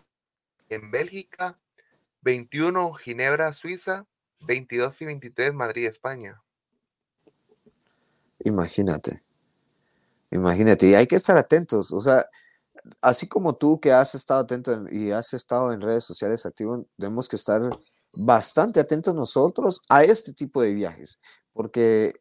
en 0.69 0.91
Bélgica, 0.91 1.55
21 2.23 2.95
Ginebra, 2.95 3.53
Suiza, 3.53 4.07
22 4.41 5.03
y 5.03 5.05
23 5.07 5.55
Madrid, 5.55 5.87
España. 5.87 6.43
Imagínate. 8.41 9.23
Imagínate, 10.31 10.87
y 10.87 10.95
hay 10.95 11.07
que 11.07 11.17
estar 11.17 11.37
atentos, 11.37 11.93
o 11.93 12.01
sea, 12.01 12.27
así 13.01 13.29
como 13.29 13.55
tú 13.55 13.79
que 13.81 13.93
has 13.93 14.17
estado 14.17 14.41
atento 14.41 14.85
y 14.91 15.13
has 15.13 15.33
estado 15.33 15.73
en 15.73 15.81
redes 15.81 16.05
sociales 16.05 16.45
activo, 16.45 16.87
tenemos 16.99 17.29
que 17.29 17.37
estar 17.37 17.63
bastante 18.13 18.81
atentos 18.81 19.15
nosotros 19.15 19.81
a 19.89 20.03
este 20.03 20.33
tipo 20.33 20.61
de 20.61 20.75
viajes, 20.75 21.21
porque 21.53 22.13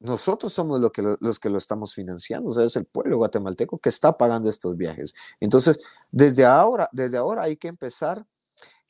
nosotros 0.00 0.52
somos 0.52 0.80
lo 0.80 0.92
que 0.92 1.02
los 1.20 1.40
que 1.40 1.50
lo 1.50 1.58
estamos 1.58 1.94
financiando, 1.94 2.50
o 2.50 2.52
sea, 2.52 2.64
es 2.64 2.76
el 2.76 2.84
pueblo 2.84 3.18
guatemalteco 3.18 3.78
que 3.78 3.88
está 3.88 4.16
pagando 4.16 4.48
estos 4.48 4.76
viajes. 4.76 5.14
Entonces, 5.40 5.80
desde 6.10 6.44
ahora, 6.44 6.88
desde 6.92 7.16
ahora 7.18 7.42
hay 7.42 7.56
que 7.56 7.68
empezar 7.68 8.22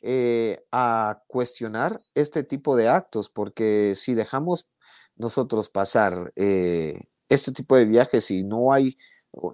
eh, 0.03 0.65
a 0.71 1.23
cuestionar 1.27 2.01
este 2.15 2.45
tipo 2.45 2.77
de 2.77 2.89
actos, 2.89 3.31
porque 3.31 3.95
si 3.97 4.15
dejamos 4.15 4.69
nosotros 5.17 5.69
pasar 5.69 6.33
eh, 6.37 7.01
este 7.29 7.53
tipo 7.53 7.77
de 7.77 7.85
viajes 7.87 8.31
y 8.31 8.45
no 8.45 8.73
hay 8.73 8.97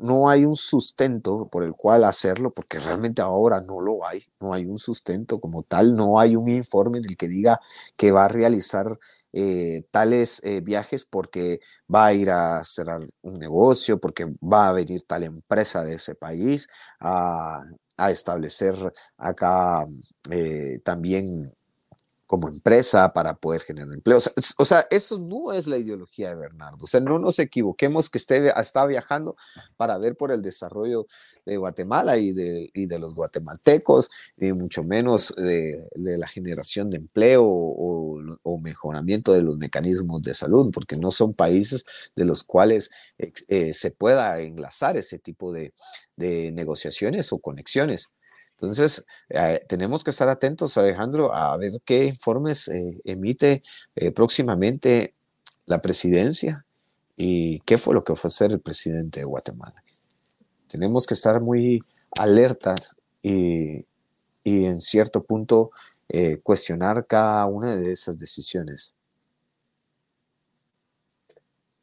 no 0.00 0.28
hay 0.28 0.44
un 0.44 0.56
sustento 0.56 1.48
por 1.48 1.64
el 1.64 1.74
cual 1.74 2.04
hacerlo, 2.04 2.52
porque 2.52 2.78
realmente 2.78 3.22
ahora 3.22 3.60
no 3.60 3.80
lo 3.80 4.06
hay, 4.06 4.24
no 4.40 4.52
hay 4.52 4.64
un 4.64 4.78
sustento 4.78 5.40
como 5.40 5.62
tal, 5.62 5.94
no 5.94 6.18
hay 6.20 6.36
un 6.36 6.48
informe 6.48 6.98
en 6.98 7.06
el 7.06 7.16
que 7.16 7.28
diga 7.28 7.60
que 7.96 8.12
va 8.12 8.24
a 8.24 8.28
realizar 8.28 8.98
eh, 9.36 9.82
tales 9.90 10.40
eh, 10.44 10.60
viajes 10.60 11.04
porque 11.06 11.58
va 11.92 12.06
a 12.06 12.12
ir 12.12 12.30
a 12.30 12.62
cerrar 12.64 13.00
un 13.22 13.38
negocio, 13.40 13.98
porque 13.98 14.26
va 14.40 14.68
a 14.68 14.72
venir 14.72 15.02
tal 15.06 15.24
empresa 15.24 15.82
de 15.84 15.94
ese 15.96 16.14
país 16.14 16.68
a, 17.00 17.62
establecer 18.10 18.74
acá 19.16 19.86
eh, 20.30 20.80
también 20.84 21.52
como 22.34 22.48
empresa 22.48 23.12
para 23.12 23.34
poder 23.34 23.62
generar 23.62 23.92
empleo. 23.92 24.18
O 24.58 24.64
sea, 24.64 24.84
eso 24.90 25.20
no 25.20 25.52
es 25.52 25.68
la 25.68 25.78
ideología 25.78 26.30
de 26.30 26.34
Bernardo. 26.34 26.78
O 26.82 26.86
sea, 26.88 26.98
no 26.98 27.20
nos 27.20 27.38
equivoquemos 27.38 28.10
que 28.10 28.18
esté, 28.18 28.52
está 28.58 28.84
viajando 28.86 29.36
para 29.76 29.98
ver 29.98 30.16
por 30.16 30.32
el 30.32 30.42
desarrollo 30.42 31.06
de 31.46 31.56
Guatemala 31.58 32.16
y 32.16 32.32
de, 32.32 32.70
y 32.74 32.86
de 32.86 32.98
los 32.98 33.14
guatemaltecos, 33.14 34.10
y 34.36 34.52
mucho 34.52 34.82
menos 34.82 35.32
de, 35.36 35.86
la 35.94 36.26
generación 36.26 36.90
de 36.90 36.96
empleo 36.96 37.44
o, 37.46 38.58
mejoramiento 38.60 39.32
de 39.32 39.42
los 39.42 39.56
mecanismos 39.56 40.20
de 40.22 40.34
salud, 40.34 40.72
porque 40.72 40.96
no 40.96 41.12
son 41.12 41.34
países 41.34 41.84
de 42.16 42.24
los 42.24 42.42
cuales 42.42 42.90
eh, 43.18 43.72
se 43.72 43.90
pueda 43.92 44.40
enlazar 44.40 44.96
ese 44.96 45.20
tipo 45.20 45.52
de, 45.52 45.72
de 46.16 46.50
negociaciones 46.50 47.32
o 47.32 47.38
conexiones. 47.38 48.10
Entonces, 48.54 49.04
eh, 49.30 49.64
tenemos 49.68 50.04
que 50.04 50.10
estar 50.10 50.28
atentos, 50.28 50.78
Alejandro, 50.78 51.34
a 51.34 51.56
ver 51.56 51.72
qué 51.84 52.04
informes 52.04 52.68
eh, 52.68 53.00
emite 53.04 53.62
eh, 53.96 54.12
próximamente 54.12 55.14
la 55.66 55.82
presidencia 55.82 56.64
y 57.16 57.60
qué 57.60 57.78
fue 57.78 57.94
lo 57.94 58.04
que 58.04 58.14
fue 58.14 58.28
hacer 58.28 58.52
el 58.52 58.60
presidente 58.60 59.20
de 59.20 59.26
Guatemala. 59.26 59.82
Tenemos 60.68 61.06
que 61.06 61.14
estar 61.14 61.40
muy 61.40 61.80
alertas 62.18 62.96
y, 63.22 63.84
y 64.44 64.64
en 64.64 64.80
cierto 64.80 65.22
punto 65.22 65.70
cuestionar 66.44 67.06
cada 67.06 67.46
una 67.46 67.76
de 67.76 67.90
esas 67.90 68.16
decisiones. 68.18 68.94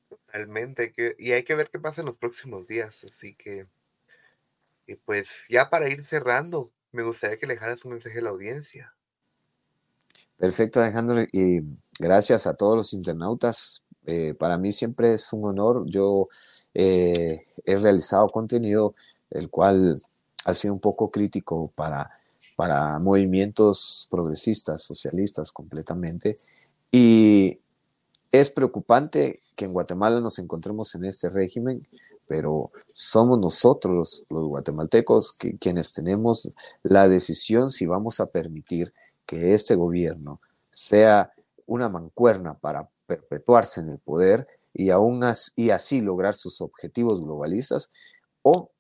Totalmente, 0.07 0.93
y 1.17 1.31
hay 1.33 1.43
que 1.43 1.55
ver 1.55 1.69
qué 1.69 1.79
pasa 1.79 1.99
en 2.01 2.07
los 2.07 2.17
próximos 2.17 2.67
días, 2.67 3.03
así 3.03 3.35
que 3.35 3.65
y 4.91 4.95
pues 4.95 5.45
ya 5.49 5.69
para 5.69 5.89
ir 5.89 6.03
cerrando, 6.05 6.65
me 6.91 7.03
gustaría 7.03 7.37
que 7.37 7.47
le 7.47 7.53
dejaras 7.53 7.85
un 7.85 7.93
mensaje 7.93 8.19
a 8.19 8.23
la 8.23 8.29
audiencia. 8.31 8.93
Perfecto, 10.37 10.81
Alejandro, 10.81 11.23
y 11.31 11.61
gracias 11.99 12.45
a 12.45 12.55
todos 12.55 12.75
los 12.75 12.93
internautas. 12.93 13.85
Eh, 14.05 14.33
para 14.33 14.57
mí 14.57 14.71
siempre 14.71 15.13
es 15.13 15.31
un 15.31 15.45
honor. 15.45 15.85
Yo 15.85 16.25
eh, 16.73 17.45
he 17.63 17.77
realizado 17.77 18.27
contenido 18.27 18.95
el 19.29 19.49
cual 19.49 20.01
ha 20.43 20.53
sido 20.53 20.73
un 20.73 20.81
poco 20.81 21.09
crítico 21.09 21.71
para, 21.75 22.11
para 22.57 22.99
movimientos 22.99 24.07
progresistas, 24.11 24.81
socialistas 24.83 25.51
completamente. 25.53 26.35
Y 26.91 27.59
es 28.31 28.49
preocupante 28.49 29.41
que 29.55 29.65
en 29.65 29.73
Guatemala 29.73 30.19
nos 30.19 30.39
encontremos 30.39 30.93
en 30.95 31.05
este 31.05 31.29
régimen 31.29 31.81
pero 32.31 32.71
somos 32.93 33.39
nosotros 33.39 34.23
los 34.29 34.43
guatemaltecos 34.45 35.33
quienes 35.59 35.91
tenemos 35.91 36.55
la 36.81 37.09
decisión 37.09 37.67
si 37.67 37.85
vamos 37.85 38.21
a 38.21 38.31
permitir 38.31 38.93
que 39.25 39.53
este 39.53 39.75
gobierno 39.75 40.39
sea 40.69 41.33
una 41.65 41.89
mancuerna 41.89 42.53
para 42.57 42.89
perpetuarse 43.05 43.81
en 43.81 43.89
el 43.89 43.99
poder 43.99 44.47
y, 44.73 44.91
aún 44.91 45.25
y 45.57 45.71
así 45.71 45.99
lograr 45.99 46.33
sus 46.33 46.61
objetivos 46.61 47.21
globalistas 47.21 47.91
o 48.43 48.71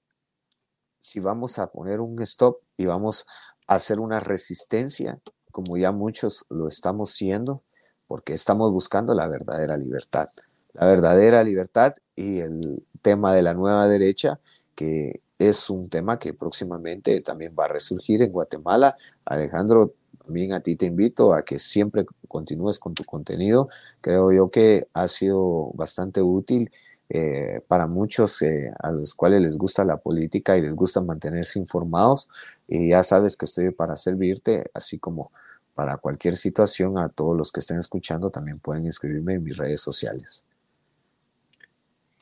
si 1.01 1.19
vamos 1.19 1.59
a 1.59 1.73
poner 1.73 1.99
un 1.99 2.21
stop 2.21 2.61
y 2.77 2.85
vamos 2.85 3.25
a 3.67 3.75
hacer 3.75 3.99
una 3.99 4.21
resistencia 4.21 5.19
como 5.51 5.75
ya 5.75 5.91
muchos 5.91 6.45
lo 6.49 6.69
estamos 6.69 7.11
siendo 7.11 7.63
porque 8.07 8.31
estamos 8.31 8.71
buscando 8.71 9.13
la 9.13 9.27
verdadera 9.27 9.75
libertad. 9.75 10.27
La 10.71 10.85
verdadera 10.85 11.43
libertad 11.43 11.93
y 12.15 12.39
el 12.39 12.85
tema 13.01 13.33
de 13.33 13.41
la 13.41 13.53
nueva 13.53 13.87
derecha, 13.87 14.39
que 14.75 15.21
es 15.39 15.69
un 15.69 15.89
tema 15.89 16.19
que 16.19 16.33
próximamente 16.33 17.19
también 17.21 17.55
va 17.59 17.65
a 17.65 17.69
resurgir 17.69 18.21
en 18.21 18.31
Guatemala. 18.31 18.93
Alejandro, 19.25 19.93
también 20.23 20.53
a 20.53 20.61
ti 20.61 20.75
te 20.75 20.85
invito 20.85 21.33
a 21.33 21.43
que 21.43 21.59
siempre 21.59 22.05
continúes 22.27 22.79
con 22.79 22.93
tu 22.93 23.03
contenido. 23.03 23.67
Creo 24.01 24.31
yo 24.31 24.51
que 24.51 24.87
ha 24.93 25.07
sido 25.07 25.71
bastante 25.73 26.21
útil 26.21 26.71
eh, 27.09 27.61
para 27.67 27.87
muchos 27.87 28.41
eh, 28.41 28.71
a 28.79 28.91
los 28.91 29.15
cuales 29.15 29.41
les 29.41 29.57
gusta 29.57 29.83
la 29.83 29.97
política 29.97 30.55
y 30.57 30.61
les 30.61 30.75
gusta 30.75 31.01
mantenerse 31.01 31.59
informados. 31.59 32.29
Y 32.67 32.91
ya 32.91 33.03
sabes 33.03 33.35
que 33.35 33.45
estoy 33.45 33.71
para 33.71 33.97
servirte, 33.97 34.69
así 34.73 34.99
como 34.99 35.31
para 35.73 35.97
cualquier 35.97 36.35
situación, 36.35 36.97
a 36.97 37.09
todos 37.09 37.35
los 37.35 37.51
que 37.51 37.59
estén 37.61 37.79
escuchando 37.79 38.29
también 38.29 38.59
pueden 38.59 38.85
escribirme 38.85 39.33
en 39.33 39.43
mis 39.43 39.57
redes 39.57 39.81
sociales. 39.81 40.45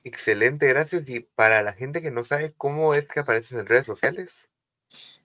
Excelente, 0.10 0.68
gracias. 0.68 1.08
Y 1.08 1.20
para 1.20 1.62
la 1.62 1.74
gente 1.74 2.02
que 2.02 2.10
no 2.10 2.24
sabe 2.24 2.52
cómo 2.58 2.96
es 2.96 3.08
que 3.08 3.20
apareces 3.20 3.52
en 3.52 3.68
redes 3.68 3.86
sociales. 3.86 4.50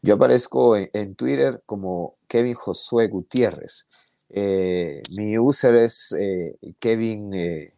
Yo 0.03 0.15
aparezco 0.15 0.77
en, 0.77 1.15
Twitter 1.15 1.63
como 1.65 2.19
Kevin 2.29 2.53
Josué 2.53 3.09
Gutiérrez. 3.09 3.89
Eh, 4.29 5.01
mi 5.17 5.39
user 5.39 5.75
es 5.77 6.15
eh, 6.19 6.55
Kevin 6.81 7.31
eh, 7.33 7.73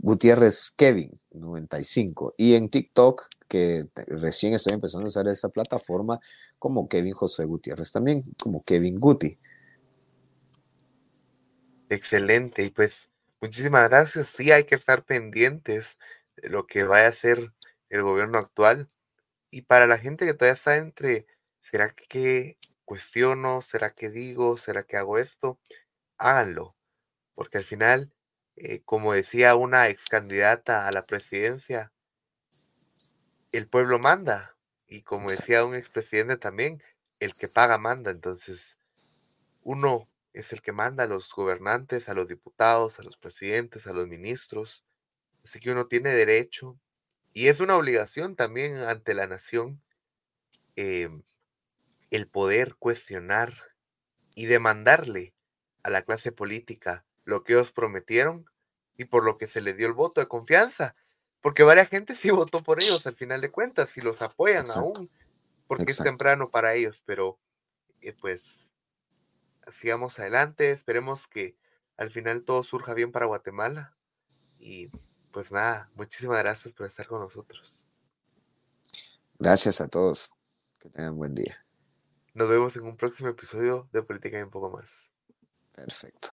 Gutiérrez 0.00 0.72
Kevin 0.72 1.12
95 1.34 2.34
y 2.36 2.54
en 2.54 2.68
TikTok 2.68 3.28
que 3.46 3.86
recién 4.08 4.54
estoy 4.54 4.74
empezando 4.74 5.06
a 5.06 5.08
usar 5.08 5.28
esa 5.28 5.50
plataforma 5.50 6.18
como 6.58 6.88
Kevin 6.88 7.12
Josué 7.12 7.44
Gutiérrez 7.44 7.92
también 7.92 8.22
como 8.42 8.64
Kevin 8.64 8.98
Guti. 8.98 9.38
Excelente 11.88 12.64
y 12.64 12.70
pues 12.70 13.08
Muchísimas 13.40 13.88
gracias. 13.88 14.28
Sí, 14.28 14.50
hay 14.50 14.64
que 14.64 14.74
estar 14.74 15.04
pendientes 15.04 15.98
de 16.36 16.48
lo 16.48 16.66
que 16.66 16.82
vaya 16.82 17.06
a 17.06 17.10
hacer 17.10 17.52
el 17.88 18.02
gobierno 18.02 18.38
actual. 18.38 18.90
Y 19.50 19.62
para 19.62 19.86
la 19.86 19.98
gente 19.98 20.26
que 20.26 20.34
todavía 20.34 20.54
está 20.54 20.76
entre, 20.76 21.26
¿será 21.60 21.90
que 21.94 22.58
cuestiono? 22.84 23.62
¿Será 23.62 23.94
que 23.94 24.10
digo? 24.10 24.58
¿Será 24.58 24.84
que 24.84 24.96
hago 24.96 25.18
esto? 25.18 25.60
Háganlo, 26.18 26.76
porque 27.34 27.58
al 27.58 27.64
final, 27.64 28.12
eh, 28.56 28.82
como 28.84 29.14
decía 29.14 29.56
una 29.56 29.88
ex 29.88 30.06
candidata 30.06 30.88
a 30.88 30.92
la 30.92 31.04
presidencia, 31.04 31.92
el 33.52 33.68
pueblo 33.68 33.98
manda, 33.98 34.56
y 34.86 35.02
como 35.02 35.30
decía 35.30 35.64
un 35.64 35.74
expresidente 35.74 36.36
también, 36.36 36.82
el 37.20 37.32
que 37.34 37.48
paga 37.48 37.78
manda, 37.78 38.10
entonces 38.10 38.78
uno 39.62 40.08
es 40.40 40.52
el 40.52 40.62
que 40.62 40.72
manda 40.72 41.04
a 41.04 41.08
los 41.08 41.32
gobernantes, 41.32 42.08
a 42.08 42.14
los 42.14 42.28
diputados, 42.28 42.98
a 42.98 43.02
los 43.02 43.16
presidentes, 43.16 43.86
a 43.86 43.92
los 43.92 44.06
ministros, 44.06 44.84
así 45.44 45.58
que 45.58 45.72
uno 45.72 45.88
tiene 45.88 46.10
derecho, 46.10 46.78
y 47.32 47.48
es 47.48 47.60
una 47.60 47.76
obligación 47.76 48.36
también 48.36 48.76
ante 48.76 49.14
la 49.14 49.26
nación, 49.26 49.82
em, 50.76 51.22
el 52.10 52.28
poder 52.28 52.76
cuestionar 52.76 53.52
y 54.34 54.46
demandarle 54.46 55.34
a 55.82 55.90
la 55.90 56.02
clase 56.02 56.32
política 56.32 57.04
lo 57.24 57.42
que 57.42 57.54
ellos 57.54 57.72
prometieron 57.72 58.46
y 58.96 59.04
por 59.04 59.24
lo 59.24 59.38
que 59.38 59.48
se 59.48 59.60
les 59.60 59.76
dio 59.76 59.86
el 59.86 59.92
voto 59.92 60.20
de 60.20 60.28
confianza. 60.28 60.96
Porque 61.40 61.62
varias 61.62 61.88
gente 61.88 62.14
sí 62.14 62.30
votó 62.30 62.62
por 62.62 62.82
ellos 62.82 63.06
al 63.06 63.14
final 63.14 63.40
de 63.40 63.50
cuentas 63.50 63.96
y 63.96 64.00
los 64.00 64.22
apoyan 64.22 64.60
Exacto. 64.60 64.80
aún, 64.80 65.10
porque 65.66 65.90
es 65.90 65.98
temprano 65.98 66.48
para 66.50 66.74
ellos, 66.74 67.02
pero 67.04 67.38
eh, 68.00 68.12
pues 68.12 68.72
sigamos 69.72 70.18
adelante, 70.18 70.70
esperemos 70.70 71.26
que 71.26 71.56
al 71.96 72.10
final 72.10 72.44
todo 72.44 72.62
surja 72.62 72.94
bien 72.94 73.12
para 73.12 73.26
Guatemala 73.26 73.96
y 74.60 74.90
pues 75.32 75.52
nada, 75.52 75.90
muchísimas 75.94 76.38
gracias 76.38 76.72
por 76.74 76.86
estar 76.86 77.06
con 77.06 77.20
nosotros. 77.20 77.86
Gracias 79.38 79.80
a 79.80 79.88
todos. 79.88 80.32
Que 80.80 80.88
tengan 80.90 81.16
buen 81.16 81.34
día. 81.34 81.64
Nos 82.34 82.48
vemos 82.48 82.76
en 82.76 82.84
un 82.84 82.96
próximo 82.96 83.28
episodio 83.28 83.88
de 83.92 84.02
Política 84.02 84.38
y 84.38 84.42
un 84.42 84.50
poco 84.50 84.70
más. 84.70 85.10
Perfecto. 85.74 86.28